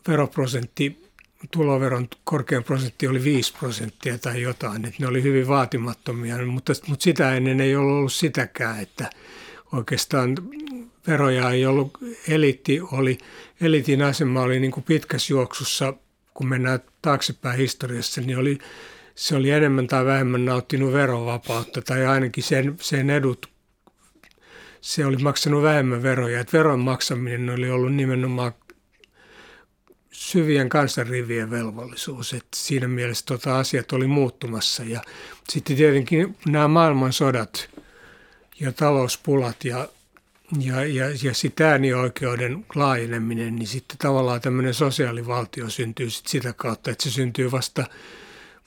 veroprosentti, 0.09 1.03
tuloveron 1.51 2.09
korkein 2.24 2.64
prosentti 2.64 3.09
oli 3.09 3.24
5 3.24 3.53
prosenttia 3.59 4.18
tai 4.18 4.43
jotain, 4.43 4.84
että 4.84 4.97
ne 4.99 5.07
oli 5.07 5.22
hyvin 5.22 5.49
vaatimattomia, 5.49 6.47
mutta, 6.47 6.72
mutta 6.88 7.03
sitä 7.03 7.34
ennen 7.34 7.61
ei 7.61 7.76
ollut 7.76 8.12
sitäkään, 8.12 8.80
että 8.80 9.11
oikeastaan 9.72 10.36
veroja 11.07 11.51
ei 11.51 11.66
ollut, 11.66 11.99
eliitti 12.28 12.80
oli, 12.80 13.18
eliitin 13.63 14.03
asema 14.03 14.41
oli 14.41 14.61
niin 14.61 14.73
kuin 14.73 14.85
pitkässä 14.85 15.33
juoksussa, 15.33 15.95
kun 16.35 16.49
mennään 16.49 16.81
taaksepäin 17.03 17.59
historiassa, 17.59 18.21
niin 18.21 18.39
oli, 18.39 18.59
se 19.15 19.37
oli 19.37 19.51
enemmän 19.51 19.87
tai 19.87 20.05
vähemmän 20.05 20.45
nauttinut 20.45 20.93
verovapautta 20.93 21.83
tai 21.83 22.07
ainakin 22.07 22.45
sen, 22.45 22.77
sen 22.81 23.11
edut, 23.11 23.51
se 24.81 25.07
oli 25.07 25.17
maksanut 25.17 25.63
vähemmän 25.63 26.03
veroja. 26.03 26.41
Että 26.41 26.59
veron 26.59 26.81
maksaminen 26.81 27.51
oli 27.51 27.71
ollut 27.71 27.95
nimenomaan 27.95 28.53
syvien 30.11 30.69
kansanrivien 30.69 31.51
velvollisuus. 31.51 32.33
Että 32.33 32.57
siinä 32.57 32.89
mielessä 32.89 33.25
tota 33.27 33.59
asiat 33.59 33.93
oli 33.93 34.07
muuttumassa. 34.07 34.85
Ja 34.85 35.03
sitten 35.49 35.77
tietenkin 35.77 36.37
nämä 36.47 36.69
maailmansodat 36.69 37.71
ja 38.61 38.73
talouspulat 38.73 39.65
ja 39.65 39.89
ja, 40.61 40.85
ja, 40.85 41.05
ja 41.23 41.35
sitten 41.35 41.67
äänioikeuden 41.67 42.67
laajeneminen, 42.75 43.57
niin 43.57 43.67
sitten 43.67 43.99
tavallaan 43.99 44.41
tämmöinen 44.41 44.75
sosiaalivaltio 44.75 45.71
syntyy 45.71 46.11
sit 46.11 46.27
sitä 46.27 46.53
kautta, 46.53 46.91
että 46.91 47.05
se 47.05 47.11
syntyy 47.11 47.51
vasta, 47.51 47.85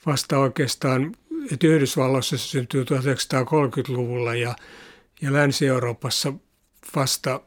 vasta 0.06 0.38
oikeastaan, 0.38 1.16
että 1.52 1.66
Yhdysvalloissa 1.66 2.38
se 2.38 2.44
syntyy 2.44 2.84
1930-luvulla 2.84 4.34
ja, 4.34 4.56
ja 5.20 5.32
Länsi-Euroopassa 5.32 6.32
vasta 6.96 7.40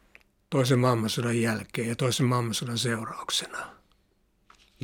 toisen 0.49 0.79
maailmansodan 0.79 1.41
jälkeen 1.41 1.87
ja 1.87 1.95
toisen 1.95 2.25
maailmansodan 2.25 2.77
seurauksena. 2.77 3.79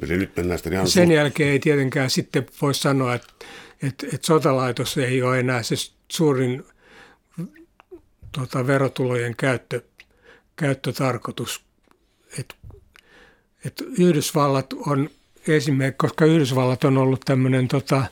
Eli 0.01 0.17
nyt 0.17 0.35
mennään 0.35 0.59
sitten 0.59 0.73
ihan 0.73 0.87
Sen 0.87 1.11
jälkeen 1.11 1.49
ei 1.49 1.59
tietenkään 1.59 2.09
sitten 2.09 2.45
voi 2.61 2.73
sanoa, 2.73 3.15
että, 3.15 3.33
että, 3.81 4.07
että 4.13 4.27
sotalaitos 4.27 4.97
ei 4.97 5.21
ole 5.21 5.39
enää 5.39 5.63
se 5.63 5.75
suurin 6.11 6.63
tota, 8.35 8.67
verotulojen 8.67 9.35
käyttö, 9.35 9.81
käyttötarkoitus. 10.55 11.65
Et, 12.39 12.55
et 13.65 13.83
Yhdysvallat 13.99 14.73
on 14.73 15.09
esimerkiksi, 15.47 15.97
koska 15.97 16.25
Yhdysvallat 16.25 16.83
on 16.83 16.97
ollut 16.97 17.21
tämmöinen 17.25 17.67
tota, 17.67 18.05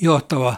johtava, 0.00 0.56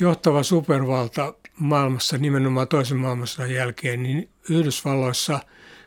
johtava 0.00 0.42
supervalta 0.42 1.34
maailmassa 1.58 2.18
nimenomaan 2.18 2.68
toisen 2.68 2.98
maailmansodan 2.98 3.54
jälkeen, 3.54 4.02
niin 4.02 4.28
Yhdysvalloissa 4.50 5.40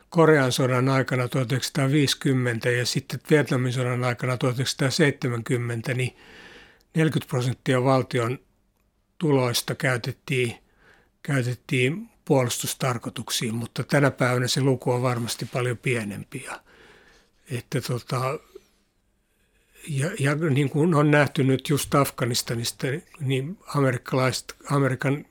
Korean 0.08 0.52
sodan 0.52 0.88
aikana 0.88 1.28
1950 1.28 2.70
ja 2.70 2.86
sitten 2.86 3.20
Vietnamin 3.30 3.72
sodan 3.72 4.04
aikana 4.04 4.36
1970, 4.36 5.94
niin 5.94 6.16
40 6.94 7.30
prosenttia 7.30 7.84
valtion 7.84 8.38
tuloista 9.18 9.74
käytettiin 9.74 10.61
käytettiin 11.22 12.08
puolustustarkoituksiin, 12.24 13.54
mutta 13.54 13.84
tänä 13.84 14.10
päivänä 14.10 14.48
se 14.48 14.60
luku 14.60 14.90
on 14.90 15.02
varmasti 15.02 15.44
paljon 15.52 15.78
pienempi. 15.78 16.44
Ja, 16.44 16.60
että 17.50 17.80
tota, 17.80 18.38
ja, 19.88 20.10
ja 20.18 20.34
niin 20.34 20.70
kuin 20.70 20.94
on 20.94 21.10
nähty 21.10 21.44
nyt 21.44 21.68
just 21.68 21.94
Afganistanista, 21.94 22.86
niin 23.20 23.58
amerikkalaiset, 23.74 24.56
Amerikan 24.70 25.26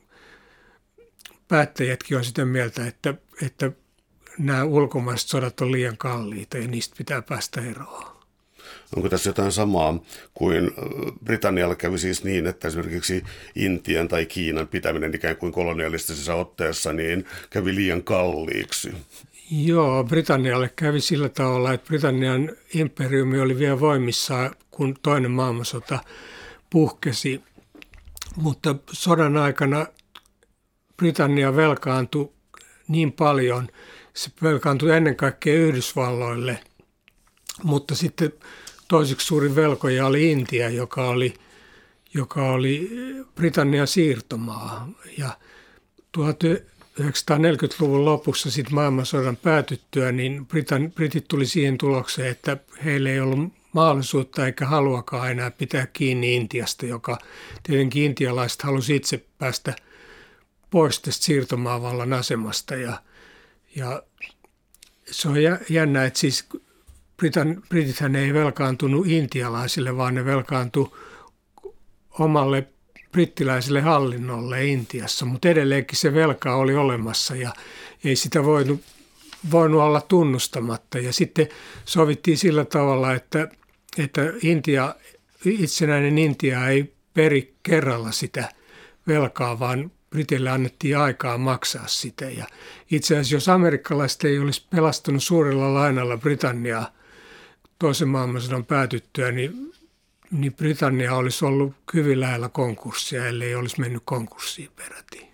päättäjätkin 1.48 2.18
on 2.18 2.26
sitä 2.26 2.46
mieltä, 2.46 2.88
että, 2.88 3.14
että 3.42 3.72
nämä 4.38 4.64
ulkomaiset 4.64 5.30
sodat 5.30 5.62
on 5.62 5.72
liian 5.72 5.98
kalliita 5.98 6.58
ja 6.58 6.68
niistä 6.68 6.96
pitää 6.98 7.22
päästä 7.22 7.62
eroon. 7.62 8.21
Onko 8.96 9.10
tässä 9.10 9.30
jotain 9.30 9.52
samaa 9.52 10.00
kuin 10.34 10.72
Britannialla 11.24 11.76
kävi 11.76 11.98
siis 11.98 12.24
niin, 12.24 12.48
että 12.48 12.68
esimerkiksi 12.68 13.24
Intian 13.56 14.08
tai 14.08 14.26
Kiinan 14.26 14.68
pitäminen 14.68 15.16
ikään 15.16 15.38
kuin 15.38 15.52
kolonialistisessa 15.52 16.36
otteessa 16.36 16.94
niin 16.94 17.26
kävi 17.50 17.76
liian 17.76 18.04
kalliiksi? 18.04 18.92
Joo, 19.52 20.04
Britannialle 20.04 20.72
kävi 20.76 21.02
sillä 21.02 21.30
tavalla, 21.30 21.74
että 21.74 21.88
Britannian 21.88 22.52
imperiumi 22.74 23.40
oli 23.40 23.60
vielä 23.60 23.80
voimissaan, 23.80 24.56
kun 24.72 24.96
toinen 25.04 25.32
maailmansota 25.32 26.00
puhkesi. 26.70 27.44
mutta 28.36 28.76
sodan 28.92 29.38
aikana 29.38 29.86
Britannia 30.98 31.56
velkaantui 31.56 32.32
niin 32.88 33.12
paljon, 33.12 33.68
se 34.14 34.32
velkaantui 34.44 34.92
ennen 34.92 35.16
kaikkea 35.16 35.54
Yhdysvalloille, 35.54 36.60
mutta 37.64 37.96
sitten 37.96 38.34
toiseksi 38.92 39.28
suurin 39.28 39.56
velkoja 39.56 40.06
oli 40.06 40.32
Intia, 40.32 40.70
joka 40.70 41.08
oli, 41.08 41.34
joka 42.14 42.52
oli 42.52 42.90
Britannian 43.36 43.88
siirtomaa. 43.88 44.90
Ja 45.18 45.30
1940-luvun 46.18 48.06
lopussa 48.06 48.52
sitten 48.52 48.76
maailmansodan 48.76 49.38
päätyttyä, 49.38 50.12
niin 50.12 50.46
Britan, 50.46 50.92
Britit 50.92 51.28
tuli 51.28 51.46
siihen 51.46 51.78
tulokseen, 51.78 52.32
että 52.32 52.58
heillä 52.86 53.10
ei 53.10 53.20
ollut 53.20 53.54
mahdollisuutta 53.74 54.46
eikä 54.46 54.66
haluakaan 54.66 55.32
enää 55.32 55.52
pitää 55.52 55.88
kiinni 55.88 56.36
Intiasta, 56.36 56.86
joka 56.86 57.18
tietenkin 57.64 58.04
intialaiset 58.04 58.62
halusi 58.62 58.96
itse 58.96 59.26
päästä 59.38 59.74
pois 60.70 61.00
tästä 61.00 61.26
siirtomaavallan 61.26 62.14
asemasta. 62.14 62.76
Ja, 62.76 63.02
ja 63.76 64.04
se 65.12 65.28
on 65.28 65.36
jännä, 65.70 66.06
että 66.06 66.20
siis 66.20 66.46
Britan, 67.22 67.64
Britithän 67.70 68.16
ei 68.16 68.34
velkaantunut 68.34 69.08
intialaisille, 69.08 69.98
vaan 69.98 70.16
ne 70.16 70.26
velkaantui 70.26 70.92
omalle 72.20 72.68
brittiläiselle 73.12 73.82
hallinnolle 73.82 74.66
Intiassa, 74.66 75.26
mutta 75.26 75.50
edelleenkin 75.50 75.98
se 75.98 76.14
velka 76.14 76.56
oli 76.56 76.76
olemassa 76.76 77.36
ja 77.36 77.54
ei 78.04 78.16
sitä 78.16 78.44
voinut, 78.44 78.82
voinut 79.52 79.82
olla 79.82 80.02
tunnustamatta. 80.02 81.00
Ja 81.00 81.14
sitten 81.14 81.48
sovittiin 81.86 82.38
sillä 82.38 82.66
tavalla, 82.66 83.14
että, 83.14 83.48
että 83.98 84.22
Intia, 84.42 84.96
itsenäinen 85.46 86.18
Intia 86.18 86.68
ei 86.68 86.94
peri 87.14 87.56
kerralla 87.64 88.12
sitä 88.12 88.50
velkaa, 89.08 89.60
vaan 89.60 89.92
Britille 90.10 90.50
annettiin 90.50 90.98
aikaa 90.98 91.38
maksaa 91.38 91.88
sitä. 91.88 92.26
Ja 92.26 92.46
itse 92.92 93.14
asiassa 93.14 93.36
jos 93.36 93.50
amerikkalaiset 93.50 94.24
ei 94.24 94.40
olisi 94.40 94.68
pelastanut 94.70 95.24
suurella 95.24 95.74
lainalla 95.74 96.18
Britanniaa 96.18 97.01
toisen 97.82 98.08
maailmansodan 98.08 98.66
päätyttyä, 98.66 99.32
niin 99.32 99.72
niin 100.32 100.54
Britannia 100.54 101.16
olisi 101.16 101.46
ollut 101.46 101.74
hyvin 101.94 102.20
lähellä 102.20 102.50
konkurssia, 102.50 103.28
ellei 103.28 103.56
olisi 103.56 103.80
mennyt 103.80 104.02
konkurssiin 104.06 104.70
peräti. 104.76 105.32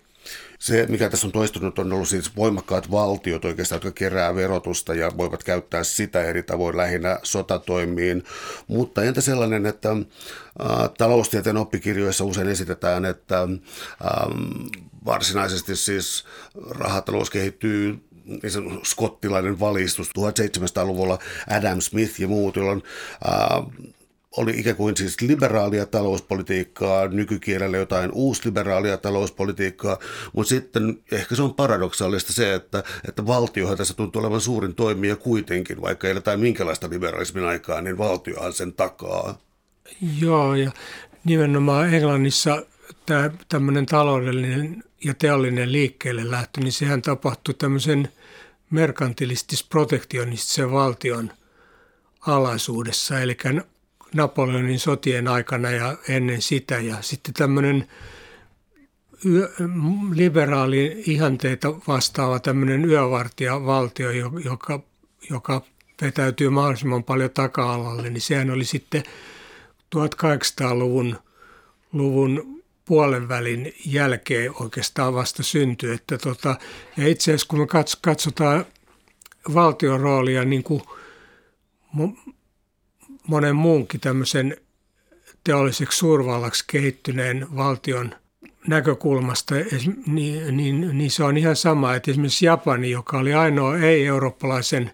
Se, 0.58 0.86
mikä 0.88 1.10
tässä 1.10 1.26
on 1.26 1.32
toistunut, 1.32 1.78
on 1.78 1.92
ollut 1.92 2.08
siis 2.08 2.36
voimakkaat 2.36 2.90
valtiot 2.90 3.44
oikeastaan, 3.44 3.76
jotka 3.76 3.98
kerää 3.98 4.34
verotusta 4.34 4.94
ja 4.94 5.10
voivat 5.16 5.44
käyttää 5.44 5.84
sitä 5.84 6.22
eri 6.22 6.42
tavoin 6.42 6.76
lähinnä 6.76 7.18
sotatoimiin. 7.22 8.24
Mutta 8.66 9.02
entä 9.02 9.20
sellainen, 9.20 9.66
että 9.66 9.90
äh, 9.90 9.96
taloustieteen 10.98 11.56
oppikirjoissa 11.56 12.24
usein 12.24 12.48
esitetään, 12.48 13.04
että 13.04 13.48
varsinaisesti 15.04 15.76
siis 15.76 16.24
rahatalous 16.70 17.30
kehittyy 17.30 18.07
skottilainen 18.84 19.60
valistus 19.60 20.10
1700-luvulla 20.18 21.18
Adam 21.50 21.80
Smith 21.80 22.20
ja 22.20 22.28
muut, 22.28 22.56
jolloin 22.56 22.82
äh, 23.26 23.66
oli 24.36 24.54
ikään 24.56 24.76
kuin 24.76 24.96
siis 24.96 25.20
liberaalia 25.20 25.86
talouspolitiikkaa, 25.86 27.08
nykykielellä 27.08 27.76
jotain 27.76 28.10
uusliberaalia 28.12 28.98
talouspolitiikkaa, 28.98 29.98
mutta 30.32 30.48
sitten 30.48 30.98
ehkä 31.12 31.34
se 31.34 31.42
on 31.42 31.54
paradoksaalista 31.54 32.32
se, 32.32 32.54
että, 32.54 32.84
että 33.08 33.26
valtiohan 33.26 33.76
tässä 33.76 33.94
tuntuu 33.94 34.22
olevan 34.22 34.40
suurin 34.40 34.74
toimija 34.74 35.16
kuitenkin, 35.16 35.80
vaikka 35.80 36.08
ei 36.08 36.12
ole 36.12 36.36
minkälaista 36.36 36.90
liberalismin 36.90 37.44
aikaa, 37.44 37.80
niin 37.80 37.98
valtiohan 37.98 38.52
sen 38.52 38.72
takaa. 38.72 39.38
Joo, 40.20 40.54
ja 40.54 40.70
nimenomaan 41.24 41.94
Englannissa 41.94 42.62
tämä 43.06 43.30
tämmöinen 43.48 43.86
taloudellinen 43.86 44.84
ja 45.04 45.14
teollinen 45.14 45.72
liikkeelle 45.72 46.30
lähtö, 46.30 46.60
niin 46.60 46.72
sehän 46.72 47.02
tapahtui 47.02 47.54
tämmöisen 47.54 48.08
merkantilistis-protektionistisen 48.70 50.72
valtion 50.72 51.30
alaisuudessa, 52.20 53.20
eli 53.20 53.36
Napoleonin 54.14 54.78
sotien 54.78 55.28
aikana 55.28 55.70
ja 55.70 55.96
ennen 56.08 56.42
sitä. 56.42 56.78
Ja 56.78 56.96
sitten 57.00 57.34
tämmöinen 57.34 57.88
liberaali 60.14 61.02
ihanteita 61.06 61.74
vastaava 61.88 62.40
tämmöinen 62.40 62.84
yövartijavaltio, 62.84 64.10
joka, 64.44 64.80
joka 65.30 65.62
vetäytyy 66.02 66.48
mahdollisimman 66.48 67.04
paljon 67.04 67.30
taka-alalle, 67.30 68.10
niin 68.10 68.20
sehän 68.20 68.50
oli 68.50 68.64
sitten 68.64 69.02
1800-luvun 69.96 71.18
luvun 71.92 72.57
puolen 72.88 73.28
välin 73.28 73.74
jälkeen 73.86 74.52
oikeastaan 74.60 75.14
vasta 75.14 75.42
syntyi. 75.42 75.94
Että 75.94 76.18
tota, 76.18 76.56
ja 76.96 77.08
itse 77.08 77.30
asiassa 77.30 77.48
kun 77.48 77.58
me 77.58 77.66
katsotaan 78.00 78.66
valtion 79.54 80.00
roolia 80.00 80.44
niin 80.44 80.62
kuin 80.62 80.82
monen 83.26 83.56
muunkin 83.56 84.00
tämmöisen 84.00 84.56
teolliseksi 85.44 85.98
suurvallaksi 85.98 86.64
kehittyneen 86.66 87.46
valtion 87.56 88.14
näkökulmasta, 88.66 89.54
niin, 90.06 90.56
niin, 90.56 90.98
niin 90.98 91.10
se 91.10 91.24
on 91.24 91.36
ihan 91.36 91.56
sama, 91.56 91.94
että 91.94 92.10
esimerkiksi 92.10 92.46
Japani, 92.46 92.90
joka 92.90 93.18
oli 93.18 93.34
ainoa 93.34 93.78
ei-eurooppalaisen 93.78 94.90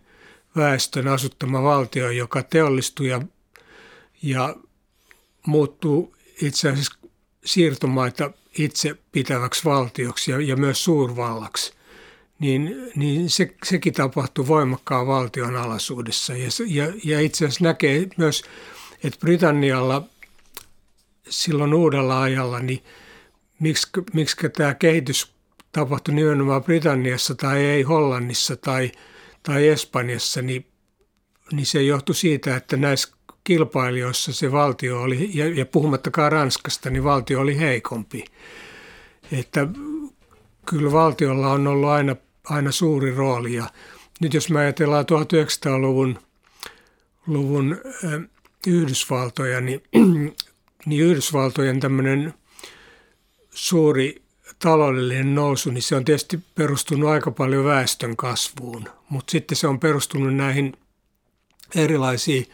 väestön 0.56 1.08
asuttama 1.08 1.62
valtio, 1.62 2.10
joka 2.10 2.42
teollistui 2.42 3.08
ja, 3.08 3.22
ja 4.22 4.56
muuttuu 5.46 6.16
itse 6.42 6.68
asiassa 6.68 6.98
siirtomaita 7.44 8.30
itse 8.58 8.96
pitäväksi 9.12 9.64
valtioksi 9.64 10.30
ja, 10.30 10.40
ja 10.40 10.56
myös 10.56 10.84
suurvallaksi– 10.84 11.72
niin, 12.38 12.90
niin 12.96 13.30
se, 13.30 13.54
sekin 13.64 13.92
tapahtui 13.92 14.46
voimakkaan 14.46 15.06
valtion 15.06 15.56
alaisuudessa. 15.56 16.32
Ja, 16.32 16.48
ja, 16.66 16.92
ja 17.04 17.20
itse 17.20 17.44
asiassa 17.44 17.64
näkee 17.64 18.06
myös, 18.16 18.42
että 19.04 19.20
Britannialla 19.20 20.08
silloin 21.28 21.74
uudella 21.74 22.22
ajalla, 22.22 22.60
niin 22.60 22.84
miksi, 23.60 23.88
miksi 24.12 24.36
tämä 24.56 24.74
kehitys 24.74 25.32
tapahtui 25.72 26.14
nimenomaan 26.14 26.64
Britanniassa 26.64 27.34
tai 27.34 27.64
ei 27.64 27.82
Hollannissa 27.82 28.56
tai, 28.56 28.92
tai 29.42 29.68
Espanjassa, 29.68 30.42
niin, 30.42 30.66
niin 31.52 31.66
se 31.66 31.82
johtui 31.82 32.14
siitä, 32.14 32.56
että 32.56 32.76
näissä 32.76 33.13
kilpailijoissa 33.44 34.32
se 34.32 34.52
valtio 34.52 35.02
oli, 35.02 35.30
ja, 35.34 35.48
ja 35.48 35.66
puhumattakaan 35.66 36.32
Ranskasta, 36.32 36.90
niin 36.90 37.04
valtio 37.04 37.40
oli 37.40 37.58
heikompi. 37.58 38.24
Että 39.32 39.66
kyllä 40.66 40.92
valtiolla 40.92 41.52
on 41.52 41.66
ollut 41.66 41.88
aina, 41.88 42.16
aina 42.44 42.72
suuri 42.72 43.14
rooli. 43.14 43.54
Ja 43.54 43.64
nyt 44.20 44.34
jos 44.34 44.50
me 44.50 44.60
ajatellaan 44.60 45.04
1900-luvun 45.04 46.18
luvun, 47.26 47.80
äh, 48.04 48.20
Yhdysvaltoja, 48.66 49.60
niin, 49.60 49.82
niin 50.86 51.04
Yhdysvaltojen 51.04 51.80
tämmöinen 51.80 52.34
suuri 53.50 54.22
taloudellinen 54.58 55.34
nousu, 55.34 55.70
niin 55.70 55.82
se 55.82 55.96
on 55.96 56.04
tietysti 56.04 56.40
perustunut 56.54 57.10
aika 57.10 57.30
paljon 57.30 57.64
väestön 57.64 58.16
kasvuun, 58.16 58.88
mutta 59.08 59.30
sitten 59.30 59.56
se 59.56 59.66
on 59.66 59.80
perustunut 59.80 60.34
näihin 60.34 60.76
erilaisiin 61.74 62.46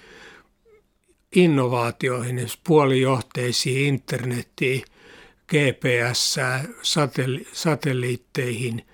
innovaatioihin, 1.34 2.48
puolijohteisiin, 2.64 3.94
internettiin, 3.94 4.82
GPS, 5.48 6.36
satelli, 6.82 7.46
satelliitteihin, 7.52 8.86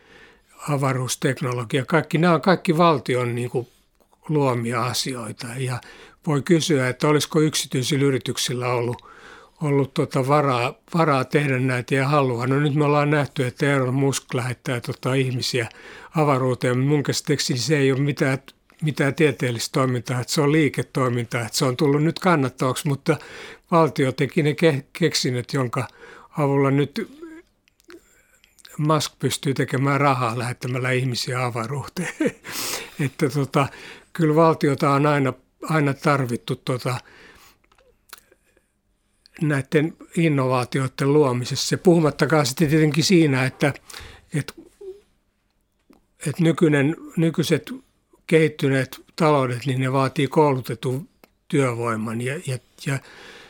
avaruusteknologia, 0.68 1.84
kaikki 1.84 2.18
nämä 2.18 2.34
on 2.34 2.40
kaikki 2.40 2.76
valtion 2.76 3.34
niin 3.34 3.50
kuin, 3.50 3.68
luomia 4.28 4.84
asioita. 4.84 5.46
Ja 5.56 5.80
voi 6.26 6.42
kysyä, 6.42 6.88
että 6.88 7.08
olisiko 7.08 7.40
yksityisillä 7.40 8.04
yrityksillä 8.04 8.68
ollut, 8.68 9.02
ollut 9.62 9.94
tota 9.94 10.28
varaa, 10.28 10.74
varaa 10.94 11.24
tehdä 11.24 11.58
näitä 11.58 11.94
ja 11.94 12.08
halua. 12.08 12.46
No 12.46 12.60
nyt 12.60 12.74
me 12.74 12.84
ollaan 12.84 13.10
nähty, 13.10 13.46
että 13.46 13.72
Elon 13.72 13.94
Musk 13.94 14.34
lähettää 14.34 14.80
tota 14.80 15.14
ihmisiä 15.14 15.68
avaruuteen. 16.16 16.78
Mun 16.78 17.02
käsittääkseni 17.02 17.58
se 17.58 17.78
ei 17.78 17.92
ole 17.92 18.00
mitään, 18.00 18.38
mitään 18.82 19.14
tieteellistä 19.14 19.72
toimintaa, 19.72 20.20
että 20.20 20.32
se 20.32 20.40
on 20.40 20.52
liiketoimintaa, 20.52 21.40
että 21.40 21.58
se 21.58 21.64
on 21.64 21.76
tullut 21.76 22.02
nyt 22.02 22.18
kannattavaksi, 22.18 22.88
mutta 22.88 23.16
valtio 23.70 24.12
teki 24.12 24.42
ne 24.42 24.52
ke- 24.52 24.84
keksinnöt, 24.92 25.52
jonka– 25.52 25.88
avulla 26.38 26.70
nyt 26.70 27.12
Musk 28.78 29.18
pystyy 29.18 29.54
tekemään 29.54 30.00
rahaa 30.00 30.38
lähettämällä 30.38 30.90
ihmisiä 30.90 31.44
avaruuteen. 31.44 32.14
että 33.04 33.30
tota, 33.30 33.68
kyllä 34.12 34.34
valtiota 34.34 34.90
on 34.90 35.06
aina, 35.06 35.32
aina 35.62 35.94
tarvittu 35.94 36.56
tota, 36.56 37.00
näiden 39.42 39.96
innovaatioiden 40.16 41.12
luomisessa. 41.12 41.78
Puhumattakaan 41.78 42.46
sitten 42.46 42.68
tietenkin 42.68 43.04
siinä, 43.04 43.44
että, 43.44 43.74
että, 44.34 44.52
että 46.26 46.42
nykyinen, 46.42 46.96
nykyiset 47.16 47.72
kehittyneet 48.26 48.96
taloudet, 49.16 49.66
niin 49.66 49.80
ne 49.80 49.92
vaatii 49.92 50.26
koulutetun 50.26 51.08
työvoiman 51.48 52.20
ja, 52.20 52.40
ja, 52.46 52.58
ja 52.86 52.98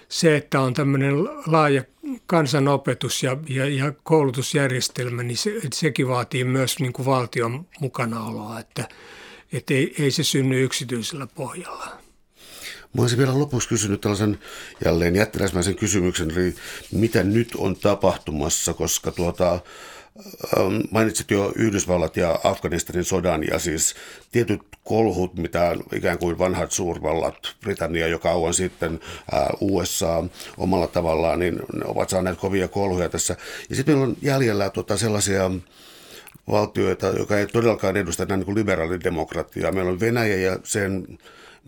se, 0.09 0.37
että 0.37 0.61
on 0.61 0.74
tämmöinen 0.74 1.24
laaja 1.47 1.85
kansanopetus 2.27 3.22
ja, 3.22 3.37
ja, 3.49 3.68
ja 3.68 3.93
koulutusjärjestelmä, 4.03 5.22
niin 5.22 5.37
se, 5.37 5.53
sekin 5.74 6.09
vaatii 6.09 6.45
myös 6.45 6.79
niin 6.79 6.93
kuin 6.93 7.07
valtion 7.07 7.66
mukanaoloa, 7.81 8.61
että, 8.61 8.89
että 9.53 9.74
ei, 9.74 9.95
ei 9.99 10.11
se 10.11 10.24
synny 10.24 10.62
yksityisellä 10.62 11.27
pohjalla. 11.27 11.99
Mä 12.95 13.03
olisin 13.03 13.18
vielä 13.18 13.39
lopuksi 13.39 13.68
kysynyt 13.68 14.01
tällaisen 14.01 14.39
jälleen 14.85 15.16
jättiläismäisen 15.16 15.77
kysymyksen, 15.77 16.31
eli 16.31 16.55
mitä 16.93 17.22
nyt 17.22 17.49
on 17.57 17.77
tapahtumassa, 17.77 18.74
koska 18.74 19.12
tuota, 19.12 19.61
mainitsit 20.91 21.31
jo 21.31 21.53
Yhdysvallat 21.57 22.17
ja 22.17 22.41
Afganistanin 22.45 23.05
sodan 23.05 23.45
ja 23.51 23.59
siis 23.59 23.95
tietyt 24.33 24.61
kolhut, 24.85 25.35
mitä 25.35 25.77
ikään 25.95 26.19
kuin 26.19 26.39
vanhat 26.39 26.73
suurvallat, 26.73 27.37
Britannia 27.61 28.09
jo 28.09 28.19
kauan 28.19 28.55
sitten, 28.55 29.01
äh, 29.35 29.47
USA 29.61 30.25
omalla 30.57 30.87
tavallaan, 30.87 31.39
niin 31.39 31.55
ne 31.55 31.85
ovat 31.85 32.09
saaneet 32.09 32.39
kovia 32.39 32.69
kolhuja 32.69 33.09
tässä. 33.09 33.37
Ja 33.71 33.77
sitten 33.77 33.95
meillä 33.95 34.11
on 34.11 34.17
jäljellä 34.23 34.71
tuota 34.71 34.97
sellaisia 34.97 35.51
valtioita, 36.51 37.07
joka 37.07 37.39
ei 37.39 37.47
todellakaan 37.47 37.97
edusta 37.97 38.25
näin 38.25 38.41
niin 38.41 38.55
liberaalidemokratiaa. 38.55 39.73
Meillä 39.73 39.91
on 39.91 40.01
Venäjä 40.01 40.37
ja 40.37 40.59
sen 40.64 41.19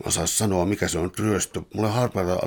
osaa 0.05 0.27
sanoa, 0.27 0.67
mikä 0.67 0.89
se 0.89 0.99
on 0.99 1.11
ryöstö. 1.19 1.63
Mulla 1.75 1.89
harmaita, 1.89 2.39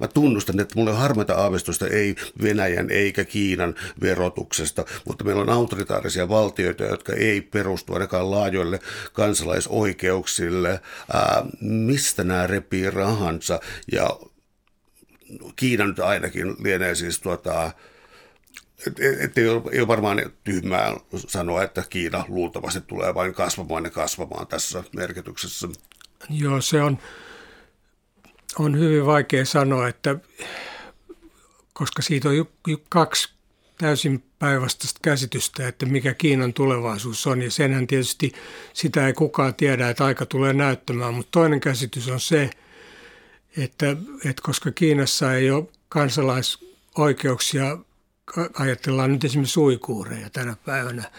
mä 0.00 0.08
tunnustan, 0.08 0.60
että 0.60 0.74
mulla 0.76 0.90
on 0.90 0.96
harmaita 0.96 1.34
aavistusta 1.34 1.86
ei 1.86 2.16
Venäjän 2.42 2.90
eikä 2.90 3.24
Kiinan 3.24 3.74
verotuksesta, 4.00 4.84
mutta 5.06 5.24
meillä 5.24 5.42
on 5.42 5.50
autoritaarisia 5.50 6.28
valtioita, 6.28 6.84
jotka 6.84 7.12
ei 7.12 7.40
perustu 7.40 7.94
ainakaan 7.94 8.30
laajoille 8.30 8.80
kansalaisoikeuksille. 9.12 10.80
Ää, 11.12 11.44
mistä 11.60 12.24
nämä 12.24 12.46
repii 12.46 12.90
rahansa? 12.90 13.60
Ja 13.92 14.18
Kiina 15.56 15.86
nyt 15.86 15.98
ainakin 15.98 16.56
lienee 16.64 16.94
siis 16.94 17.20
tuota, 17.20 17.72
et, 18.86 19.38
ei, 19.38 19.44
ei 19.72 19.80
ole 19.80 19.88
varmaan 19.88 20.32
tyhmää 20.44 20.96
sanoa, 21.16 21.62
että 21.62 21.84
Kiina 21.90 22.24
luultavasti 22.28 22.80
tulee 22.80 23.14
vain 23.14 23.34
kasvamaan 23.34 23.84
ja 23.84 23.90
kasvamaan 23.90 24.46
tässä 24.46 24.84
merkityksessä. 24.96 25.68
Joo, 26.30 26.60
se 26.60 26.82
on, 26.82 26.98
on 28.58 28.78
hyvin 28.78 29.06
vaikea 29.06 29.44
sanoa, 29.44 29.88
että 29.88 30.16
koska 31.72 32.02
siitä 32.02 32.28
on 32.28 32.48
kaksi 32.88 33.28
täysin 33.78 34.24
päinvastaista 34.38 35.00
käsitystä, 35.02 35.68
että 35.68 35.86
mikä 35.86 36.14
Kiinan 36.14 36.52
tulevaisuus 36.52 37.26
on. 37.26 37.42
Ja 37.42 37.50
senhän 37.50 37.86
tietysti 37.86 38.32
sitä 38.72 39.06
ei 39.06 39.12
kukaan 39.12 39.54
tiedä, 39.54 39.90
että 39.90 40.04
aika 40.04 40.26
tulee 40.26 40.52
näyttämään. 40.52 41.14
Mutta 41.14 41.30
toinen 41.30 41.60
käsitys 41.60 42.08
on 42.08 42.20
se, 42.20 42.50
että, 43.56 43.96
että 44.24 44.42
koska 44.42 44.70
Kiinassa 44.70 45.34
ei 45.34 45.50
ole 45.50 45.64
kansalaisoikeuksia, 45.88 47.78
ajatellaan 48.54 49.12
nyt 49.12 49.24
esimerkiksi 49.24 49.60
uikuureja 49.60 50.30
tänä 50.30 50.56
päivänä, 50.64 51.10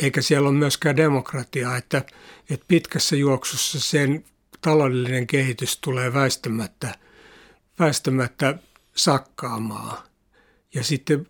eikä 0.00 0.22
siellä 0.22 0.48
ole 0.48 0.58
myöskään 0.58 0.96
demokratiaa, 0.96 1.76
että, 1.76 2.02
että 2.50 2.66
pitkässä 2.68 3.16
juoksussa 3.16 3.80
sen 3.80 4.24
taloudellinen 4.60 5.26
kehitys 5.26 5.78
tulee 5.78 6.14
väistämättä, 6.14 6.94
väistämättä 7.78 8.58
sakkaamaan. 8.94 9.98
Ja 10.74 10.84
sitten 10.84 11.26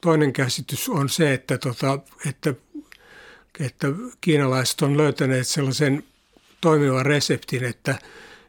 toinen 0.00 0.32
käsitys 0.32 0.88
on 0.88 1.08
se, 1.08 1.34
että, 1.34 1.58
tota, 1.58 1.98
että, 2.28 2.54
että 3.60 3.86
kiinalaiset 4.20 4.82
on 4.82 4.96
löytäneet 4.96 5.48
sellaisen 5.48 6.04
toimivan 6.60 7.06
reseptin, 7.06 7.64
että, 7.64 7.98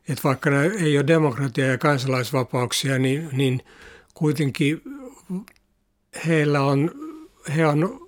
että 0.10 0.24
vaikka 0.24 0.50
ei 0.80 0.98
ole 0.98 1.08
demokratia 1.08 1.66
ja 1.66 1.78
kansalaisvapauksia, 1.78 3.00
niin, 3.00 3.30
niin 3.32 3.62
kuitenkin 4.14 4.82
heillä 6.28 6.62
on, 6.62 6.92
he 7.56 7.68
on 7.68 8.05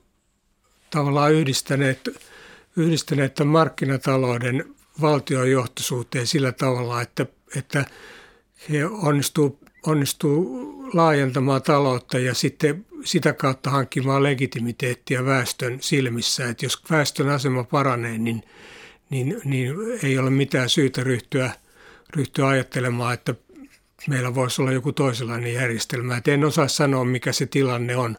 tavallaan 0.89 1.33
yhdistäneet, 1.33 2.09
yhdistäneet 2.75 3.33
tämän 3.33 3.51
markkinatalouden 3.51 4.75
valtiojohtoisuuteen 5.01 6.27
sillä 6.27 6.51
tavalla, 6.51 7.01
että, 7.01 7.25
että 7.55 7.85
he 8.69 8.85
onnistuu, 8.85 9.59
onnistuu 9.85 10.67
laajentamaan 10.93 11.61
taloutta 11.61 12.19
ja 12.19 12.33
sitten 12.33 12.85
sitä 13.03 13.33
kautta 13.33 13.69
hankkimaan 13.69 14.23
legitimiteettiä 14.23 15.25
väestön 15.25 15.77
silmissä. 15.81 16.49
Että 16.49 16.65
jos 16.65 16.81
väestön 16.91 17.29
asema 17.29 17.63
paranee, 17.63 18.17
niin, 18.17 18.43
niin, 19.09 19.41
niin 19.45 19.75
ei 20.03 20.17
ole 20.17 20.29
mitään 20.29 20.69
syytä 20.69 21.03
ryhtyä, 21.03 21.51
ryhtyä 22.15 22.47
ajattelemaan, 22.47 23.13
että 23.13 23.35
meillä 24.07 24.35
voisi 24.35 24.61
olla 24.61 24.71
joku 24.71 24.93
toisenlainen 24.93 25.53
järjestelmä. 25.53 26.17
Et 26.17 26.27
en 26.27 26.45
osaa 26.45 26.67
sanoa, 26.67 27.05
mikä 27.05 27.31
se 27.31 27.45
tilanne 27.45 27.95
on 27.95 28.17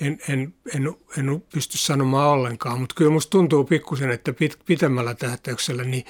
en, 0.00 0.18
en, 0.28 0.54
en, 0.74 0.94
en 1.18 1.42
pysty 1.52 1.78
sanomaan 1.78 2.28
ollenkaan, 2.28 2.80
mutta 2.80 2.94
kyllä 2.94 3.10
musta 3.10 3.30
tuntuu 3.30 3.64
pikkusen, 3.64 4.10
että 4.10 4.32
pit, 4.32 4.58
pitemmällä 4.66 5.14
tähtäyksellä 5.14 5.84
niin, 5.84 6.04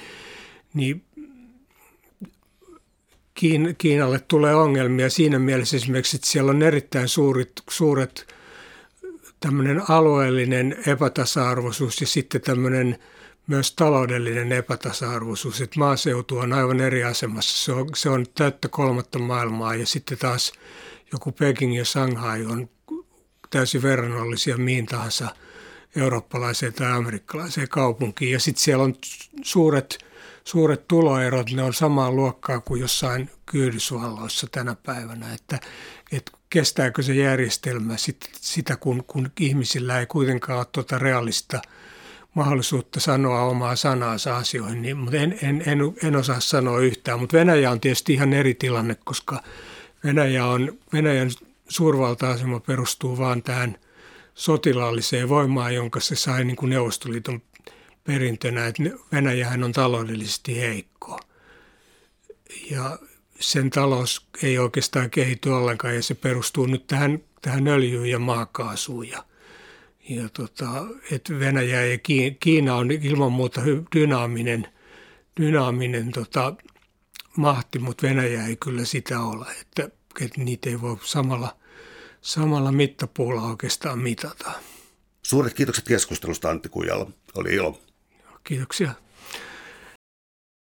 niin 0.73 1.05
Kiin, 3.33 3.75
Kiinalle 3.77 4.19
tulee 4.19 4.55
ongelmia 4.55 5.09
siinä 5.09 5.39
mielessä 5.39 5.77
esimerkiksi, 5.77 6.17
että 6.17 6.27
siellä 6.27 6.51
on 6.51 6.61
erittäin 6.61 7.07
suuret, 7.07 7.63
suuret 7.69 8.33
tämmöinen 9.39 9.81
alueellinen 9.89 10.77
epätasa-arvoisuus 10.85 12.01
ja 12.01 12.07
sitten 12.07 12.41
tämmöinen 12.41 12.97
myös 13.47 13.71
taloudellinen 13.71 14.51
epätasa-arvoisuus, 14.51 15.61
että 15.61 15.79
maaseutu 15.79 16.37
on 16.37 16.53
aivan 16.53 16.79
eri 16.79 17.03
asemassa. 17.03 17.65
Se 17.65 17.71
on, 17.71 17.89
se 17.95 18.09
on 18.09 18.25
täyttä 18.35 18.67
kolmatta 18.67 19.19
maailmaa 19.19 19.75
ja 19.75 19.85
sitten 19.85 20.17
taas 20.17 20.53
joku 21.11 21.31
Peking 21.31 21.77
ja 21.77 21.85
Shanghai 21.85 22.45
on 22.45 22.69
täysin 23.49 23.81
verrannollisia 23.81 24.57
mihin 24.57 24.85
tahansa 24.85 25.35
eurooppalaiseen 25.95 26.73
tai 26.73 26.91
amerikkalaiseen 26.91 27.69
kaupunkiin. 27.69 28.31
Ja 28.31 28.39
sitten 28.39 28.63
siellä 28.63 28.83
on 28.83 28.95
suuret, 29.41 30.05
suuret 30.43 30.87
tuloerot, 30.87 31.51
ne 31.51 31.63
on 31.63 31.73
samaa 31.73 32.11
luokkaa 32.11 32.59
kuin 32.59 32.81
jossain 32.81 33.29
Yhdysvalloissa 33.53 34.47
tänä 34.51 34.75
päivänä, 34.75 35.33
että, 35.33 35.59
että 36.11 36.31
kestääkö 36.49 37.01
se 37.01 37.13
järjestelmä 37.13 37.97
sit, 37.97 38.29
sitä, 38.35 38.75
kun, 38.75 39.03
kun 39.07 39.31
ihmisillä 39.39 39.99
ei 39.99 40.05
kuitenkaan 40.05 40.57
ole 40.59 40.67
tuota 40.71 40.99
realista 40.99 41.61
mahdollisuutta 42.33 42.99
sanoa 42.99 43.41
omaa 43.41 43.75
sanaansa 43.75 44.37
asioihin, 44.37 44.81
niin, 44.81 44.97
mutta 44.97 45.17
en, 45.17 45.39
en, 45.41 45.63
en, 45.65 45.79
en 46.03 46.15
osaa 46.15 46.39
sanoa 46.39 46.79
yhtään. 46.79 47.19
Mutta 47.19 47.37
Venäjä 47.37 47.71
on 47.71 47.79
tietysti 47.79 48.13
ihan 48.13 48.33
eri 48.33 48.53
tilanne, 48.53 48.95
koska 49.03 49.43
Venäjä 50.03 50.45
on, 50.45 50.77
Venäjän 50.93 51.29
suurvalta-asema 51.69 52.59
perustuu 52.59 53.17
vaan 53.17 53.43
tähän 53.43 53.77
sotilaalliseen 54.35 55.29
voimaan, 55.29 55.75
jonka 55.75 55.99
se 55.99 56.15
sai 56.15 56.45
niin 56.45 56.55
kuin 56.55 56.69
Neuvostoliiton 56.69 57.41
perintönä, 58.03 58.67
että 58.67 58.83
Venäjähän 59.11 59.63
on 59.63 59.71
taloudellisesti 59.71 60.59
heikko. 60.59 61.19
Ja 62.71 62.99
sen 63.39 63.69
talous 63.69 64.27
ei 64.43 64.59
oikeastaan 64.59 65.09
kehity 65.09 65.49
ollenkaan 65.49 65.95
ja 65.95 66.03
se 66.03 66.15
perustuu 66.15 66.65
nyt 66.65 66.87
tähän, 66.87 67.19
tähän 67.41 67.67
öljyyn 67.67 68.09
ja 68.09 68.19
maakaasuun. 68.19 69.09
Ja, 69.09 69.23
ja 70.09 70.29
tota, 70.29 70.85
että 71.11 71.39
Venäjä 71.39 71.85
ja 71.85 71.97
Kiina 72.39 72.75
on 72.75 72.91
ilman 72.91 73.31
muuta 73.31 73.61
dynaaminen, 73.95 74.67
dynaaminen 75.41 76.11
tota, 76.11 76.55
mahti, 77.37 77.79
mutta 77.79 78.07
Venäjä 78.07 78.47
ei 78.47 78.55
kyllä 78.55 78.85
sitä 78.85 79.21
ole. 79.21 79.45
Että, 79.61 79.89
että 80.21 80.41
niitä 80.41 80.69
ei 80.69 80.81
voi 80.81 80.97
samalla 81.03 81.58
samalla 82.21 82.71
mittapuulla 82.71 83.41
oikeastaan 83.41 83.99
mitata. 83.99 84.51
Suuret 85.23 85.53
kiitokset 85.53 85.87
keskustelusta 85.87 86.49
Antti 86.49 86.69
Kujala. 86.69 87.11
Oli 87.35 87.55
ilo. 87.55 87.81
Kiitoksia. 88.43 88.93